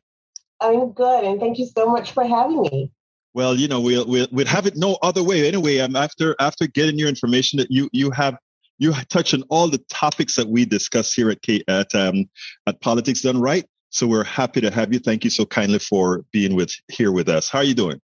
I'm 0.59 0.91
good, 0.93 1.23
and 1.23 1.39
thank 1.39 1.59
you 1.59 1.67
so 1.67 1.87
much 1.87 2.11
for 2.13 2.25
having 2.25 2.61
me. 2.61 2.91
Well, 3.33 3.55
you 3.55 3.67
know, 3.67 3.81
we'll 3.81 4.07
we'll, 4.07 4.27
we'll 4.31 4.47
have 4.47 4.65
it 4.65 4.75
no 4.75 4.97
other 5.03 5.21
way. 5.21 5.47
Anyway, 5.47 5.77
um, 5.79 5.95
after 5.95 6.35
after 6.39 6.65
getting 6.65 6.97
your 6.97 7.09
information, 7.09 7.59
that 7.59 7.69
you 7.69 7.89
you 7.91 8.09
have 8.11 8.37
you 8.79 8.93
touch 9.09 9.33
on 9.33 9.43
all 9.49 9.67
the 9.67 9.83
topics 9.89 10.35
that 10.37 10.47
we 10.47 10.65
discuss 10.65 11.13
here 11.13 11.29
at 11.29 11.41
K, 11.41 11.61
at 11.67 11.93
um, 11.93 12.29
at 12.65 12.81
Politics 12.81 13.21
Done 13.21 13.39
Right. 13.39 13.65
So 13.89 14.07
we're 14.07 14.23
happy 14.23 14.61
to 14.61 14.71
have 14.71 14.91
you. 14.93 14.99
Thank 14.99 15.23
you 15.23 15.29
so 15.29 15.45
kindly 15.45 15.79
for 15.79 16.25
being 16.31 16.55
with 16.55 16.73
here 16.87 17.11
with 17.11 17.29
us. 17.29 17.49
How 17.49 17.59
are 17.59 17.63
you 17.63 17.75
doing? 17.75 18.01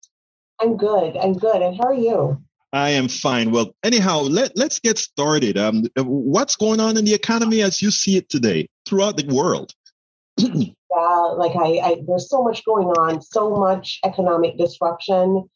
I'm 0.59 0.77
good. 0.77 1.15
I'm 1.17 1.33
good. 1.33 1.61
And 1.61 1.75
how 1.77 1.85
are 1.85 1.93
you? 1.93 2.41
I 2.73 2.91
am 2.91 3.09
fine. 3.09 3.51
Well, 3.51 3.75
anyhow, 3.83 4.21
let, 4.21 4.55
let's 4.55 4.79
get 4.79 4.97
started. 4.97 5.57
Um, 5.57 5.87
what's 5.97 6.55
going 6.55 6.79
on 6.79 6.97
in 6.97 7.03
the 7.03 7.13
economy 7.13 7.61
as 7.61 7.81
you 7.81 7.91
see 7.91 8.15
it 8.15 8.29
today 8.29 8.69
throughout 8.85 9.17
the 9.17 9.33
world? 9.33 9.73
yeah, 10.37 10.97
like 11.35 11.55
I, 11.55 11.79
I, 11.83 12.01
there's 12.07 12.29
so 12.29 12.41
much 12.41 12.63
going 12.63 12.87
on, 12.87 13.21
so 13.21 13.49
much 13.49 13.99
economic 14.05 14.57
disruption, 14.57 15.49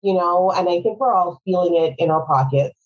you 0.00 0.14
know, 0.14 0.50
and 0.50 0.68
I 0.68 0.80
think 0.80 0.98
we're 0.98 1.12
all 1.12 1.40
feeling 1.44 1.76
it 1.76 1.94
in 1.98 2.10
our 2.10 2.24
pockets. 2.24 2.76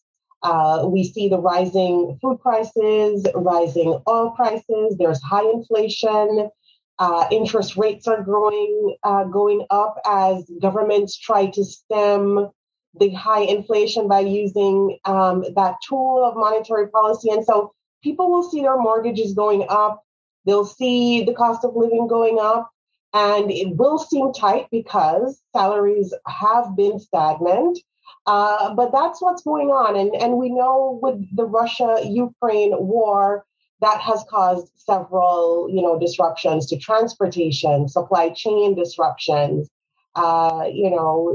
Uh, 0.43 0.87
we 0.87 1.05
see 1.05 1.29
the 1.29 1.39
rising 1.39 2.19
food 2.21 2.41
prices, 2.41 3.27
rising 3.35 4.01
oil 4.09 4.31
prices. 4.31 4.97
There's 4.99 5.23
high 5.23 5.49
inflation. 5.49 6.51
Uh, 6.99 7.27
interest 7.31 7.77
rates 7.77 8.09
are 8.09 8.23
growing, 8.23 8.97
uh, 9.03 9.25
going 9.25 9.67
up 9.71 9.99
as 10.07 10.51
governments 10.61 11.17
try 11.19 11.47
to 11.47 11.65
stem 11.65 12.51
the 12.99 13.11
high 13.11 13.43
inflation 13.43 14.09
by 14.09 14.21
using 14.21 14.99
um, 15.05 15.45
that 15.55 15.77
tool 15.87 16.25
of 16.25 16.37
monetary 16.37 16.89
policy. 16.89 17.31
And 17.31 17.45
so 17.45 17.73
people 18.03 18.31
will 18.31 18.43
see 18.43 18.63
their 18.63 18.79
mortgages 18.79 19.35
going 19.35 19.67
up, 19.69 20.03
they'll 20.45 20.65
see 20.65 21.25
the 21.25 21.35
cost 21.35 21.65
of 21.65 21.75
living 21.75 22.07
going 22.09 22.39
up, 22.41 22.71
and 23.13 23.51
it 23.51 23.77
will 23.77 23.99
seem 23.99 24.33
tight 24.33 24.69
because 24.71 25.41
salaries 25.55 26.13
have 26.27 26.77
been 26.77 26.99
stagnant. 26.99 27.79
Uh, 28.27 28.75
but 28.75 28.91
that's 28.93 29.23
what's 29.23 29.43
going 29.43 29.69
on. 29.69 29.97
And, 29.97 30.15
and 30.17 30.37
we 30.37 30.49
know 30.49 30.99
with 31.03 31.25
the 31.37 31.45
Russia 31.45 32.01
Ukraine 32.05 32.73
war, 32.77 33.45
that 33.81 34.01
has 34.01 34.25
caused 34.31 34.71
several 34.77 35.69
you 35.71 35.83
know 35.83 35.99
disruptions 35.99 36.67
to 36.67 36.79
transportation 36.79 37.89
supply 37.89 38.31
chain 38.31 38.75
disruptions 38.75 39.69
uh, 40.17 40.65
you 40.73 40.91
know, 40.91 41.35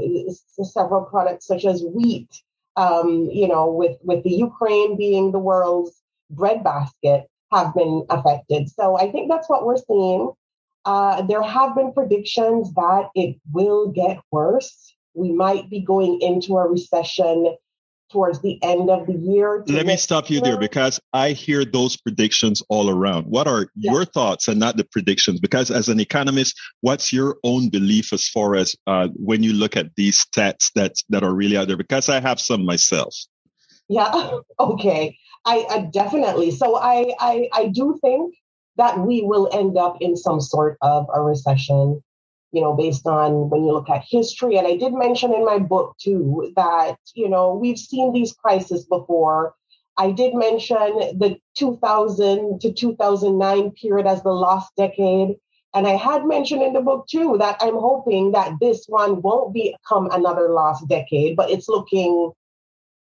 several 0.62 1.04
products 1.04 1.46
such 1.46 1.64
as 1.64 1.82
wheat 1.82 2.28
um, 2.76 3.28
you 3.30 3.48
know, 3.48 3.70
with, 3.70 3.98
with 4.02 4.22
the 4.24 4.30
Ukraine 4.30 4.96
being 4.96 5.32
the 5.32 5.38
world's 5.38 6.02
breadbasket, 6.30 7.26
have 7.52 7.74
been 7.74 8.06
affected. 8.08 8.70
So 8.70 8.96
I 8.96 9.10
think 9.12 9.30
that's 9.30 9.48
what 9.48 9.66
we're 9.66 9.76
seeing. 9.76 10.32
Uh, 10.86 11.22
there 11.22 11.42
have 11.42 11.74
been 11.74 11.92
predictions 11.92 12.72
that 12.74 13.10
it 13.14 13.36
will 13.52 13.88
get 13.88 14.20
worse. 14.30 14.94
We 15.14 15.32
might 15.32 15.68
be 15.68 15.80
going 15.80 16.20
into 16.22 16.56
a 16.56 16.66
recession 16.66 17.54
towards 18.12 18.40
the 18.42 18.62
end 18.62 18.90
of 18.90 19.06
the 19.06 19.14
year. 19.14 19.64
Let 19.66 19.86
me 19.86 19.96
stop 19.96 20.30
you 20.30 20.40
there 20.40 20.58
because 20.58 21.00
I 21.12 21.30
hear 21.30 21.64
those 21.64 21.96
predictions 21.96 22.62
all 22.68 22.90
around. 22.90 23.24
What 23.24 23.48
are 23.48 23.66
yeah. 23.74 23.92
your 23.92 24.04
thoughts 24.04 24.48
and 24.48 24.60
not 24.60 24.76
the 24.76 24.84
predictions? 24.84 25.40
Because 25.40 25.70
as 25.70 25.88
an 25.88 25.98
economist, 25.98 26.60
what's 26.82 27.12
your 27.12 27.38
own 27.42 27.70
belief 27.70 28.12
as 28.12 28.28
far 28.28 28.54
as 28.54 28.76
uh, 28.86 29.08
when 29.16 29.42
you 29.42 29.54
look 29.54 29.76
at 29.76 29.94
these 29.96 30.24
stats 30.24 30.70
that 30.74 30.94
that 31.08 31.24
are 31.24 31.34
really 31.34 31.56
out 31.56 31.68
there? 31.68 31.76
Because 31.76 32.08
I 32.08 32.20
have 32.20 32.38
some 32.38 32.64
myself. 32.64 33.14
Yeah. 33.88 34.38
Okay. 34.60 35.16
I, 35.44 35.66
I 35.68 35.78
definitely. 35.92 36.52
So 36.52 36.76
I, 36.76 37.14
I 37.18 37.48
I 37.52 37.66
do 37.66 37.98
think 38.00 38.34
that 38.76 38.98
we 39.00 39.22
will 39.22 39.48
end 39.52 39.76
up 39.76 39.96
in 40.00 40.16
some 40.16 40.40
sort 40.40 40.78
of 40.82 41.06
a 41.12 41.20
recession 41.20 42.00
you 42.52 42.60
know, 42.60 42.74
based 42.74 43.06
on 43.06 43.48
when 43.50 43.64
you 43.64 43.72
look 43.72 43.88
at 43.88 44.04
history. 44.08 44.56
And 44.56 44.66
I 44.66 44.76
did 44.76 44.92
mention 44.92 45.32
in 45.32 45.44
my 45.44 45.58
book 45.58 45.96
too 45.98 46.52
that, 46.56 46.96
you 47.14 47.28
know, 47.28 47.54
we've 47.54 47.78
seen 47.78 48.12
these 48.12 48.32
crises 48.32 48.84
before. 48.84 49.54
I 49.96 50.10
did 50.12 50.34
mention 50.34 51.18
the 51.18 51.38
2000 51.56 52.60
to 52.60 52.72
2009 52.72 53.70
period 53.72 54.06
as 54.06 54.22
the 54.22 54.32
lost 54.32 54.72
decade. 54.76 55.36
And 55.74 55.86
I 55.86 55.96
had 55.96 56.26
mentioned 56.26 56.62
in 56.62 56.74
the 56.74 56.82
book 56.82 57.06
too 57.08 57.36
that 57.38 57.56
I'm 57.60 57.74
hoping 57.74 58.32
that 58.32 58.52
this 58.60 58.84
one 58.86 59.22
won't 59.22 59.54
become 59.54 60.10
another 60.10 60.50
lost 60.50 60.86
decade, 60.88 61.36
but 61.36 61.50
it's 61.50 61.68
looking 61.68 62.32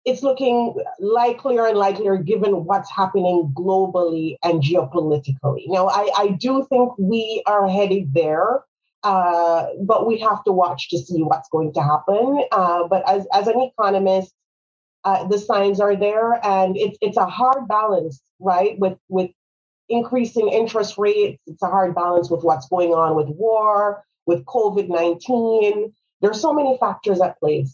it's 0.06 0.22
looking 0.22 0.72
likelier 1.00 1.66
and 1.66 1.76
likelier 1.76 2.16
given 2.16 2.64
what's 2.64 2.90
happening 2.90 3.52
globally 3.54 4.36
and 4.44 4.62
geopolitically. 4.62 5.64
Now, 5.66 5.88
I, 5.88 6.08
I 6.16 6.28
do 6.28 6.64
think 6.70 6.92
we 6.96 7.42
are 7.44 7.68
headed 7.68 8.14
there. 8.14 8.62
Uh, 9.10 9.60
but 9.90 10.00
we 10.08 10.14
have 10.28 10.40
to 10.46 10.52
watch 10.62 10.82
to 10.90 10.98
see 11.06 11.20
what's 11.30 11.48
going 11.54 11.72
to 11.78 11.82
happen. 11.92 12.26
Uh, 12.60 12.82
but 12.92 13.02
as, 13.14 13.22
as 13.38 13.46
an 13.52 13.58
economist, 13.70 14.32
uh, 15.08 15.20
the 15.32 15.38
signs 15.38 15.78
are 15.86 15.96
there, 16.06 16.28
and 16.44 16.76
it's 16.84 16.98
it's 17.06 17.16
a 17.26 17.30
hard 17.38 17.62
balance, 17.68 18.16
right? 18.40 18.74
With 18.82 18.98
with 19.16 19.30
increasing 19.88 20.48
interest 20.60 20.98
rates, 20.98 21.40
it's 21.46 21.62
a 21.62 21.70
hard 21.76 21.94
balance 21.94 22.28
with 22.32 22.42
what's 22.42 22.68
going 22.68 22.92
on 23.02 23.14
with 23.18 23.28
war, 23.44 24.02
with 24.28 24.40
COVID 24.56 24.88
nineteen. 25.00 25.74
There's 26.20 26.40
so 26.40 26.52
many 26.52 26.76
factors 26.84 27.20
at 27.26 27.38
play. 27.38 27.66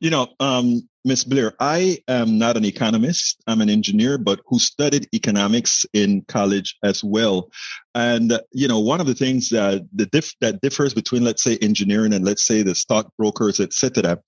You 0.00 0.10
know, 0.10 0.28
um, 0.40 0.88
Miss 1.04 1.24
Blair, 1.24 1.54
I 1.58 1.98
am 2.06 2.38
not 2.38 2.56
an 2.56 2.64
economist. 2.64 3.42
I'm 3.46 3.60
an 3.60 3.70
engineer, 3.70 4.18
but 4.18 4.40
who 4.46 4.58
studied 4.58 5.08
economics 5.14 5.86
in 5.94 6.22
college 6.28 6.76
as 6.82 7.02
well. 7.02 7.50
And 7.94 8.38
you 8.52 8.68
know, 8.68 8.80
one 8.80 9.00
of 9.00 9.06
the 9.06 9.14
things 9.14 9.48
that 9.50 9.86
the 9.94 10.34
that 10.40 10.60
differs 10.60 10.94
between, 10.94 11.24
let's 11.24 11.42
say, 11.42 11.56
engineering 11.62 12.12
and 12.12 12.24
let's 12.24 12.44
say 12.44 12.62
the 12.62 12.74
stockbrokers, 12.74 13.60
etc., 13.60 14.18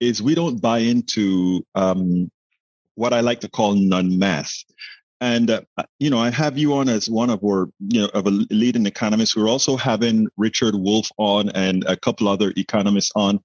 is 0.00 0.22
we 0.22 0.34
don't 0.34 0.60
buy 0.60 0.78
into 0.78 1.64
um, 1.74 2.30
what 2.96 3.12
I 3.12 3.20
like 3.20 3.40
to 3.40 3.48
call 3.48 3.74
non-math. 3.74 4.52
And 5.20 5.50
uh, 5.50 5.62
you 5.98 6.10
know, 6.10 6.18
I 6.18 6.30
have 6.30 6.58
you 6.58 6.74
on 6.74 6.88
as 6.88 7.08
one 7.08 7.30
of 7.30 7.42
our 7.42 7.68
you 7.88 8.02
know 8.02 8.08
of 8.12 8.26
a 8.26 8.30
leading 8.30 8.86
economists. 8.86 9.34
We're 9.34 9.48
also 9.48 9.76
having 9.76 10.28
Richard 10.36 10.74
Wolff 10.74 11.10
on 11.16 11.48
and 11.50 11.84
a 11.84 11.96
couple 11.96 12.28
other 12.28 12.52
economists 12.56 13.12
on. 13.16 13.40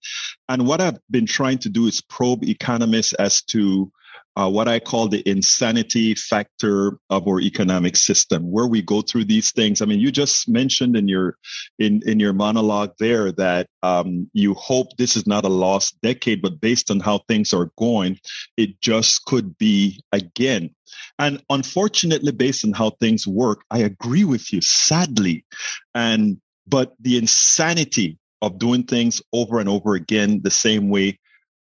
And 0.49 0.67
what 0.67 0.81
I've 0.81 0.99
been 1.09 1.25
trying 1.25 1.59
to 1.59 1.69
do 1.69 1.87
is 1.87 2.01
probe 2.01 2.43
economists 2.43 3.13
as 3.13 3.41
to 3.43 3.91
uh, 4.37 4.49
what 4.49 4.67
I 4.67 4.79
call 4.79 5.07
the 5.07 5.27
insanity 5.29 6.15
factor 6.15 6.97
of 7.09 7.27
our 7.27 7.41
economic 7.41 7.97
system, 7.97 8.49
where 8.49 8.67
we 8.67 8.81
go 8.81 9.01
through 9.01 9.25
these 9.25 9.51
things. 9.51 9.81
I 9.81 9.85
mean, 9.85 9.99
you 9.99 10.11
just 10.11 10.47
mentioned 10.47 10.95
in 10.95 11.07
your 11.07 11.37
in 11.79 12.01
in 12.05 12.19
your 12.19 12.33
monologue 12.33 12.93
there 12.97 13.31
that 13.33 13.67
um, 13.83 14.29
you 14.33 14.53
hope 14.53 14.95
this 14.97 15.15
is 15.15 15.27
not 15.27 15.43
a 15.43 15.49
lost 15.49 15.97
decade, 16.01 16.41
but 16.41 16.61
based 16.61 16.89
on 16.89 17.01
how 17.01 17.19
things 17.27 17.53
are 17.53 17.71
going, 17.77 18.19
it 18.55 18.79
just 18.79 19.25
could 19.25 19.57
be 19.57 20.01
again. 20.11 20.73
And 21.19 21.43
unfortunately, 21.49 22.31
based 22.31 22.65
on 22.65 22.73
how 22.73 22.91
things 22.91 23.27
work, 23.27 23.63
I 23.71 23.79
agree 23.79 24.23
with 24.23 24.51
you. 24.51 24.61
Sadly, 24.61 25.45
and 25.93 26.39
but 26.67 26.93
the 26.99 27.17
insanity 27.17 28.17
of 28.41 28.59
doing 28.59 28.83
things 28.83 29.21
over 29.33 29.59
and 29.59 29.69
over 29.69 29.95
again 29.95 30.41
the 30.43 30.51
same 30.51 30.89
way 30.89 31.19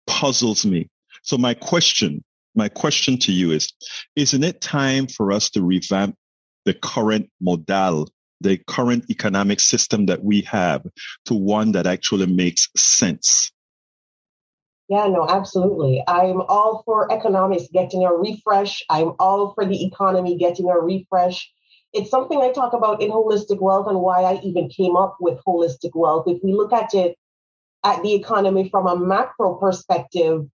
puzzles 0.07 0.65
me. 0.65 0.89
So 1.23 1.37
my 1.37 1.53
question 1.53 2.23
my 2.55 2.69
question 2.69 3.17
to 3.19 3.31
you 3.31 3.51
is 3.51 3.71
Isn't 4.15 4.43
it 4.43 4.61
time 4.61 5.07
for 5.07 5.31
us 5.31 5.49
to 5.51 5.63
revamp 5.63 6.15
the 6.65 6.73
current 6.73 7.29
modal, 7.41 8.09
the 8.41 8.57
current 8.67 9.05
economic 9.09 9.59
system 9.59 10.05
that 10.07 10.23
we 10.23 10.41
have, 10.41 10.85
to 11.25 11.33
one 11.33 11.71
that 11.73 11.87
actually 11.87 12.27
makes 12.27 12.67
sense? 12.75 13.51
Yeah, 14.89 15.07
no, 15.07 15.27
absolutely. 15.29 16.03
I'm 16.07 16.41
all 16.41 16.81
for 16.83 17.11
economics 17.11 17.67
getting 17.71 18.03
a 18.03 18.11
refresh. 18.13 18.83
I'm 18.89 19.13
all 19.19 19.53
for 19.53 19.65
the 19.65 19.85
economy 19.85 20.35
getting 20.37 20.69
a 20.69 20.79
refresh. 20.79 21.51
It's 21.93 22.09
something 22.09 22.41
I 22.41 22.51
talk 22.51 22.73
about 22.73 23.01
in 23.01 23.11
Holistic 23.11 23.61
Wealth 23.61 23.87
and 23.87 23.99
why 24.01 24.23
I 24.23 24.39
even 24.43 24.67
came 24.69 24.95
up 24.95 25.17
with 25.19 25.39
Holistic 25.45 25.91
Wealth. 25.93 26.25
If 26.27 26.39
we 26.43 26.53
look 26.53 26.73
at 26.73 26.93
it 26.95 27.15
at 27.83 28.01
the 28.03 28.15
economy 28.15 28.69
from 28.69 28.87
a 28.87 28.97
macro 28.99 29.55
perspective, 29.55 30.47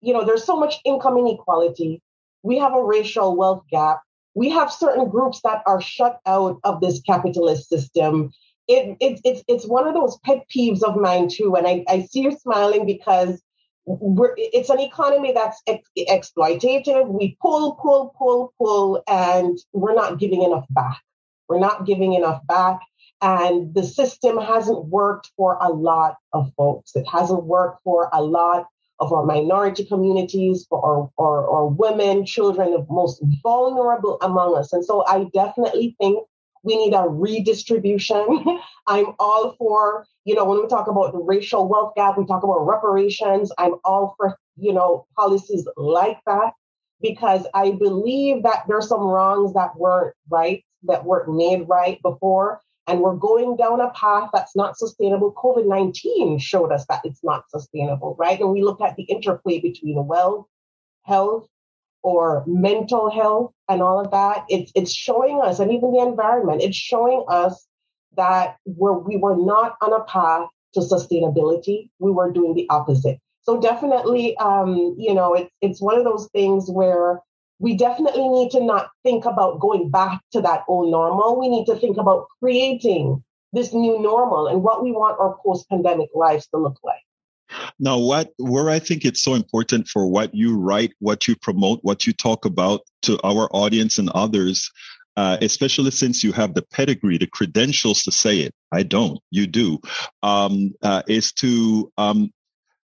you 0.00 0.12
know, 0.12 0.24
there's 0.24 0.44
so 0.44 0.56
much 0.56 0.76
income 0.84 1.18
inequality. 1.18 2.02
We 2.42 2.58
have 2.58 2.74
a 2.74 2.84
racial 2.84 3.36
wealth 3.36 3.64
gap. 3.70 4.00
We 4.34 4.50
have 4.50 4.72
certain 4.72 5.08
groups 5.08 5.40
that 5.42 5.62
are 5.66 5.80
shut 5.80 6.20
out 6.26 6.60
of 6.64 6.80
this 6.80 7.00
capitalist 7.02 7.68
system. 7.68 8.30
It, 8.68 8.96
it, 9.00 9.20
it's, 9.24 9.42
it's 9.48 9.66
one 9.66 9.88
of 9.88 9.94
those 9.94 10.18
pet 10.24 10.44
peeves 10.54 10.82
of 10.82 10.96
mine 10.96 11.28
too. 11.28 11.56
And 11.56 11.66
I, 11.66 11.84
I 11.88 12.02
see 12.02 12.20
you 12.22 12.32
smiling 12.32 12.86
because 12.86 13.42
we're, 13.84 14.34
it's 14.36 14.70
an 14.70 14.80
economy 14.80 15.32
that's 15.32 15.60
ex- 15.66 15.90
exploitative. 15.98 17.08
We 17.08 17.36
pull, 17.40 17.74
pull, 17.74 18.14
pull, 18.16 18.54
pull, 18.58 19.02
and 19.08 19.58
we're 19.72 19.94
not 19.94 20.18
giving 20.18 20.42
enough 20.42 20.66
back. 20.70 21.00
We're 21.48 21.58
not 21.58 21.86
giving 21.86 22.14
enough 22.14 22.46
back. 22.46 22.80
And 23.20 23.74
the 23.74 23.84
system 23.84 24.38
hasn't 24.38 24.86
worked 24.86 25.30
for 25.36 25.56
a 25.60 25.68
lot 25.68 26.16
of 26.32 26.52
folks. 26.56 26.96
It 26.96 27.06
hasn't 27.10 27.44
worked 27.44 27.82
for 27.84 28.08
a 28.12 28.22
lot 28.22 28.66
of 28.98 29.12
our 29.12 29.24
minority 29.24 29.84
communities, 29.84 30.66
for 30.68 30.84
our, 30.84 31.10
our, 31.18 31.50
our 31.50 31.66
women, 31.66 32.24
children, 32.24 32.70
the 32.72 32.86
most 32.88 33.22
vulnerable 33.42 34.18
among 34.22 34.56
us. 34.56 34.72
And 34.72 34.84
so 34.84 35.04
I 35.06 35.26
definitely 35.34 35.96
think 36.00 36.24
we 36.62 36.76
need 36.76 36.94
a 36.94 37.08
redistribution. 37.08 38.60
I'm 38.86 39.06
all 39.18 39.54
for, 39.58 40.06
you 40.24 40.34
know, 40.34 40.44
when 40.44 40.60
we 40.60 40.68
talk 40.68 40.88
about 40.88 41.12
the 41.12 41.18
racial 41.18 41.68
wealth 41.68 41.94
gap, 41.96 42.18
we 42.18 42.26
talk 42.26 42.42
about 42.42 42.66
reparations. 42.66 43.52
I'm 43.58 43.74
all 43.84 44.14
for, 44.16 44.36
you 44.56 44.72
know, 44.72 45.06
policies 45.16 45.66
like 45.76 46.18
that 46.26 46.52
because 47.00 47.46
I 47.54 47.72
believe 47.72 48.44
that 48.44 48.64
there's 48.68 48.88
some 48.88 49.02
wrongs 49.02 49.54
that 49.54 49.76
weren't 49.76 50.14
right, 50.30 50.64
that 50.84 51.04
weren't 51.04 51.34
made 51.34 51.68
right 51.68 52.00
before 52.02 52.60
and 52.86 53.00
we're 53.00 53.16
going 53.16 53.56
down 53.56 53.80
a 53.80 53.90
path 53.90 54.30
that's 54.32 54.56
not 54.56 54.76
sustainable. 54.76 55.32
COVID 55.32 55.66
19 55.66 56.38
showed 56.38 56.72
us 56.72 56.84
that 56.86 57.02
it's 57.04 57.22
not 57.22 57.48
sustainable, 57.50 58.16
right? 58.18 58.40
And 58.40 58.50
we 58.50 58.62
look 58.62 58.80
at 58.80 58.96
the 58.96 59.04
interplay 59.04 59.60
between 59.60 60.06
wealth, 60.06 60.46
health, 61.04 61.46
or 62.02 62.44
mental 62.46 63.10
health, 63.10 63.52
and 63.68 63.82
all 63.82 64.00
of 64.00 64.10
that. 64.10 64.44
It's, 64.48 64.72
it's 64.74 64.92
showing 64.92 65.40
us, 65.42 65.58
and 65.58 65.72
even 65.72 65.92
the 65.92 66.00
environment, 66.00 66.62
it's 66.62 66.76
showing 66.76 67.24
us 67.28 67.66
that 68.16 68.56
we're, 68.66 68.98
we 68.98 69.16
were 69.16 69.36
not 69.36 69.76
on 69.80 69.92
a 69.92 70.04
path 70.04 70.48
to 70.74 70.80
sustainability. 70.80 71.90
We 71.98 72.10
were 72.10 72.32
doing 72.32 72.54
the 72.54 72.66
opposite. 72.70 73.18
So 73.44 73.60
definitely, 73.60 74.36
um, 74.36 74.94
you 74.98 75.14
know, 75.14 75.34
it's 75.34 75.50
it's 75.60 75.82
one 75.82 75.98
of 75.98 76.04
those 76.04 76.28
things 76.32 76.70
where 76.70 77.20
we 77.58 77.76
definitely 77.76 78.28
need 78.28 78.50
to 78.52 78.62
not 78.62 78.90
think 79.02 79.24
about 79.24 79.60
going 79.60 79.90
back 79.90 80.20
to 80.32 80.40
that 80.42 80.64
old 80.68 80.90
normal. 80.90 81.38
We 81.38 81.48
need 81.48 81.66
to 81.66 81.76
think 81.76 81.96
about 81.96 82.26
creating 82.40 83.22
this 83.52 83.72
new 83.72 84.00
normal 84.00 84.46
and 84.46 84.62
what 84.62 84.82
we 84.82 84.92
want 84.92 85.18
our 85.20 85.36
post 85.44 85.68
pandemic 85.68 86.08
lives 86.14 86.46
to 86.48 86.58
look 86.58 86.78
like. 86.84 87.02
Now, 87.78 87.98
what 87.98 88.30
where 88.38 88.70
I 88.70 88.78
think 88.78 89.04
it's 89.04 89.22
so 89.22 89.34
important 89.34 89.88
for 89.88 90.06
what 90.06 90.34
you 90.34 90.58
write, 90.58 90.92
what 90.98 91.26
you 91.28 91.36
promote, 91.36 91.80
what 91.82 92.06
you 92.06 92.12
talk 92.12 92.44
about 92.44 92.82
to 93.02 93.18
our 93.24 93.48
audience 93.52 93.98
and 93.98 94.10
others, 94.10 94.70
uh, 95.16 95.38
especially 95.40 95.90
since 95.90 96.24
you 96.24 96.32
have 96.32 96.54
the 96.54 96.62
pedigree, 96.62 97.18
the 97.18 97.26
credentials 97.26 98.02
to 98.04 98.12
say 98.12 98.40
it. 98.40 98.54
I 98.72 98.82
don't. 98.82 99.18
You 99.30 99.46
do. 99.46 99.80
Um, 100.22 100.72
uh, 100.82 101.02
is 101.06 101.32
to 101.34 101.92
um, 101.98 102.32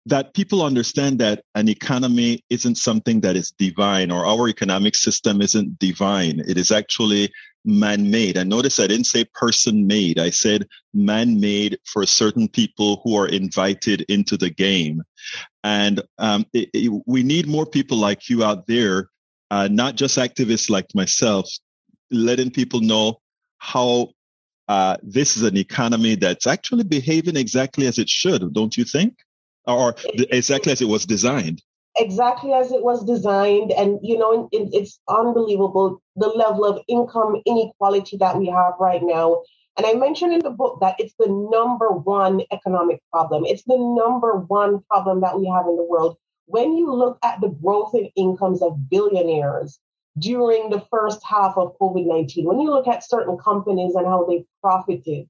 that 0.06 0.34
people 0.34 0.64
understand 0.64 1.20
that 1.20 1.44
an 1.56 1.68
economy 1.68 2.44
isn't 2.50 2.76
something 2.76 3.22
that 3.22 3.36
is 3.36 3.52
divine 3.58 4.12
or 4.12 4.26
our 4.26 4.48
economic 4.48 4.96
system 4.96 5.42
isn't 5.42 5.80
divine. 5.80 6.42
It 6.48 6.58
is 6.58 6.72
actually 6.72 7.32
man-made. 7.66 8.38
And 8.38 8.50
notice 8.50 8.80
I 8.80 8.88
didn't 8.88 9.06
say 9.06 9.26
person-made. 9.34 10.20
I 10.20 10.30
said 10.30 10.68
man-made 10.94 11.78
for 11.86 12.06
certain 12.06 12.48
people 12.48 13.02
who 13.04 13.16
are 13.18 13.28
invited 13.28 14.02
into 14.10 14.38
the 14.38 14.50
game. 14.50 15.02
And 15.64 16.02
um, 16.18 16.46
it, 16.54 16.70
it, 16.74 17.04
we 17.06 17.24
need 17.24 17.48
more 17.48 17.66
people 17.66 17.98
like 17.98 18.30
you 18.30 18.44
out 18.44 18.68
there, 18.68 19.10
uh, 19.52 19.68
not 19.72 19.96
just 19.96 20.18
activists 20.18 20.70
like 20.70 20.88
myself, 20.94 21.50
letting 22.12 22.52
people 22.52 22.82
know 22.82 23.20
how 23.58 24.10
uh, 24.68 24.98
this 25.02 25.38
is 25.38 25.44
an 25.44 25.58
economy 25.58 26.16
that's 26.16 26.48
actually 26.48 26.84
behaving 26.84 27.36
exactly 27.36 27.88
as 27.88 27.98
it 27.98 28.10
should, 28.10 28.54
don't 28.54 28.78
you 28.78 28.84
think? 28.84 29.16
Or 29.68 29.96
exactly 30.30 30.72
as 30.72 30.82
it 30.82 30.88
was 30.88 31.06
designed 31.06 31.62
exactly 31.98 32.54
as 32.54 32.72
it 32.72 32.84
was 32.84 33.04
designed. 33.04 33.72
And, 33.72 34.00
you 34.02 34.18
know, 34.18 34.50
it, 34.52 34.70
it's 34.74 35.00
unbelievable 35.08 36.02
the 36.16 36.28
level 36.28 36.66
of 36.66 36.82
income 36.88 37.42
inequality 37.46 38.18
that 38.18 38.38
we 38.38 38.48
have 38.48 38.74
right 38.80 39.02
now. 39.04 39.42
And 39.78 39.86
I 39.86 39.94
mentioned 39.94 40.34
in 40.34 40.40
the 40.40 40.52
book 40.52 40.80
that 40.82 40.96
it's 41.00 41.16
the 41.20 41.28
number 41.28 41.90
one 41.90 42.42
economic 42.52 43.02
problem. 43.12 43.46
It's 43.46 43.64
the 43.64 43.78
number 43.78 44.38
one 44.48 44.82
problem 44.90 45.22
that 45.22 45.38
we 45.38 45.48
have 45.48 45.68
in 45.68 45.76
the 45.76 45.84
world. 45.84 46.18
When 46.46 46.78
you 46.78 46.94
look 46.94 47.18
at 47.24 47.42
the 47.42 47.50
growth 47.50 47.94
in 47.94 48.10
incomes 48.16 48.62
of 48.62 48.90
billionaires 48.90 49.80
during 50.18 50.70
the 50.70 50.86
first 50.90 51.22
half 51.24 51.58
of 51.58 51.78
COVID 51.80 52.06
19, 52.06 52.46
when 52.46 52.62
you 52.62 52.70
look 52.70 52.88
at 52.88 53.04
certain 53.04 53.38
companies 53.38 53.96
and 53.96 54.06
how 54.06 54.26
they 54.26 54.46
profited 54.62 55.28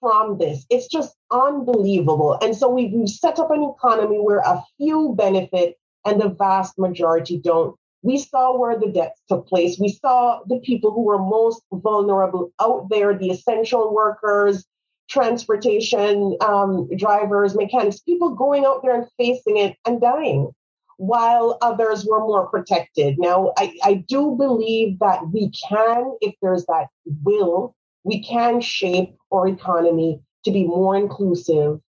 from 0.00 0.38
this, 0.38 0.64
it's 0.70 0.86
just 0.86 1.14
unbelievable. 1.30 2.38
And 2.40 2.56
so 2.56 2.70
we've, 2.70 2.92
we've 2.92 3.08
set 3.08 3.38
up 3.38 3.50
an 3.50 3.62
economy 3.62 4.16
where 4.16 4.38
a 4.38 4.62
few 4.78 5.14
benefit 5.18 5.76
and 6.04 6.20
the 6.20 6.28
vast 6.28 6.78
majority 6.78 7.38
don't. 7.38 7.76
We 8.02 8.18
saw 8.18 8.58
where 8.58 8.78
the 8.78 8.90
deaths 8.90 9.20
took 9.28 9.46
place. 9.46 9.78
We 9.78 9.90
saw 9.90 10.40
the 10.46 10.58
people 10.58 10.90
who 10.90 11.02
were 11.02 11.18
most 11.18 11.62
vulnerable 11.72 12.52
out 12.60 12.88
there, 12.90 13.16
the 13.16 13.30
essential 13.30 13.94
workers, 13.94 14.66
transportation 15.08 16.36
um, 16.40 16.88
drivers, 16.96 17.54
mechanics, 17.54 18.00
people 18.00 18.34
going 18.34 18.64
out 18.64 18.82
there 18.82 18.94
and 18.94 19.06
facing 19.18 19.56
it 19.56 19.76
and 19.86 20.00
dying, 20.00 20.50
while 20.96 21.58
others 21.60 22.04
were 22.04 22.20
more 22.20 22.48
protected. 22.48 23.18
Now, 23.18 23.52
I, 23.56 23.76
I 23.84 23.94
do 24.08 24.34
believe 24.36 24.98
that 24.98 25.28
we 25.30 25.50
can, 25.68 26.16
if 26.20 26.34
there's 26.42 26.64
that 26.66 26.86
will, 27.22 27.76
we 28.04 28.22
can 28.24 28.60
shape 28.60 29.14
our 29.32 29.46
economy 29.46 30.20
to 30.44 30.50
be 30.50 30.64
more 30.64 30.96
inclusive 30.96 31.80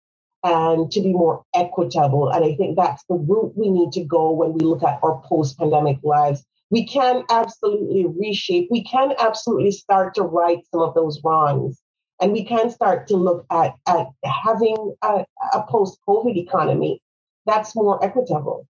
and 0.44 0.92
to 0.92 1.02
be 1.02 1.14
more 1.14 1.44
equitable. 1.56 2.30
And 2.30 2.44
I 2.44 2.56
think 2.56 2.76
that's 2.76 3.04
the 3.08 3.16
route 3.16 3.54
we 3.56 3.70
need 3.70 3.92
to 3.94 4.04
go 4.04 4.32
when 4.32 4.54
we 4.54 4.60
look 4.60 4.84
at 4.84 5.00
our 5.02 5.22
post 5.26 5.58
pandemic 5.58 5.98
lives. 6.04 6.44
We 6.70 6.86
can 6.86 7.24
absolutely 7.30 8.06
reshape, 8.06 8.68
we 8.72 8.84
can 8.84 9.14
absolutely 9.20 9.72
start 9.72 10.16
to 10.16 10.24
right 10.24 10.60
some 10.72 10.82
of 10.82 10.96
those 10.96 11.22
wrongs. 11.24 11.80
And 12.22 12.32
we 12.32 12.46
can 12.46 12.70
start 12.70 13.08
to 13.08 13.16
look 13.16 13.46
at, 13.52 13.76
at 13.88 14.08
having 14.24 14.96
a, 15.02 15.26
a 15.54 15.64
post 15.64 16.00
COVID 16.08 16.38
economy 16.38 17.02
that's 17.46 17.76
more 17.76 18.04
equitable. 18.04 18.68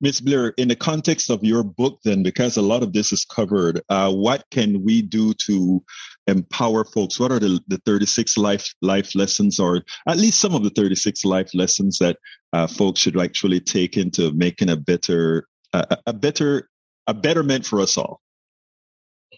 Ms. 0.00 0.20
Blair, 0.20 0.48
in 0.56 0.68
the 0.68 0.76
context 0.76 1.30
of 1.30 1.44
your 1.44 1.62
book, 1.62 1.98
then, 2.04 2.22
because 2.22 2.56
a 2.56 2.62
lot 2.62 2.82
of 2.82 2.92
this 2.92 3.12
is 3.12 3.24
covered, 3.24 3.80
uh, 3.88 4.12
what 4.12 4.44
can 4.50 4.84
we 4.84 5.02
do 5.02 5.34
to 5.46 5.82
empower 6.26 6.84
folks? 6.84 7.18
What 7.18 7.32
are 7.32 7.38
the, 7.38 7.60
the 7.68 7.78
36 7.84 8.36
life 8.36 8.74
life 8.82 9.14
lessons, 9.14 9.58
or 9.58 9.82
at 10.06 10.16
least 10.16 10.40
some 10.40 10.54
of 10.54 10.62
the 10.62 10.70
36 10.70 11.24
life 11.24 11.50
lessons 11.54 11.98
that 11.98 12.16
uh, 12.52 12.66
folks 12.66 13.00
should 13.00 13.18
actually 13.20 13.60
take 13.60 13.96
into 13.96 14.32
making 14.32 14.70
a 14.70 14.76
better, 14.76 15.46
uh, 15.72 15.96
a 16.06 16.12
better, 16.12 16.68
a 17.06 17.14
betterment 17.14 17.66
for 17.66 17.80
us 17.80 17.96
all? 17.96 18.20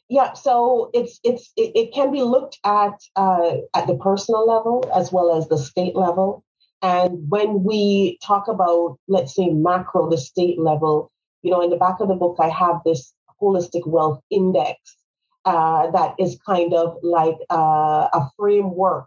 Yeah, 0.09 0.33
so 0.35 0.91
it's 0.93 1.21
it's 1.23 1.53
it, 1.57 1.73
it 1.75 1.95
can 1.95 2.13
be 2.13 2.23
looked 2.23 2.59
at 2.65 2.95
uh, 3.17 3.57
at 3.75 3.87
the 3.87 3.97
personal 3.97 4.47
level 4.47 4.91
as 4.95 5.13
well 5.13 5.37
as 5.37 5.49
the 5.49 5.59
state 5.59 5.97
level. 5.97 6.45
And 6.83 7.29
when 7.29 7.63
we 7.63 8.19
talk 8.25 8.49
about, 8.49 8.99
let's 9.07 9.35
say, 9.35 9.51
macro, 9.51 10.09
the 10.09 10.19
state 10.19 10.59
level, 10.59 11.11
you 11.43 11.51
know, 11.51 11.61
in 11.63 11.71
the 11.71 11.77
back 11.77 12.01
of 12.01 12.09
the 12.09 12.15
book, 12.15 12.37
I 12.41 12.49
have 12.49 12.81
this 12.85 13.13
holistic 13.41 13.87
wealth 13.87 14.21
index 14.31 14.79
uh, 15.45 15.91
that 15.91 16.15
is 16.19 16.39
kind 16.45 16.75
of 16.75 16.99
like 17.03 17.37
uh, 17.51 18.09
a 18.13 18.31
framework 18.39 19.07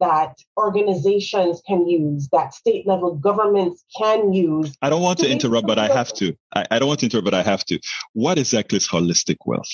that 0.00 0.34
organizations 0.56 1.62
can 1.66 1.86
use, 1.88 2.28
that 2.32 2.52
state 2.52 2.86
level 2.86 3.14
governments 3.14 3.84
can 3.96 4.32
use. 4.32 4.76
I 4.82 4.90
don't 4.90 5.02
want 5.02 5.18
to, 5.20 5.26
to 5.26 5.30
interrupt, 5.30 5.66
but 5.66 5.78
I 5.78 5.88
have 5.88 6.12
to. 6.14 6.34
I, 6.54 6.66
I, 6.70 6.78
don't 6.78 6.88
want 6.88 7.00
to 7.00 7.06
interrupt, 7.06 7.24
but 7.24 7.34
I 7.34 7.42
have 7.42 7.64
to. 7.66 7.78
What 8.12 8.38
exactly 8.38 8.76
is 8.76 8.88
holistic 8.88 9.36
wealth? 9.46 9.70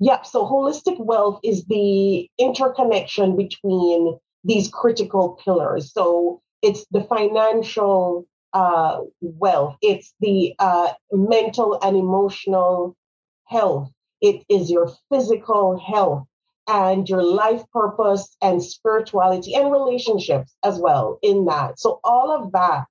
Yep. 0.00 0.26
So 0.26 0.46
holistic 0.46 0.98
wealth 0.98 1.40
is 1.42 1.64
the 1.64 2.28
interconnection 2.38 3.36
between 3.36 4.18
these 4.44 4.68
critical 4.68 5.38
pillars. 5.44 5.92
So 5.92 6.40
it's 6.62 6.86
the 6.90 7.04
financial 7.04 8.26
uh, 8.52 9.00
wealth, 9.20 9.76
it's 9.82 10.14
the 10.20 10.54
uh, 10.58 10.92
mental 11.12 11.78
and 11.82 11.96
emotional 11.96 12.96
health, 13.46 13.90
it 14.20 14.44
is 14.48 14.70
your 14.70 14.90
physical 15.10 15.78
health 15.78 16.26
and 16.66 17.08
your 17.08 17.22
life 17.22 17.62
purpose 17.72 18.36
and 18.42 18.62
spirituality 18.62 19.54
and 19.54 19.72
relationships 19.72 20.54
as 20.64 20.78
well 20.78 21.18
in 21.22 21.46
that. 21.46 21.80
So 21.80 22.00
all 22.04 22.30
of 22.30 22.52
that, 22.52 22.84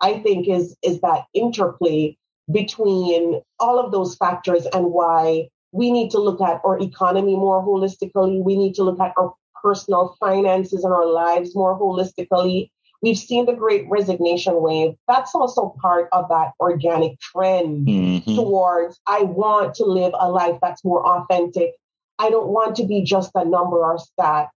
I 0.00 0.18
think, 0.18 0.48
is 0.48 0.76
is 0.82 1.00
that 1.00 1.24
interplay 1.34 2.16
between 2.50 3.40
all 3.60 3.78
of 3.78 3.92
those 3.92 4.16
factors 4.16 4.66
and 4.72 4.86
why 4.86 5.48
we 5.72 5.92
need 5.92 6.10
to 6.10 6.18
look 6.18 6.40
at 6.40 6.60
our 6.64 6.80
economy 6.80 7.36
more 7.36 7.62
holistically. 7.64 8.42
We 8.42 8.56
need 8.56 8.74
to 8.74 8.82
look 8.82 8.98
at 9.00 9.14
our 9.16 9.34
personal 9.62 10.16
finances 10.18 10.82
and 10.82 10.92
our 10.92 11.06
lives 11.06 11.54
more 11.54 11.78
holistically. 11.78 12.70
We've 13.02 13.18
seen 13.18 13.46
the 13.46 13.54
great 13.54 13.86
resignation 13.88 14.60
wave. 14.60 14.94
That's 15.08 15.34
also 15.34 15.74
part 15.80 16.08
of 16.12 16.28
that 16.28 16.52
organic 16.60 17.18
trend 17.18 17.86
mm-hmm. 17.86 18.34
towards 18.34 19.00
I 19.06 19.22
want 19.22 19.74
to 19.76 19.84
live 19.84 20.12
a 20.18 20.30
life 20.30 20.58
that's 20.60 20.84
more 20.84 21.06
authentic. 21.06 21.72
I 22.18 22.28
don't 22.28 22.48
want 22.48 22.76
to 22.76 22.86
be 22.86 23.02
just 23.02 23.30
a 23.34 23.44
number 23.44 23.78
or 23.78 23.98
stat. 23.98 24.48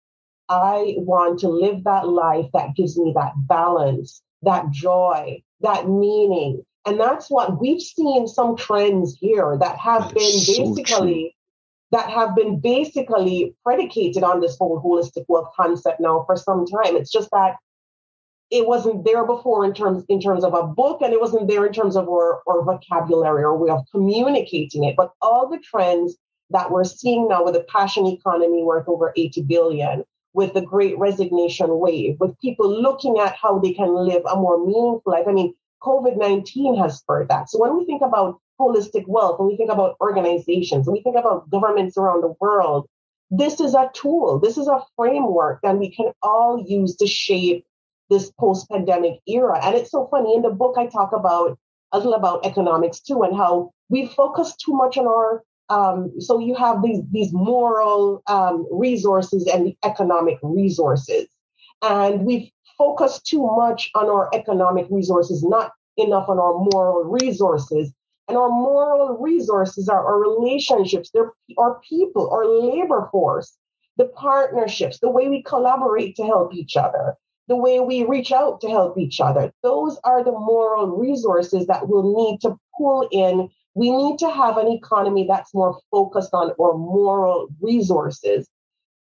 I 0.49 0.97
want 0.99 1.41
to 1.41 1.49
live 1.49 1.85
that 1.85 2.07
life 2.07 2.51
that 2.53 2.77
gives 2.77 2.99
me 2.99 3.13
that 3.17 3.33
balance, 3.37 4.21
that 4.43 4.71
joy, 4.71 5.43
that 5.61 5.89
meaning. 5.89 6.63
And 6.87 7.01
that's 7.01 7.31
what 7.31 7.59
we've 7.59 7.81
seen 7.81 8.29
some 8.29 8.57
trends 8.59 9.17
here 9.19 9.57
that 9.59 9.79
have 9.79 10.13
been 10.13 10.17
basically 10.17 10.85
so 10.85 11.31
that 11.95 12.11
have 12.11 12.35
been 12.35 12.59
basically 12.59 13.55
predicated 13.63 14.25
on 14.25 14.41
this 14.41 14.59
whole 14.59 14.83
holistic 14.83 15.25
wealth 15.29 15.51
concept 15.57 16.01
now 16.01 16.25
for 16.27 16.37
some 16.37 16.67
time. 16.67 16.97
It's 16.97 17.13
just 17.13 17.31
that 17.31 17.57
it 18.51 18.67
wasn't 18.67 19.05
there 19.05 19.27
before 19.27 19.65
in 19.65 19.75
terms 19.75 20.05
in 20.09 20.21
terms 20.21 20.45
of 20.45 20.55
a 20.55 20.67
book 20.67 21.01
and 21.03 21.13
it 21.13 21.21
wasn't 21.21 21.49
there 21.49 21.67
in 21.67 21.73
terms 21.73 21.97
of 21.97 22.09
our, 22.09 22.43
our 22.47 22.63
vocabulary 22.63 23.43
or 23.43 23.57
way 23.57 23.71
of 23.71 23.85
communicating 23.91 24.85
it. 24.85 24.97
But 24.97 25.13
all 25.21 25.49
the 25.49 25.59
trends 25.59 26.17
that 26.51 26.71
we're 26.71 26.85
seeing 26.85 27.29
now 27.29 27.45
with 27.45 27.55
the 27.55 27.65
passion 27.65 28.07
economy 28.07 28.63
worth 28.63 28.89
over 28.89 29.13
80 29.17 29.43
billion 29.43 30.05
with 30.35 30.53
the 30.53 30.61
great 30.61 30.99
resignation 30.99 31.79
wave 31.79 32.17
with 32.21 32.39
people 32.41 32.69
looking 32.69 33.19
at 33.19 33.35
how 33.35 33.59
they 33.59 33.73
can 33.73 33.95
live 33.95 34.23
a 34.27 34.37
more 34.37 34.59
meaningful 34.59 35.13
life. 35.13 35.27
I 35.27 35.33
mean 35.33 35.55
covid-19 35.83 36.81
has 36.83 36.99
spurred 36.99 37.29
that. 37.29 37.51
So 37.51 37.59
when 37.61 37.77
we 37.77 37.85
think 37.85 38.03
about 38.03 38.41
holistic 38.61 39.07
wealth 39.09 39.39
when 39.41 39.49
we 39.49 39.57
think 39.57 39.71
about 39.71 39.97
organizations 40.01 40.87
when 40.87 40.95
we 40.95 41.03
think 41.03 41.17
about 41.17 41.51
governments 41.51 41.97
around 41.97 42.21
the 42.21 42.35
world 42.41 42.89
this 43.31 43.59
is 43.59 43.75
a 43.75 43.91
tool 43.95 44.39
this 44.39 44.57
is 44.57 44.69
a 44.69 44.81
framework 44.95 45.61
that 45.63 45.77
we 45.77 45.91
can 45.91 46.13
all 46.23 46.65
use 46.65 46.95
to 46.95 47.07
shape 47.07 47.67
this 48.11 48.31
post 48.33 48.69
pandemic 48.71 49.21
era. 49.27 49.59
And 49.65 49.75
it's 49.75 49.91
so 49.91 50.07
funny. 50.11 50.35
In 50.35 50.43
the 50.43 50.51
book, 50.51 50.77
I 50.79 50.87
talk 50.87 51.13
about 51.13 51.59
a 51.93 51.99
little 51.99 52.15
about 52.15 52.45
economics 52.45 53.01
too 53.01 53.23
and 53.23 53.37
how 53.37 53.71
we 53.89 54.07
focus 54.07 54.55
too 54.57 54.73
much 54.73 54.99
on 54.99 55.07
our 55.07 55.43
um, 55.71 56.21
so 56.21 56.39
you 56.39 56.55
have 56.57 56.83
these 56.83 57.01
these 57.11 57.33
moral 57.33 58.23
um, 58.27 58.67
resources 58.71 59.47
and 59.47 59.67
the 59.67 59.77
economic 59.83 60.39
resources, 60.43 61.27
and 61.83 62.27
we 62.27 62.53
focus 62.77 63.21
too 63.23 63.47
much 63.57 63.91
on 63.95 64.07
our 64.07 64.29
economic 64.35 64.87
resources, 64.91 65.43
not 65.43 65.73
enough 65.97 66.29
on 66.29 66.39
our 66.39 66.59
moral 66.73 67.05
resources. 67.05 67.93
And 68.27 68.39
our 68.39 68.49
moral 68.49 69.19
resources 69.19 69.89
are 69.89 70.05
our 70.05 70.19
relationships, 70.19 71.11
they're 71.13 71.33
our 71.59 71.81
people, 71.89 72.31
our 72.31 72.47
labor 72.47 73.09
force, 73.13 73.57
the 73.97 74.07
partnerships, 74.07 74.99
the 75.01 75.11
way 75.11 75.29
we 75.29 75.43
collaborate 75.43 76.17
to 76.17 76.25
help 76.25 76.55
each 76.55 76.77
other, 76.77 77.17
the 77.49 77.57
way 77.57 77.81
we 77.81 78.05
reach 78.05 78.33
out 78.33 78.61
to 78.61 78.69
help 78.69 78.97
each 78.99 79.21
other. 79.21 79.53
Those 79.63 79.99
are 80.05 80.25
the 80.25 80.33
moral 80.33 80.97
resources 80.97 81.67
that 81.67 81.89
we'll 81.89 82.15
need 82.17 82.41
to 82.41 82.57
pull 82.77 83.09
in. 83.11 83.49
We 83.75 83.91
need 83.91 84.19
to 84.21 84.31
have 84.31 84.57
an 84.57 84.69
economy 84.69 85.27
that's 85.29 85.53
more 85.55 85.79
focused 85.91 86.33
on 86.33 86.53
our 86.61 86.75
moral 86.77 87.49
resources 87.61 88.49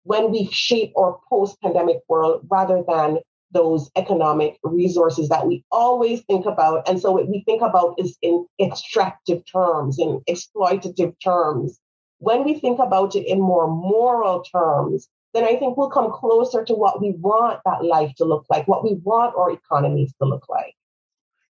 when 0.03 0.31
we 0.31 0.49
shape 0.51 0.93
our 0.97 1.19
post 1.29 1.59
pandemic 1.61 1.97
world 2.07 2.41
rather 2.49 2.83
than 2.88 3.19
those 3.51 3.89
economic 3.95 4.57
resources 4.63 5.29
that 5.29 5.47
we 5.47 5.63
always 5.71 6.21
think 6.23 6.45
about. 6.45 6.88
And 6.88 6.99
so 6.99 7.11
what 7.11 7.29
we 7.29 7.43
think 7.45 7.61
about 7.61 7.95
is 7.97 8.17
in 8.21 8.45
extractive 8.59 9.43
terms, 9.51 9.99
in 9.99 10.21
exploitative 10.29 11.15
terms. 11.23 11.79
When 12.19 12.43
we 12.43 12.59
think 12.59 12.79
about 12.79 13.15
it 13.15 13.25
in 13.25 13.39
more 13.39 13.67
moral 13.67 14.43
terms, 14.43 15.07
then 15.38 15.45
I 15.45 15.55
think 15.55 15.77
we'll 15.77 15.89
come 15.89 16.11
closer 16.11 16.65
to 16.65 16.73
what 16.73 16.99
we 16.99 17.11
want 17.11 17.59
that 17.63 17.85
life 17.85 18.15
to 18.15 18.25
look 18.25 18.45
like, 18.49 18.67
what 18.67 18.83
we 18.83 18.95
want 19.03 19.35
our 19.38 19.51
economies 19.51 20.11
to 20.19 20.27
look 20.27 20.49
like. 20.49 20.73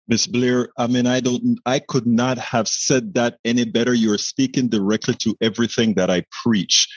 Miss 0.08 0.26
Blair, 0.26 0.70
I 0.78 0.86
mean, 0.86 1.06
I 1.06 1.20
don't, 1.20 1.58
I 1.66 1.80
could 1.80 2.06
not 2.06 2.38
have 2.38 2.66
said 2.66 3.14
that 3.14 3.38
any 3.44 3.64
better. 3.64 3.92
You're 3.92 4.18
speaking 4.18 4.68
directly 4.68 5.14
to 5.16 5.36
everything 5.42 5.94
that 5.94 6.10
I 6.10 6.24
preach. 6.42 6.88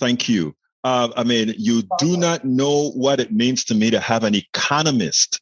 Thank 0.00 0.28
you. 0.28 0.54
Uh, 0.84 1.08
I 1.16 1.24
mean, 1.24 1.54
you 1.56 1.82
do 1.98 2.16
not 2.16 2.44
know 2.44 2.90
what 2.90 3.20
it 3.20 3.32
means 3.32 3.64
to 3.64 3.74
me 3.74 3.90
to 3.90 4.00
have 4.00 4.24
an 4.24 4.34
economist 4.34 5.40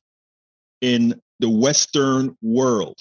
in 0.81 1.21
the 1.41 1.51
Western 1.51 2.37
world 2.43 2.97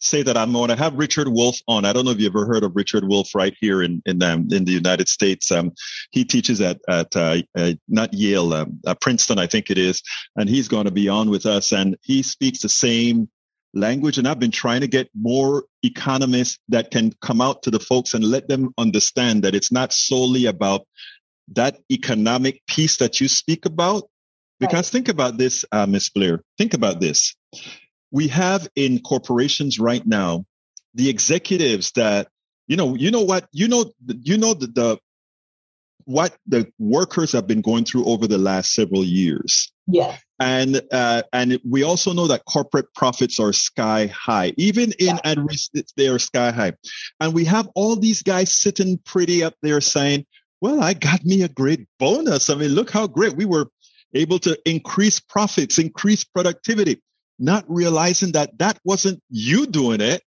say 0.00 0.22
that 0.22 0.36
I'm 0.36 0.52
going 0.52 0.68
to 0.68 0.76
have 0.76 0.94
Richard 0.94 1.28
Wolff 1.28 1.60
on. 1.68 1.84
I 1.84 1.92
don't 1.92 2.04
know 2.04 2.10
if 2.10 2.20
you 2.20 2.26
ever 2.26 2.46
heard 2.46 2.64
of 2.64 2.74
Richard 2.74 3.04
Wolff 3.04 3.34
right 3.34 3.54
here 3.60 3.82
in 3.82 4.02
in 4.06 4.22
um, 4.22 4.48
in 4.50 4.64
the 4.64 4.72
United 4.72 5.08
States. 5.08 5.50
Um, 5.50 5.72
he 6.10 6.24
teaches 6.24 6.60
at 6.60 6.80
at 6.88 7.14
uh, 7.14 7.42
uh, 7.56 7.72
not 7.88 8.12
Yale, 8.12 8.52
um, 8.54 8.80
uh, 8.86 8.94
Princeton, 8.94 9.38
I 9.38 9.46
think 9.46 9.70
it 9.70 9.78
is, 9.78 10.02
and 10.36 10.48
he's 10.48 10.68
going 10.68 10.86
to 10.86 10.90
be 10.90 11.08
on 11.08 11.30
with 11.30 11.46
us. 11.46 11.72
And 11.72 11.96
he 12.02 12.22
speaks 12.22 12.60
the 12.60 12.68
same 12.68 13.28
language. 13.74 14.18
And 14.18 14.26
I've 14.26 14.40
been 14.40 14.50
trying 14.50 14.80
to 14.80 14.88
get 14.88 15.08
more 15.14 15.64
economists 15.82 16.58
that 16.68 16.90
can 16.90 17.12
come 17.20 17.40
out 17.40 17.62
to 17.62 17.70
the 17.70 17.80
folks 17.80 18.14
and 18.14 18.24
let 18.24 18.48
them 18.48 18.74
understand 18.78 19.44
that 19.44 19.54
it's 19.54 19.70
not 19.70 19.92
solely 19.92 20.46
about 20.46 20.86
that 21.52 21.78
economic 21.90 22.62
piece 22.66 22.96
that 22.96 23.20
you 23.20 23.28
speak 23.28 23.66
about. 23.66 24.08
Because 24.58 24.88
right. 24.88 24.92
think 24.92 25.08
about 25.08 25.38
this, 25.38 25.64
uh, 25.72 25.86
Miss 25.86 26.10
Blair. 26.10 26.42
Think 26.58 26.74
about 26.74 27.00
this 27.00 27.34
we 28.10 28.28
have 28.28 28.68
in 28.74 29.00
corporations 29.00 29.78
right 29.78 30.06
now 30.06 30.44
the 30.94 31.08
executives 31.08 31.92
that 31.92 32.28
you 32.66 32.76
know 32.76 32.94
you 32.94 33.10
know 33.10 33.22
what 33.22 33.46
you 33.52 33.68
know 33.68 33.92
you 34.06 34.38
know 34.38 34.54
the, 34.54 34.66
the 34.66 34.98
what 36.04 36.36
the 36.46 36.70
workers 36.78 37.32
have 37.32 37.46
been 37.46 37.60
going 37.60 37.84
through 37.84 38.04
over 38.04 38.26
the 38.26 38.38
last 38.38 38.72
several 38.72 39.04
years. 39.04 39.72
Yeah. 39.86 40.16
And 40.40 40.80
uh, 40.90 41.22
and 41.32 41.60
we 41.68 41.82
also 41.82 42.12
know 42.12 42.26
that 42.26 42.46
corporate 42.46 42.92
profits 42.94 43.38
are 43.38 43.52
sky 43.52 44.06
high. 44.06 44.52
Even 44.56 44.92
in 44.98 45.06
yeah. 45.06 45.18
at 45.24 45.38
risk 45.38 45.70
they 45.96 46.08
are 46.08 46.18
sky 46.18 46.50
high. 46.50 46.72
And 47.20 47.34
we 47.34 47.44
have 47.44 47.68
all 47.74 47.96
these 47.96 48.22
guys 48.22 48.52
sitting 48.52 48.98
pretty 49.04 49.44
up 49.44 49.54
there 49.62 49.80
saying 49.80 50.26
well 50.60 50.82
i 50.82 50.92
got 50.94 51.24
me 51.24 51.42
a 51.42 51.48
great 51.48 51.86
bonus. 51.98 52.50
I 52.50 52.54
mean 52.54 52.70
look 52.70 52.90
how 52.90 53.06
great 53.06 53.36
we 53.36 53.44
were 53.44 53.68
able 54.14 54.38
to 54.40 54.58
increase 54.64 55.20
profits 55.20 55.78
increase 55.78 56.24
productivity 56.24 57.00
not 57.40 57.64
realizing 57.68 58.32
that 58.32 58.56
that 58.58 58.78
wasn't 58.84 59.22
you 59.30 59.66
doing 59.66 60.00
it. 60.00 60.22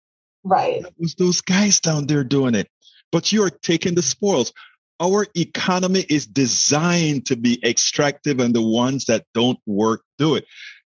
Right. 0.44 0.82
It 0.82 0.94
was 0.98 1.16
those 1.16 1.42
guys 1.42 1.80
down 1.80 2.08
there 2.08 2.24
doing 2.24 2.56
it. 2.56 2.68
But 3.12 3.32
you're 3.32 3.50
taking 3.50 3.96
the 3.96 4.02
spoils. 4.02 4.54
Our 5.00 5.28
economy 5.36 6.06
is 6.10 6.26
designed 6.26 7.26
to 7.28 7.36
be 7.36 7.60
extractive 7.64 8.40
and 8.40 8.56
the 8.56 8.62
ones 8.62 9.06
that 9.06 9.26
don't 9.34 9.60
work 9.66 10.04
do 10.18 10.36
it. 10.36 10.46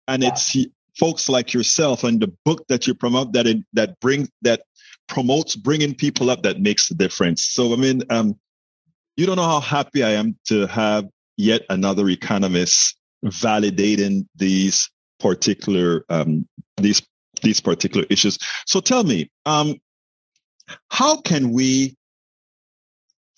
And 0.09 0.23
yeah. 0.23 0.31
it's 0.31 0.57
folks 0.99 1.29
like 1.29 1.53
yourself 1.53 2.05
and 2.05 2.21
the 2.21 2.33
book 2.45 2.65
that 2.69 2.87
you 2.87 2.95
promote 2.95 3.33
that 3.35 3.47
it, 3.47 3.59
that 3.75 4.01
bring 4.01 4.29
that 4.43 4.63
promotes 5.09 5.57
bringing 5.57 5.95
people 5.95 6.31
up 6.31 6.43
that 6.45 6.61
makes 6.61 6.89
the 6.89 6.95
difference. 6.95 7.45
So 7.45 7.73
I 7.73 7.77
mean, 7.77 8.03
um, 8.11 8.39
you 9.17 9.27
don't 9.27 9.37
know 9.37 9.43
how 9.43 9.61
happy 9.61 10.03
I 10.03 10.11
am 10.11 10.39
to 10.47 10.67
have 10.69 11.07
yet 11.37 11.63
another 11.69 12.09
economist 12.09 12.97
validating 13.25 14.27
these 14.37 14.91
particular 15.25 16.05
um, 16.11 16.47
these 16.77 17.01
these 17.43 17.61
particular 17.61 18.07
issues. 18.11 18.39
So 18.67 18.81
tell 18.81 19.03
me, 19.03 19.31
um, 19.47 19.81
how 20.91 21.21
can 21.23 21.51
we? 21.53 21.97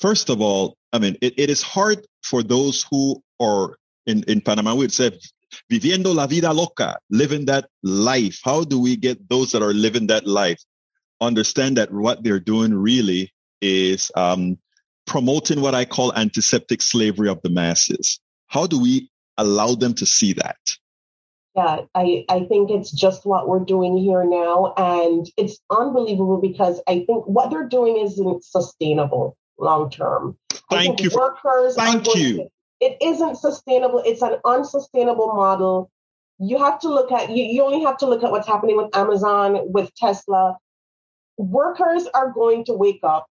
First 0.01 0.29
of 0.29 0.41
all, 0.41 0.77
I 0.93 0.99
mean, 0.99 1.17
it, 1.23 1.35
it 1.39 1.49
is 1.49 1.63
hard 1.63 2.05
for 2.23 2.43
those 2.43 2.85
who 2.91 3.23
are 3.41 3.77
in 4.05 4.25
in 4.25 4.41
Panama. 4.41 4.75
We'd 4.75 4.93
say 4.93 5.13
viviendo 5.71 6.13
la 6.13 6.27
vida 6.27 6.53
loca, 6.53 6.99
living 7.09 7.47
that 7.47 7.69
life. 7.85 8.41
How 8.45 8.65
do 8.65 8.81
we 8.81 8.97
get 8.97 9.29
those 9.29 9.53
that 9.53 9.63
are 9.63 9.73
living 9.73 10.09
that 10.09 10.27
life 10.27 10.61
understand 11.21 11.77
that 11.77 11.93
what 11.93 12.23
they're 12.23 12.41
doing 12.41 12.75
really 12.75 13.33
is 13.63 14.11
um, 14.17 14.59
promoting 15.07 15.61
what 15.61 15.75
I 15.75 15.85
call 15.85 16.13
antiseptic 16.15 16.83
slavery 16.83 17.29
of 17.29 17.41
the 17.43 17.51
masses? 17.51 18.19
How 18.49 18.67
do 18.67 18.83
we 18.83 19.09
allow 19.39 19.77
them 19.77 19.95
to 19.95 20.07
see 20.07 20.33
that? 20.35 20.59
Yeah, 21.57 21.83
I, 21.95 22.27
I 22.29 22.45
think 22.45 22.71
it's 22.71 22.91
just 22.91 23.25
what 23.25 23.49
we're 23.49 23.65
doing 23.65 23.97
here 23.97 24.25
now. 24.25 24.75
And 24.77 25.27
it's 25.39 25.59
unbelievable 25.71 26.39
because 26.39 26.83
I 26.87 27.05
think 27.07 27.27
what 27.27 27.51
they're 27.51 27.69
doing 27.69 27.97
isn't 27.97 28.45
sustainable 28.45 29.39
long 29.59 29.91
term. 29.91 30.37
Thank 30.71 31.01
you. 31.01 31.11
Workers 31.15 31.75
thank 31.75 32.07
you. 32.15 32.37
To, 32.37 32.49
it 32.81 32.99
isn't 33.01 33.39
sustainable. 33.39 34.03
It's 34.05 34.21
an 34.21 34.37
unsustainable 34.45 35.29
model. 35.29 35.91
You 36.39 36.59
have 36.59 36.79
to 36.81 36.89
look 36.89 37.11
at 37.11 37.31
you, 37.31 37.45
you 37.45 37.63
only 37.63 37.83
have 37.85 37.97
to 37.99 38.07
look 38.07 38.23
at 38.23 38.31
what's 38.31 38.47
happening 38.47 38.77
with 38.77 38.95
Amazon, 38.95 39.73
with 39.73 39.95
Tesla. 39.95 40.59
Workers 41.39 42.07
are 42.13 42.33
going 42.33 42.67
to 42.67 42.75
wake 42.75 43.01
up. 43.03 43.27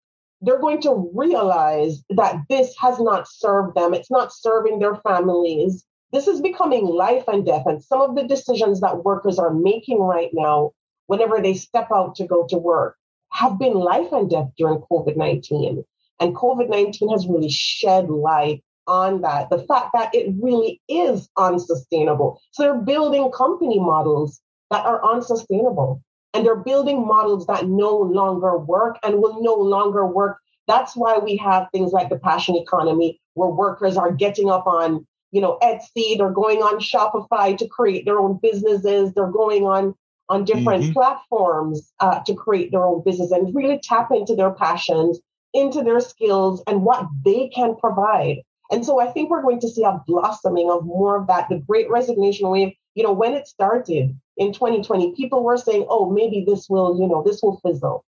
They're 0.41 0.59
going 0.59 0.81
to 0.81 1.11
realize 1.15 2.03
that 2.09 2.41
this 2.49 2.75
has 2.79 2.99
not 2.99 3.27
served 3.27 3.75
them. 3.75 3.93
It's 3.95 4.11
not 4.11 4.31
serving 4.33 4.79
their 4.79 4.95
families 4.97 5.85
this 6.11 6.27
is 6.27 6.41
becoming 6.41 6.85
life 6.85 7.23
and 7.27 7.45
death. 7.45 7.63
And 7.65 7.83
some 7.83 8.01
of 8.01 8.15
the 8.15 8.23
decisions 8.23 8.81
that 8.81 9.03
workers 9.03 9.39
are 9.39 9.53
making 9.53 9.99
right 9.99 10.29
now, 10.33 10.71
whenever 11.07 11.41
they 11.41 11.53
step 11.53 11.87
out 11.93 12.15
to 12.15 12.27
go 12.27 12.45
to 12.49 12.57
work, 12.57 12.97
have 13.31 13.57
been 13.57 13.73
life 13.73 14.11
and 14.11 14.29
death 14.29 14.49
during 14.57 14.79
COVID 14.91 15.15
19. 15.15 15.83
And 16.19 16.35
COVID 16.35 16.69
19 16.69 17.09
has 17.09 17.27
really 17.27 17.49
shed 17.49 18.09
light 18.09 18.63
on 18.87 19.21
that. 19.21 19.49
The 19.49 19.63
fact 19.63 19.91
that 19.93 20.13
it 20.13 20.33
really 20.41 20.81
is 20.87 21.29
unsustainable. 21.37 22.41
So 22.51 22.63
they're 22.63 22.81
building 22.81 23.31
company 23.31 23.79
models 23.79 24.41
that 24.69 24.85
are 24.85 25.03
unsustainable. 25.03 26.03
And 26.33 26.45
they're 26.45 26.55
building 26.55 27.05
models 27.05 27.45
that 27.47 27.67
no 27.67 27.97
longer 27.97 28.57
work 28.57 28.97
and 29.03 29.21
will 29.21 29.41
no 29.41 29.53
longer 29.55 30.05
work. 30.05 30.37
That's 30.67 30.95
why 30.95 31.17
we 31.17 31.35
have 31.37 31.67
things 31.71 31.91
like 31.91 32.09
the 32.09 32.17
passion 32.17 32.55
economy, 32.55 33.19
where 33.33 33.49
workers 33.49 33.97
are 33.97 34.11
getting 34.11 34.49
up 34.49 34.65
on 34.65 35.05
you 35.31 35.41
know, 35.41 35.57
Etsy, 35.61 36.17
they're 36.17 36.29
going 36.29 36.59
on 36.59 36.79
Shopify 36.79 37.57
to 37.57 37.67
create 37.67 38.05
their 38.05 38.19
own 38.19 38.39
businesses. 38.41 39.13
They're 39.13 39.31
going 39.31 39.63
on 39.63 39.95
on 40.29 40.45
different 40.45 40.83
mm-hmm. 40.83 40.93
platforms 40.93 41.91
uh, 41.99 42.21
to 42.25 42.33
create 42.33 42.71
their 42.71 42.85
own 42.85 43.03
business 43.03 43.31
and 43.31 43.53
really 43.53 43.79
tap 43.83 44.11
into 44.11 44.33
their 44.33 44.51
passions, 44.51 45.19
into 45.53 45.83
their 45.83 45.99
skills 45.99 46.63
and 46.67 46.83
what 46.83 47.05
they 47.25 47.49
can 47.49 47.75
provide. 47.75 48.37
And 48.71 48.85
so 48.85 49.01
I 49.01 49.11
think 49.11 49.29
we're 49.29 49.41
going 49.41 49.59
to 49.59 49.67
see 49.67 49.83
a 49.83 50.01
blossoming 50.07 50.69
of 50.71 50.85
more 50.85 51.19
of 51.19 51.27
that. 51.27 51.49
The 51.49 51.59
great 51.59 51.89
resignation 51.89 52.47
wave, 52.47 52.71
you 52.95 53.03
know, 53.03 53.11
when 53.11 53.33
it 53.33 53.47
started 53.47 54.17
in 54.37 54.53
2020, 54.53 55.15
people 55.15 55.43
were 55.43 55.57
saying, 55.57 55.85
oh, 55.89 56.09
maybe 56.09 56.45
this 56.47 56.69
will, 56.69 56.97
you 56.97 57.07
know, 57.07 57.21
this 57.25 57.41
will 57.43 57.59
fizzle. 57.59 58.05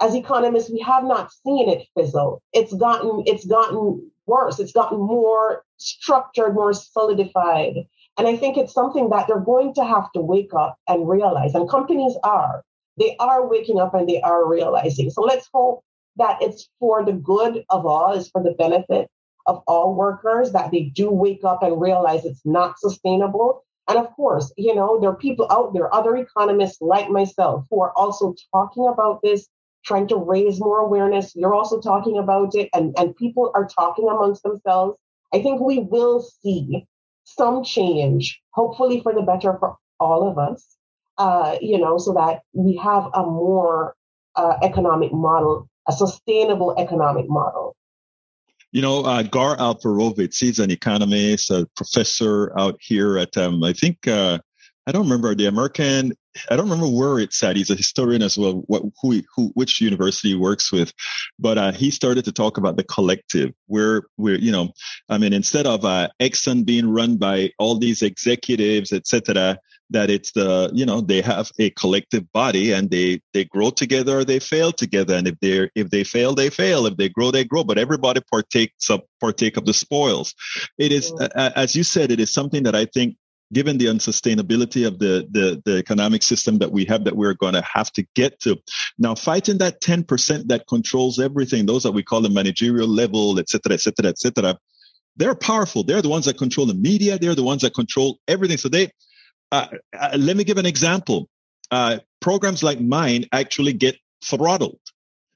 As 0.00 0.16
economists, 0.16 0.70
we 0.70 0.80
have 0.80 1.04
not 1.04 1.30
seen 1.32 1.68
it 1.68 1.86
fizzle. 1.96 2.42
It's 2.52 2.74
gotten, 2.74 3.22
it's 3.26 3.46
gotten 3.46 4.10
worse. 4.26 4.58
It's 4.58 4.72
gotten 4.72 4.98
more 4.98 5.62
structured, 5.76 6.54
more 6.54 6.72
solidified. 6.72 7.74
And 8.16 8.28
I 8.28 8.36
think 8.36 8.56
it's 8.56 8.72
something 8.72 9.10
that 9.10 9.26
they're 9.26 9.40
going 9.40 9.74
to 9.74 9.84
have 9.84 10.10
to 10.12 10.20
wake 10.20 10.54
up 10.54 10.78
and 10.88 11.08
realize. 11.08 11.54
And 11.54 11.68
companies 11.68 12.16
are. 12.22 12.62
They 12.96 13.16
are 13.18 13.46
waking 13.46 13.80
up 13.80 13.94
and 13.94 14.08
they 14.08 14.20
are 14.20 14.48
realizing. 14.48 15.10
So 15.10 15.22
let's 15.22 15.48
hope 15.52 15.82
that 16.16 16.38
it's 16.40 16.68
for 16.78 17.04
the 17.04 17.12
good 17.12 17.64
of 17.70 17.84
all, 17.86 18.12
it's 18.12 18.28
for 18.28 18.42
the 18.42 18.52
benefit 18.52 19.08
of 19.46 19.62
all 19.66 19.94
workers, 19.94 20.52
that 20.52 20.70
they 20.70 20.82
do 20.94 21.10
wake 21.10 21.42
up 21.44 21.62
and 21.62 21.80
realize 21.80 22.24
it's 22.24 22.40
not 22.44 22.78
sustainable. 22.78 23.64
And 23.88 23.98
of 23.98 24.10
course, 24.14 24.52
you 24.56 24.74
know, 24.74 25.00
there 25.00 25.10
are 25.10 25.16
people 25.16 25.46
out 25.50 25.74
there, 25.74 25.92
other 25.92 26.16
economists 26.16 26.80
like 26.80 27.10
myself, 27.10 27.66
who 27.68 27.82
are 27.82 27.92
also 27.96 28.34
talking 28.52 28.86
about 28.86 29.20
this 29.22 29.48
trying 29.84 30.08
to 30.08 30.16
raise 30.16 30.58
more 30.60 30.80
awareness. 30.80 31.34
You're 31.36 31.54
also 31.54 31.80
talking 31.80 32.18
about 32.18 32.54
it, 32.54 32.68
and, 32.74 32.94
and 32.98 33.16
people 33.16 33.52
are 33.54 33.66
talking 33.66 34.08
amongst 34.08 34.42
themselves. 34.42 34.98
I 35.32 35.42
think 35.42 35.60
we 35.60 35.80
will 35.80 36.20
see 36.42 36.86
some 37.24 37.64
change, 37.64 38.40
hopefully 38.50 39.00
for 39.00 39.14
the 39.14 39.22
better 39.22 39.56
for 39.58 39.76
all 40.00 40.28
of 40.28 40.38
us, 40.38 40.76
uh, 41.18 41.56
you 41.60 41.78
know, 41.78 41.98
so 41.98 42.12
that 42.14 42.42
we 42.52 42.76
have 42.76 43.06
a 43.14 43.22
more 43.22 43.94
uh, 44.36 44.56
economic 44.62 45.12
model, 45.12 45.68
a 45.88 45.92
sustainable 45.92 46.74
economic 46.78 47.28
model. 47.28 47.76
You 48.72 48.82
know, 48.82 49.04
uh, 49.04 49.22
Gar 49.22 49.56
Alperovitz, 49.56 50.40
he's 50.40 50.58
an 50.58 50.70
economist, 50.70 51.50
a 51.50 51.68
professor 51.76 52.52
out 52.58 52.76
here 52.80 53.18
at, 53.18 53.36
um, 53.36 53.62
I 53.62 53.72
think, 53.72 54.08
uh, 54.08 54.38
I 54.86 54.92
don't 54.92 55.04
remember 55.04 55.34
the 55.34 55.46
American 55.46 56.12
I 56.50 56.56
don't 56.56 56.68
remember 56.68 56.88
where 56.88 57.18
it's 57.18 57.42
at. 57.42 57.56
He's 57.56 57.70
a 57.70 57.74
historian 57.74 58.22
as 58.22 58.36
well. 58.36 58.62
What, 58.66 58.82
who, 59.00 59.22
who, 59.34 59.50
which 59.54 59.80
university 59.80 60.30
he 60.30 60.34
works 60.34 60.72
with, 60.72 60.92
but 61.38 61.58
uh, 61.58 61.72
he 61.72 61.90
started 61.90 62.24
to 62.26 62.32
talk 62.32 62.58
about 62.58 62.76
the 62.76 62.84
collective, 62.84 63.52
where 63.66 64.02
where 64.16 64.34
you 64.34 64.52
know, 64.52 64.70
I 65.08 65.18
mean, 65.18 65.32
instead 65.32 65.66
of 65.66 65.84
uh, 65.84 66.08
Exxon 66.20 66.64
being 66.64 66.88
run 66.88 67.16
by 67.16 67.50
all 67.58 67.78
these 67.78 68.02
executives, 68.02 68.92
etc., 68.92 69.58
that 69.90 70.10
it's 70.10 70.32
the 70.32 70.70
you 70.72 70.86
know 70.86 71.00
they 71.00 71.20
have 71.20 71.50
a 71.58 71.70
collective 71.70 72.30
body 72.32 72.72
and 72.72 72.90
they 72.90 73.20
they 73.32 73.44
grow 73.44 73.70
together 73.70 74.18
or 74.18 74.24
they 74.24 74.38
fail 74.38 74.72
together, 74.72 75.14
and 75.14 75.28
if 75.28 75.38
they 75.40 75.68
if 75.74 75.90
they 75.90 76.04
fail, 76.04 76.34
they 76.34 76.50
fail. 76.50 76.86
If 76.86 76.96
they 76.96 77.08
grow, 77.08 77.30
they 77.30 77.44
grow. 77.44 77.64
But 77.64 77.78
everybody 77.78 78.20
partakes 78.30 78.90
of 78.90 79.02
partake 79.20 79.56
of 79.56 79.66
the 79.66 79.74
spoils. 79.74 80.34
It 80.78 80.92
is, 80.92 81.12
uh, 81.12 81.50
as 81.54 81.76
you 81.76 81.84
said, 81.84 82.10
it 82.10 82.20
is 82.20 82.32
something 82.32 82.64
that 82.64 82.74
I 82.74 82.86
think 82.86 83.16
given 83.54 83.78
the 83.78 83.86
unsustainability 83.86 84.86
of 84.86 84.98
the, 84.98 85.26
the, 85.30 85.62
the 85.64 85.78
economic 85.78 86.22
system 86.22 86.58
that 86.58 86.70
we 86.70 86.84
have 86.84 87.04
that 87.04 87.16
we're 87.16 87.34
going 87.34 87.54
to 87.54 87.62
have 87.62 87.90
to 87.92 88.04
get 88.14 88.38
to. 88.40 88.56
Now, 88.98 89.14
fighting 89.14 89.58
that 89.58 89.80
10% 89.80 90.48
that 90.48 90.66
controls 90.68 91.18
everything, 91.18 91.64
those 91.64 91.84
that 91.84 91.92
we 91.92 92.02
call 92.02 92.20
the 92.20 92.28
managerial 92.28 92.88
level, 92.88 93.38
et 93.38 93.48
cetera, 93.48 93.74
et 93.74 93.80
cetera, 93.80 94.10
et 94.10 94.18
cetera, 94.18 94.58
they're 95.16 95.34
powerful. 95.34 95.84
They're 95.84 96.02
the 96.02 96.08
ones 96.08 96.26
that 96.26 96.36
control 96.36 96.66
the 96.66 96.74
media. 96.74 97.18
They're 97.18 97.36
the 97.36 97.44
ones 97.44 97.62
that 97.62 97.72
control 97.72 98.18
everything. 98.26 98.58
So 98.58 98.68
they, 98.68 98.90
uh, 99.52 99.68
uh, 99.98 100.16
let 100.18 100.36
me 100.36 100.44
give 100.44 100.58
an 100.58 100.66
example. 100.66 101.28
Uh, 101.70 101.98
programs 102.20 102.62
like 102.62 102.80
mine 102.80 103.26
actually 103.32 103.72
get 103.72 103.96
throttled 104.24 104.80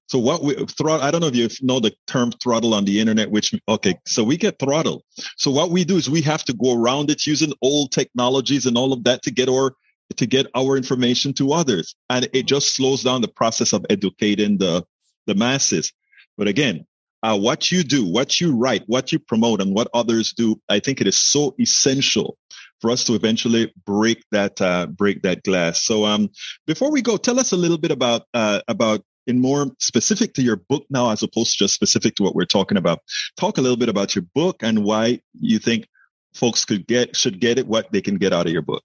so 0.09 0.19
what 0.19 0.43
we 0.43 0.55
throttle, 0.55 1.05
I 1.05 1.11
don't 1.11 1.21
know 1.21 1.27
if 1.27 1.37
you 1.61 1.67
know 1.67 1.81
the 1.81 1.95
term 2.07 2.33
throttle 2.33 2.73
on 2.73 2.87
the 2.87 2.99
internet, 2.99 3.31
which, 3.31 3.55
okay, 3.69 3.99
so 4.07 4.25
we 4.25 4.39
get 4.39 4.59
throttled. 4.59 5.03
So 5.37 5.51
what 5.51 5.71
we 5.71 5.85
do 5.85 5.97
is 5.97 6.09
we 6.09 6.23
have 6.23 6.45
to 6.45 6.55
go 6.55 6.75
around 6.75 7.11
it 7.11 7.27
using 7.27 7.53
old 7.61 7.93
technologies 7.93 8.65
and 8.65 8.79
all 8.79 8.95
of 8.95 9.05
that 9.05 9.23
to 9.25 9.31
get 9.31 9.51
our, 9.51 9.75
to 10.17 10.27
get 10.27 10.47
our 10.55 10.79
information 10.79 11.35
to 11.35 11.53
others. 11.53 11.95
And 12.09 12.27
it 12.33 12.47
just 12.47 12.75
slows 12.75 13.03
down 13.03 13.21
the 13.21 13.29
process 13.29 13.75
of 13.75 13.85
educating 13.91 14.57
the, 14.57 14.83
the 15.27 15.35
masses. 15.35 15.93
But 16.39 16.49
again, 16.49 16.87
uh, 17.23 17.39
what 17.39 17.71
you 17.71 17.83
do, 17.83 18.07
what 18.07 18.41
you 18.41 18.57
write, 18.57 18.85
what 18.87 19.13
you 19.13 19.19
promote 19.19 19.61
and 19.61 19.75
what 19.75 19.89
others 19.93 20.33
do, 20.33 20.59
I 20.71 20.79
think 20.79 21.03
it 21.03 21.07
is 21.07 21.19
so 21.19 21.55
essential 21.61 22.39
for 22.81 22.91
us 22.91 23.05
to 23.05 23.15
eventually 23.15 23.73
break 23.85 24.25
that 24.31 24.61
uh, 24.63 24.87
break 24.87 25.23
that 25.23 25.43
glass. 25.43 25.85
So 25.85 26.05
um, 26.05 26.31
before 26.67 26.93
we 26.93 27.03
go, 27.03 27.17
tell 27.17 27.41
us 27.41 27.53
a 27.53 27.57
little 27.57 27.77
bit 27.77 27.91
about 27.91 28.23
uh, 28.35 28.61
about 28.69 29.03
in 29.29 29.41
more 29.41 29.67
specific 29.79 30.35
to 30.35 30.43
your 30.43 30.57
book 30.57 30.87
now, 30.91 31.11
as 31.11 31.23
opposed 31.23 31.53
to 31.53 31.59
just 31.59 31.75
specific 31.75 32.17
to 32.17 32.23
what 32.23 32.35
we're 32.35 32.47
talking 32.47 32.79
about. 32.79 33.01
Talk 33.37 33.59
a 33.59 33.61
little 33.61 33.77
bit 33.77 33.91
about 33.91 34.15
your 34.15 34.25
book 34.35 34.63
and 34.63 34.85
why 34.85 35.21
you 35.35 35.59
think 35.59 35.87
folks 36.35 36.65
could 36.65 36.87
get 36.87 37.15
should 37.15 37.39
get 37.41 37.59
it 37.59 37.67
what 37.67 37.93
they 37.93 38.01
can 38.01 38.17
get 38.17 38.33
out 38.33 38.47
of 38.47 38.53
your 38.53 38.63
book. 38.63 38.85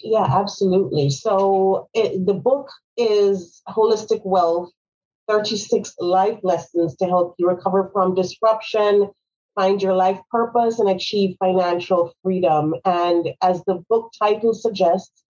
Yeah, 0.00 0.24
absolutely. 0.28 1.10
So 1.10 1.88
it, 1.92 2.24
the 2.24 2.34
book 2.34 2.70
is 2.96 3.60
Holistic 3.68 4.20
Wealth 4.24 4.70
36 5.28 5.94
Life 5.98 6.38
Lessons 6.42 6.96
to 6.96 7.06
help 7.06 7.34
you 7.38 7.48
recover 7.48 7.90
from 7.92 8.14
disruption, 8.14 9.10
find 9.56 9.82
your 9.82 9.94
life 9.94 10.20
purpose, 10.30 10.78
and 10.78 10.88
achieve 10.88 11.36
financial 11.40 12.14
freedom. 12.22 12.74
And 12.84 13.30
as 13.42 13.62
the 13.66 13.82
book 13.88 14.12
title 14.18 14.54
suggests, 14.54 15.22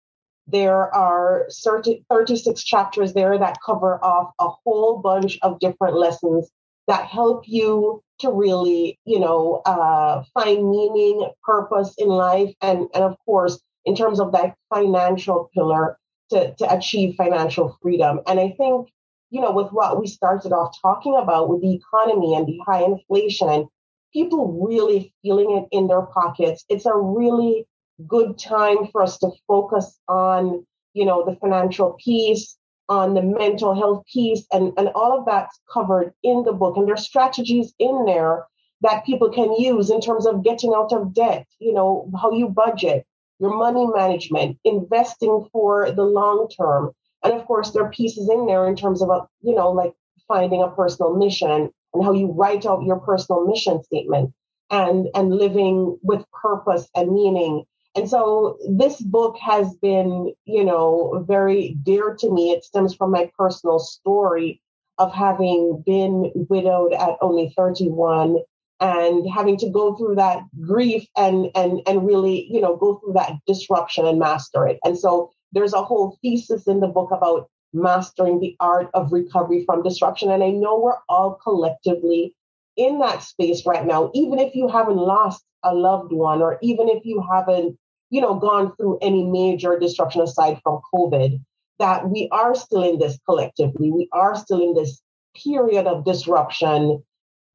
there 0.50 0.94
are 0.94 1.46
30, 1.64 2.04
36 2.08 2.62
chapters 2.62 3.12
there 3.12 3.38
that 3.38 3.58
cover 3.64 4.02
off 4.02 4.32
a 4.40 4.48
whole 4.48 4.98
bunch 4.98 5.38
of 5.42 5.60
different 5.60 5.96
lessons 5.96 6.50
that 6.86 7.06
help 7.06 7.44
you 7.46 8.02
to 8.20 8.30
really, 8.32 8.98
you 9.04 9.20
know, 9.20 9.60
uh, 9.66 10.24
find 10.34 10.70
meaning, 10.70 11.28
purpose 11.42 11.94
in 11.98 12.08
life, 12.08 12.52
and 12.62 12.88
and 12.94 13.04
of 13.04 13.16
course, 13.24 13.60
in 13.84 13.94
terms 13.94 14.20
of 14.20 14.32
that 14.32 14.56
financial 14.74 15.50
pillar 15.54 15.98
to 16.30 16.54
to 16.54 16.74
achieve 16.74 17.14
financial 17.16 17.76
freedom. 17.82 18.20
And 18.26 18.40
I 18.40 18.54
think, 18.58 18.88
you 19.30 19.40
know, 19.40 19.52
with 19.52 19.70
what 19.70 20.00
we 20.00 20.06
started 20.06 20.52
off 20.52 20.74
talking 20.80 21.14
about 21.14 21.48
with 21.48 21.60
the 21.60 21.74
economy 21.74 22.34
and 22.34 22.46
the 22.46 22.58
high 22.66 22.84
inflation 22.84 23.68
people 24.12 24.66
really 24.66 25.12
feeling 25.22 25.58
it 25.58 25.76
in 25.76 25.86
their 25.86 26.02
pockets, 26.02 26.64
it's 26.68 26.86
a 26.86 26.94
really 26.94 27.66
good 28.06 28.38
time 28.38 28.88
for 28.92 29.02
us 29.02 29.18
to 29.18 29.30
focus 29.46 29.98
on, 30.08 30.66
you 30.94 31.04
know, 31.04 31.24
the 31.24 31.36
financial 31.36 31.96
piece, 32.02 32.56
on 32.88 33.14
the 33.14 33.22
mental 33.22 33.74
health 33.74 34.04
piece, 34.12 34.46
and, 34.52 34.72
and 34.78 34.88
all 34.94 35.18
of 35.18 35.26
that's 35.26 35.60
covered 35.72 36.12
in 36.22 36.44
the 36.44 36.52
book. 36.52 36.76
And 36.76 36.88
there's 36.88 37.04
strategies 37.04 37.74
in 37.78 38.04
there 38.06 38.46
that 38.80 39.04
people 39.04 39.30
can 39.30 39.54
use 39.54 39.90
in 39.90 40.00
terms 40.00 40.26
of 40.26 40.44
getting 40.44 40.72
out 40.74 40.92
of 40.92 41.12
debt, 41.12 41.46
you 41.58 41.72
know, 41.72 42.10
how 42.20 42.30
you 42.30 42.48
budget, 42.48 43.04
your 43.40 43.54
money 43.56 43.86
management, 43.86 44.58
investing 44.64 45.48
for 45.52 45.90
the 45.90 46.04
long 46.04 46.48
term. 46.56 46.92
And 47.24 47.34
of 47.34 47.44
course, 47.46 47.72
there 47.72 47.84
are 47.84 47.90
pieces 47.90 48.28
in 48.28 48.46
there 48.46 48.68
in 48.68 48.76
terms 48.76 49.02
of, 49.02 49.10
a, 49.10 49.26
you 49.42 49.54
know, 49.54 49.70
like 49.70 49.92
finding 50.28 50.62
a 50.62 50.68
personal 50.68 51.16
mission 51.16 51.70
and 51.94 52.04
how 52.04 52.12
you 52.12 52.30
write 52.32 52.66
out 52.66 52.84
your 52.84 53.00
personal 53.00 53.46
mission 53.46 53.82
statement 53.82 54.32
and 54.70 55.08
and 55.14 55.34
living 55.34 55.98
with 56.02 56.24
purpose 56.30 56.88
and 56.94 57.12
meaning 57.12 57.64
and 57.94 58.08
so 58.08 58.58
this 58.68 59.00
book 59.00 59.36
has 59.40 59.74
been, 59.76 60.32
you 60.44 60.64
know, 60.64 61.24
very 61.26 61.76
dear 61.82 62.16
to 62.20 62.30
me. 62.30 62.52
It 62.52 62.64
stems 62.64 62.94
from 62.94 63.10
my 63.10 63.30
personal 63.36 63.78
story 63.78 64.60
of 64.98 65.12
having 65.12 65.82
been 65.86 66.32
widowed 66.34 66.92
at 66.92 67.16
only 67.20 67.52
31 67.56 68.38
and 68.80 69.28
having 69.28 69.56
to 69.56 69.70
go 69.70 69.96
through 69.96 70.16
that 70.16 70.42
grief 70.60 71.06
and 71.16 71.50
and 71.54 71.80
and 71.86 72.06
really, 72.06 72.46
you 72.50 72.60
know, 72.60 72.76
go 72.76 72.96
through 72.96 73.14
that 73.14 73.32
disruption 73.46 74.06
and 74.06 74.18
master 74.18 74.66
it. 74.66 74.78
And 74.84 74.96
so 74.98 75.30
there's 75.52 75.72
a 75.72 75.82
whole 75.82 76.18
thesis 76.22 76.66
in 76.66 76.80
the 76.80 76.86
book 76.86 77.10
about 77.10 77.48
mastering 77.72 78.40
the 78.40 78.56
art 78.60 78.90
of 78.94 79.12
recovery 79.12 79.64
from 79.64 79.82
disruption. 79.82 80.30
And 80.30 80.42
I 80.42 80.50
know 80.50 80.78
we're 80.78 80.98
all 81.08 81.34
collectively 81.42 82.34
in 82.78 83.00
that 83.00 83.22
space 83.22 83.66
right 83.66 83.84
now, 83.84 84.10
even 84.14 84.38
if 84.38 84.54
you 84.54 84.68
haven't 84.68 84.96
lost 84.96 85.44
a 85.64 85.74
loved 85.74 86.12
one, 86.12 86.40
or 86.40 86.58
even 86.62 86.88
if 86.88 87.04
you 87.04 87.22
haven't, 87.30 87.76
you 88.10 88.20
know, 88.20 88.34
gone 88.34 88.74
through 88.76 88.98
any 89.02 89.24
major 89.24 89.78
disruption 89.78 90.22
aside 90.22 90.60
from 90.62 90.80
COVID, 90.94 91.40
that 91.78 92.08
we 92.08 92.28
are 92.32 92.54
still 92.54 92.82
in 92.82 92.98
this 92.98 93.18
collectively. 93.26 93.90
We 93.90 94.08
are 94.12 94.36
still 94.36 94.62
in 94.62 94.74
this 94.74 95.02
period 95.36 95.86
of 95.86 96.04
disruption 96.04 97.02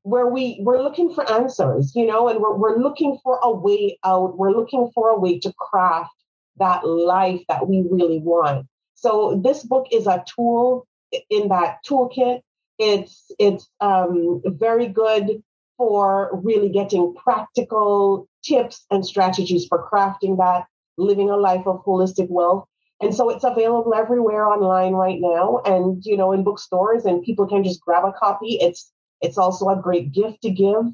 where 0.04 0.28
we 0.28 0.60
we're 0.62 0.82
looking 0.82 1.14
for 1.14 1.30
answers, 1.32 1.96
you 1.96 2.06
know, 2.06 2.28
and 2.28 2.40
we're 2.40 2.56
we're 2.56 2.78
looking 2.78 3.18
for 3.24 3.40
a 3.42 3.52
way 3.52 3.98
out. 4.04 4.38
We're 4.38 4.52
looking 4.52 4.92
for 4.94 5.10
a 5.10 5.18
way 5.18 5.40
to 5.40 5.54
craft 5.54 6.12
that 6.58 6.86
life 6.86 7.42
that 7.48 7.68
we 7.68 7.86
really 7.90 8.20
want. 8.20 8.68
So 8.96 9.40
this 9.44 9.64
book 9.64 9.88
is 9.92 10.08
a 10.08 10.24
tool 10.36 10.86
in 11.30 11.48
that 11.50 11.80
toolkit. 11.88 12.42
It's 12.84 13.32
it's 13.40 13.70
um, 13.80 14.42
very 14.46 14.88
good 14.88 15.42
for 15.78 16.30
really 16.44 16.70
getting 16.70 17.16
practical 17.16 18.28
tips 18.44 18.86
and 18.92 19.06
strategies 19.06 19.66
for 19.66 19.90
crafting 19.92 20.38
that, 20.38 20.66
living 20.98 21.30
a 21.30 21.38
life 21.38 21.66
of 21.66 21.84
holistic 21.86 22.30
wealth. 22.30 22.68
And 23.02 23.14
so 23.14 23.30
it's 23.30 23.44
available 23.44 23.94
everywhere 23.94 24.48
online 24.48 24.94
right 24.94 25.20
now 25.20 25.62
and 25.66 26.04
you 26.06 26.16
know 26.16 26.32
in 26.32 26.44
bookstores 26.44 27.06
and 27.06 27.24
people 27.24 27.48
can 27.48 27.64
just 27.64 27.82
grab 27.82 28.06
a 28.06 28.14
copy. 28.14 28.58
It's 28.62 28.92
it's 29.22 29.38
also 29.38 29.70
a 29.70 29.82
great 29.82 30.12
gift 30.12 30.42
to 30.44 30.52
give. 30.52 30.86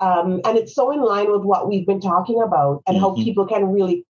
Um, 0.00 0.40
and 0.44 0.56
it's 0.56 0.74
so 0.74 0.92
in 0.92 1.00
line 1.00 1.30
with 1.32 1.42
what 1.42 1.68
we've 1.68 1.86
been 1.86 2.00
talking 2.00 2.40
about 2.40 2.82
and 2.86 2.96
mm-hmm. 2.96 3.04
how 3.04 3.14
people 3.14 3.46
can 3.46 3.72
really 3.72 4.06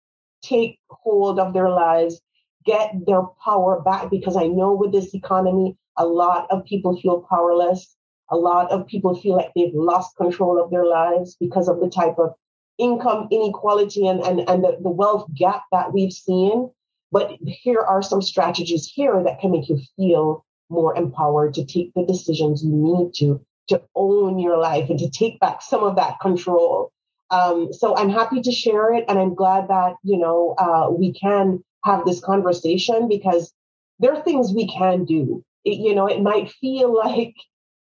take 0.43 0.79
hold 0.91 1.41
of 1.41 1.53
their 1.55 1.69
lives, 1.69 2.21
get 2.65 2.93
their 3.07 3.23
power 3.45 3.81
back. 3.81 4.11
Because 4.11 4.37
I 4.37 4.47
know 4.47 4.73
with 4.75 4.93
this 4.93 5.15
economy, 5.15 5.77
a 5.97 6.07
lot 6.07 6.47
of 6.51 6.65
people 6.65 7.01
feel 7.01 7.27
powerless. 7.29 7.97
A 8.31 8.37
lot 8.37 8.71
of 8.71 8.87
people 8.87 9.15
feel 9.15 9.37
like 9.37 9.51
they've 9.55 9.75
lost 9.75 10.17
control 10.17 10.63
of 10.63 10.71
their 10.71 10.87
lives 10.87 11.37
because 11.39 11.69
of 11.69 11.81
the 11.81 11.91
type 11.91 12.19
of 12.19 12.35
income 12.79 13.29
inequality 13.31 14.07
and, 14.09 14.21
and, 14.21 14.41
and 14.49 14.65
the, 14.65 14.79
the 14.83 14.91
wealth 14.91 15.27
gap 15.35 15.65
that 15.71 15.93
we've 15.93 16.13
seen. 16.13 16.71
But 17.11 17.33
here 17.43 17.81
are 17.81 18.03
some 18.03 18.23
strategies 18.23 18.91
here 18.93 19.23
that 19.23 19.39
can 19.41 19.51
make 19.51 19.69
you 19.69 19.81
feel 19.97 20.45
more 20.71 20.97
empowered 20.97 21.55
to 21.55 21.65
take 21.67 21.93
the 21.95 22.07
decisions 22.07 22.65
you 22.65 22.73
need 22.73 23.13
to 23.15 23.45
to 23.69 23.81
own 23.95 24.39
your 24.39 24.59
life 24.59 24.91
and 24.91 24.99
to 24.99 25.09
take 25.09 25.39
back 25.39 25.63
some 25.63 25.85
of 25.85 25.97
that 25.97 26.19
control. 26.21 26.91
Um, 27.31 27.73
so 27.73 27.97
I'm 27.97 28.11
happy 28.11 28.43
to 28.43 28.53
share 28.53 28.93
it, 28.93 29.05
and 29.09 29.19
I'm 29.19 29.35
glad 29.35 29.69
that 29.69 29.95
you 30.03 30.19
know 30.19 30.55
uh, 30.59 30.91
we 30.91 31.13
can 31.13 31.63
have 31.85 32.05
this 32.05 32.21
conversation 32.21 33.09
because 33.09 33.53
there 34.01 34.13
are 34.15 34.23
things 34.23 34.53
we 34.53 34.67
can 34.67 35.05
do. 35.05 35.45
It, 35.65 35.79
you 35.79 35.95
know, 35.95 36.07
it 36.07 36.21
might 36.21 36.51
feel 36.51 36.95
like 36.95 37.35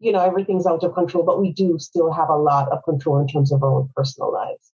you 0.01 0.13
know, 0.13 0.21
everything's 0.21 0.67
out 0.67 0.85
of 0.85 0.95
control, 0.95 1.25
but 1.25 1.41
we 1.41 1.53
do 1.53 1.79
still 1.79 2.13
have 2.13 2.29
a 2.29 2.37
lot 2.37 2.71
of 2.71 2.83
control 2.85 3.19
in 3.19 3.27
terms 3.27 3.53
of 3.53 3.63
our 3.63 3.81
own 3.81 3.91
personal 3.97 4.33
lives. 4.33 4.73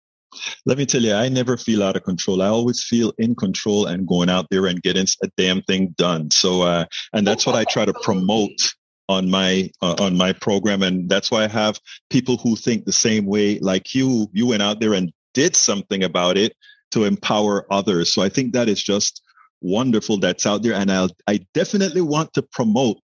Let 0.65 0.77
me 0.77 0.85
tell 0.85 1.01
you, 1.01 1.13
I 1.13 1.29
never 1.29 1.57
feel 1.57 1.83
out 1.83 1.97
of 1.97 2.03
control. 2.03 2.41
I 2.41 2.47
always 2.47 2.83
feel 2.83 3.13
in 3.17 3.35
control 3.35 3.85
and 3.85 4.07
going 4.07 4.29
out 4.29 4.47
there 4.49 4.65
and 4.65 4.81
getting 4.81 5.05
a 5.23 5.27
damn 5.37 5.61
thing 5.63 5.93
done. 5.97 6.31
So, 6.31 6.61
uh, 6.61 6.85
and 7.13 7.27
that's 7.27 7.45
what 7.45 7.55
I 7.55 7.65
try 7.65 7.85
to 7.85 7.93
promote 7.93 8.73
on 9.09 9.29
my 9.29 9.69
uh, 9.81 9.95
on 9.99 10.15
my 10.15 10.31
program, 10.31 10.83
and 10.83 11.09
that's 11.09 11.31
why 11.31 11.43
I 11.43 11.47
have 11.47 11.79
people 12.09 12.37
who 12.37 12.55
think 12.55 12.85
the 12.85 12.93
same 12.93 13.25
way, 13.25 13.59
like 13.59 13.93
you. 13.93 14.27
You 14.31 14.47
went 14.47 14.63
out 14.63 14.79
there 14.79 14.93
and 14.93 15.11
did 15.33 15.55
something 15.55 16.03
about 16.03 16.37
it 16.37 16.55
to 16.91 17.03
empower 17.03 17.65
others. 17.71 18.13
So 18.13 18.21
I 18.21 18.29
think 18.29 18.53
that 18.53 18.69
is 18.69 18.81
just 18.81 19.21
wonderful 19.61 20.17
that's 20.17 20.45
out 20.45 20.63
there. 20.63 20.73
And 20.73 20.91
I'll, 20.91 21.09
I 21.27 21.39
definitely 21.53 22.01
want 22.01 22.33
to 22.33 22.41
promote 22.41 22.97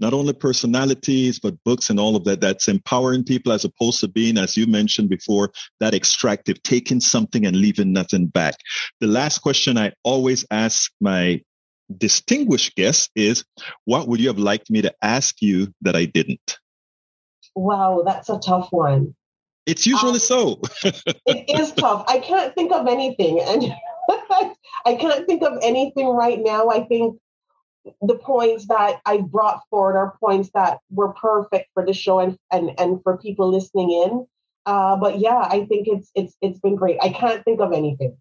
not 0.00 0.14
only 0.14 0.32
personalities, 0.32 1.40
but 1.40 1.62
books 1.64 1.90
and 1.90 1.98
all 1.98 2.14
of 2.14 2.24
that 2.24 2.40
that's 2.40 2.68
empowering 2.68 3.24
people 3.24 3.52
as 3.52 3.64
opposed 3.64 4.00
to 4.00 4.08
being, 4.08 4.38
as 4.38 4.56
you 4.56 4.66
mentioned 4.66 5.08
before, 5.08 5.50
that 5.80 5.94
extractive, 5.94 6.62
taking 6.62 7.00
something 7.00 7.44
and 7.44 7.56
leaving 7.56 7.92
nothing 7.92 8.26
back. 8.26 8.54
The 9.00 9.08
last 9.08 9.40
question 9.40 9.76
I 9.76 9.92
always 10.04 10.46
ask 10.50 10.92
my 11.00 11.42
distinguished 11.96 12.76
guests 12.76 13.10
is, 13.16 13.44
what 13.86 14.06
would 14.06 14.20
you 14.20 14.28
have 14.28 14.38
liked 14.38 14.70
me 14.70 14.82
to 14.82 14.94
ask 15.02 15.42
you 15.42 15.74
that 15.82 15.96
I 15.96 16.04
didn't? 16.04 16.58
Wow, 17.56 18.02
that's 18.04 18.28
a 18.28 18.38
tough 18.38 18.68
one. 18.70 19.16
It's 19.66 19.86
usually 19.86 20.12
um, 20.12 20.18
so. 20.20 20.60
it 20.84 21.60
is 21.60 21.72
tough. 21.72 22.04
I 22.06 22.20
can't 22.20 22.54
think 22.54 22.72
of 22.72 22.86
anything. 22.86 23.40
And 23.40 23.74
I 24.86 24.94
can't 24.94 25.26
think 25.26 25.42
of 25.42 25.58
anything 25.62 26.08
right 26.08 26.38
now. 26.40 26.68
I 26.68 26.84
think 26.84 27.18
the 28.02 28.16
points 28.16 28.66
that 28.68 29.00
I 29.04 29.18
brought 29.18 29.62
forward 29.70 29.96
are 29.96 30.16
points 30.20 30.50
that 30.54 30.78
were 30.90 31.12
perfect 31.12 31.68
for 31.74 31.84
the 31.84 31.94
show 31.94 32.20
and 32.20 32.36
and, 32.52 32.72
and 32.78 33.02
for 33.02 33.16
people 33.18 33.50
listening 33.50 33.90
in. 33.90 34.26
Uh, 34.66 34.96
but 34.96 35.18
yeah, 35.18 35.38
I 35.38 35.64
think 35.66 35.88
it's 35.88 36.10
it's 36.14 36.34
it's 36.40 36.58
been 36.60 36.76
great. 36.76 36.98
I 37.00 37.10
can't 37.10 37.44
think 37.44 37.60
of 37.60 37.72
anything. 37.72 38.16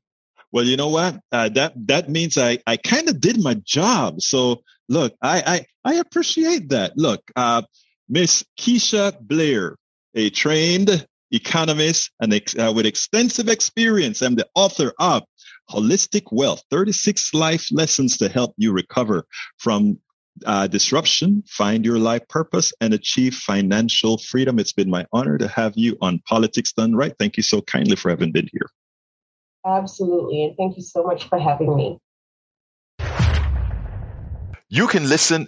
Well, 0.52 0.64
you 0.64 0.78
know 0.78 0.90
what? 0.90 1.20
Uh, 1.32 1.50
that 1.50 1.74
that 1.88 2.10
means 2.10 2.38
I 2.38 2.60
I 2.66 2.78
kind 2.78 3.10
of 3.10 3.20
did 3.20 3.42
my 3.42 3.56
job. 3.56 4.22
So 4.22 4.64
look, 4.88 5.14
I 5.22 5.66
I, 5.86 5.92
I 5.92 5.96
appreciate 5.96 6.70
that. 6.70 6.98
Look, 6.98 7.22
uh, 7.36 7.64
Miss 8.08 8.46
Keisha 8.60 9.20
Blair, 9.20 9.76
a 10.16 10.30
trained 10.30 11.06
economist 11.32 12.12
and 12.22 12.34
ex- 12.34 12.58
uh, 12.58 12.72
with 12.74 12.86
extensive 12.86 13.50
experience, 13.50 14.22
and 14.22 14.38
the 14.38 14.48
author 14.56 14.94
of 15.00 15.24
Holistic 15.70 16.24
Wealth 16.32 16.63
36 16.72 17.34
Life 17.34 17.68
Lessons 17.72 18.18
to 18.18 18.30
help 18.30 18.53
you 18.57 18.72
recover 18.72 19.26
from 19.57 19.99
uh, 20.45 20.68
disruption, 20.68 21.43
find 21.47 21.86
your 21.86 21.97
life 21.97 22.28
purpose, 22.30 22.74
and 22.82 22.93
achieve 22.93 23.34
financial 23.34 24.18
freedom. 24.18 24.59
It's 24.59 24.74
been 24.74 24.89
my 24.89 25.05
honor 25.11 25.38
to 25.38 25.47
have 25.47 25.74
you 25.76 25.97
on 26.01 26.20
Politics 26.28 26.74
Done 26.74 26.95
Right. 26.95 27.13
Thank 27.18 27.38
you 27.38 27.43
so 27.43 27.61
kindly 27.61 27.95
for 27.95 28.09
having 28.09 28.32
been 28.32 28.47
here. 28.51 28.70
Absolutely. 29.65 30.43
And 30.43 30.57
thank 30.57 30.78
you 30.78 30.84
so 30.84 31.03
much 31.03 31.28
for 31.28 31.39
having 31.39 31.76
me. 31.76 31.99
You 34.70 34.88
can 34.88 35.07
listen 35.07 35.47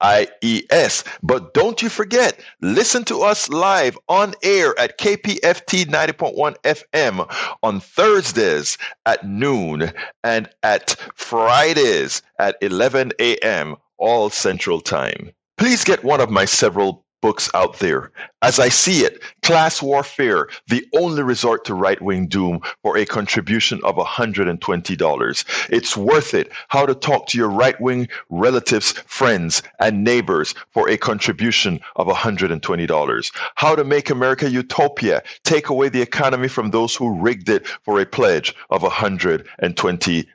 IES. 0.00 1.04
But 1.22 1.54
don't 1.54 1.82
you 1.82 1.88
forget, 1.88 2.38
listen 2.60 3.04
to 3.04 3.22
us 3.22 3.48
live 3.48 3.98
on 4.08 4.34
air 4.42 4.78
at 4.78 4.98
KPFT 4.98 5.86
90.1 5.86 6.56
FM 6.62 7.56
on 7.62 7.80
Thursdays 7.80 8.78
at 9.06 9.26
noon 9.26 9.92
and 10.24 10.48
at 10.62 10.96
Fridays 11.14 12.22
at 12.38 12.56
11 12.60 13.12
a.m. 13.18 13.76
all 13.98 14.30
Central 14.30 14.80
Time. 14.80 15.32
Please 15.56 15.84
get 15.84 16.04
one 16.04 16.20
of 16.20 16.30
my 16.30 16.44
several 16.44 17.04
books 17.22 17.50
out 17.54 17.78
there. 17.78 18.12
As 18.46 18.60
I 18.60 18.68
see 18.68 19.04
it, 19.04 19.20
Class 19.42 19.82
Warfare, 19.82 20.46
the 20.68 20.86
only 20.94 21.24
resort 21.24 21.64
to 21.64 21.74
right 21.74 22.00
wing 22.00 22.28
doom 22.28 22.60
for 22.80 22.96
a 22.96 23.04
contribution 23.04 23.80
of 23.82 23.96
$120. 23.96 25.68
It's 25.68 25.96
worth 25.96 26.32
it. 26.32 26.52
How 26.68 26.86
to 26.86 26.94
talk 26.94 27.26
to 27.26 27.38
your 27.38 27.48
right 27.48 27.80
wing 27.80 28.06
relatives, 28.30 28.92
friends, 28.92 29.64
and 29.80 30.04
neighbors 30.04 30.54
for 30.70 30.88
a 30.88 30.96
contribution 30.96 31.80
of 31.96 32.06
$120. 32.06 33.32
How 33.56 33.74
to 33.74 33.82
make 33.82 34.10
America 34.10 34.48
utopia, 34.48 35.24
take 35.42 35.68
away 35.68 35.88
the 35.88 36.02
economy 36.02 36.46
from 36.46 36.70
those 36.70 36.94
who 36.94 37.20
rigged 37.20 37.48
it 37.48 37.66
for 37.66 38.00
a 38.00 38.06
pledge 38.06 38.54
of 38.70 38.82
$120. 38.82 40.26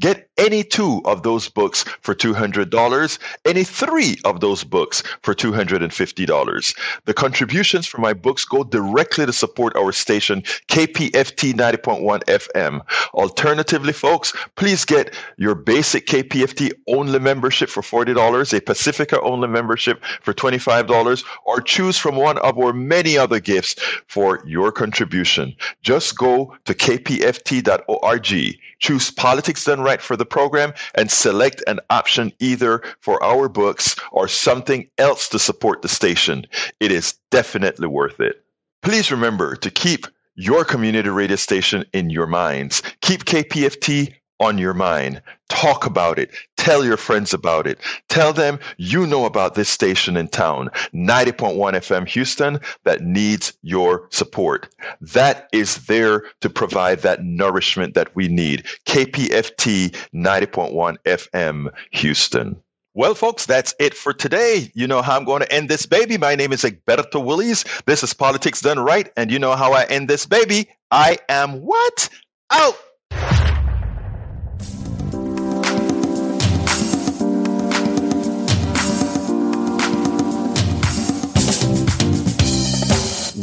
Get 0.00 0.28
any 0.36 0.64
two 0.64 1.00
of 1.04 1.22
those 1.22 1.48
books 1.48 1.84
for 2.00 2.14
$200, 2.16 3.18
any 3.44 3.62
three 3.62 4.16
of 4.24 4.40
those 4.40 4.64
books 4.64 5.04
for 5.22 5.34
$250. 5.34 6.78
The 7.04 7.14
contributions 7.28 7.86
from 7.86 8.00
my 8.00 8.14
books 8.14 8.46
go 8.46 8.64
directly 8.64 9.26
to 9.26 9.34
support 9.34 9.76
our 9.76 9.92
station, 9.92 10.40
KPFT 10.68 11.52
90.1 11.52 12.24
FM. 12.24 12.80
Alternatively, 13.12 13.92
folks, 13.92 14.32
please 14.56 14.86
get 14.86 15.14
your 15.36 15.54
basic 15.54 16.06
KPFT 16.06 16.70
only 16.86 17.18
membership 17.18 17.68
for 17.68 17.82
$40, 17.82 18.56
a 18.56 18.60
Pacifica 18.62 19.20
only 19.20 19.46
membership 19.46 20.02
for 20.22 20.32
$25, 20.32 21.22
or 21.44 21.60
choose 21.60 21.98
from 21.98 22.16
one 22.16 22.38
of 22.38 22.58
our 22.58 22.72
many 22.72 23.18
other 23.18 23.40
gifts 23.40 23.74
for 24.06 24.42
your 24.46 24.72
contribution. 24.72 25.54
Just 25.82 26.16
go 26.16 26.56
to 26.64 26.72
kpft.org, 26.72 28.58
choose 28.78 29.10
Politics 29.10 29.64
Done 29.64 29.82
Right 29.82 30.00
for 30.00 30.16
the 30.16 30.24
program, 30.24 30.72
and 30.94 31.10
select 31.10 31.62
an 31.66 31.80
option 31.90 32.32
either 32.38 32.82
for 33.00 33.22
our 33.22 33.50
books 33.50 33.96
or 34.12 34.28
something 34.28 34.88
else 34.96 35.28
to 35.28 35.38
support 35.38 35.82
the 35.82 35.88
station. 35.88 36.46
It 36.80 36.90
is 36.90 37.07
definitely 37.30 37.88
worth 37.88 38.20
it. 38.20 38.42
Please 38.82 39.10
remember 39.10 39.56
to 39.56 39.70
keep 39.70 40.06
your 40.34 40.64
community 40.64 41.08
radio 41.08 41.36
station 41.36 41.84
in 41.92 42.10
your 42.10 42.26
minds. 42.26 42.82
Keep 43.00 43.24
KPFT 43.24 44.14
on 44.40 44.58
your 44.58 44.74
mind. 44.74 45.20
Talk 45.48 45.84
about 45.84 46.18
it. 46.18 46.30
Tell 46.56 46.84
your 46.84 46.96
friends 46.96 47.34
about 47.34 47.66
it. 47.66 47.80
Tell 48.08 48.32
them 48.32 48.60
you 48.76 49.06
know 49.06 49.24
about 49.24 49.54
this 49.54 49.68
station 49.68 50.16
in 50.16 50.28
town, 50.28 50.70
90.1 50.94 51.56
FM 51.56 52.06
Houston, 52.08 52.60
that 52.84 53.00
needs 53.00 53.52
your 53.62 54.06
support. 54.10 54.72
That 55.00 55.48
is 55.52 55.86
there 55.86 56.22
to 56.40 56.50
provide 56.50 57.00
that 57.00 57.24
nourishment 57.24 57.94
that 57.94 58.14
we 58.14 58.28
need. 58.28 58.64
KPFT 58.86 59.96
90.1 60.14 60.96
FM 61.04 61.72
Houston. 61.92 62.62
Well, 62.98 63.14
folks, 63.14 63.46
that's 63.46 63.76
it 63.78 63.94
for 63.94 64.12
today. 64.12 64.72
You 64.74 64.88
know 64.88 65.02
how 65.02 65.16
I'm 65.16 65.24
going 65.24 65.40
to 65.42 65.52
end 65.52 65.68
this 65.68 65.86
baby. 65.86 66.18
My 66.18 66.34
name 66.34 66.52
is 66.52 66.64
Egberto 66.64 67.24
Willies. 67.24 67.64
This 67.86 68.02
is 68.02 68.12
Politics 68.12 68.60
Done 68.60 68.80
Right. 68.80 69.08
And 69.16 69.30
you 69.30 69.38
know 69.38 69.54
how 69.54 69.72
I 69.72 69.84
end 69.84 70.08
this 70.08 70.26
baby. 70.26 70.68
I 70.90 71.18
am 71.28 71.60
what? 71.60 72.08
Out. 72.50 72.74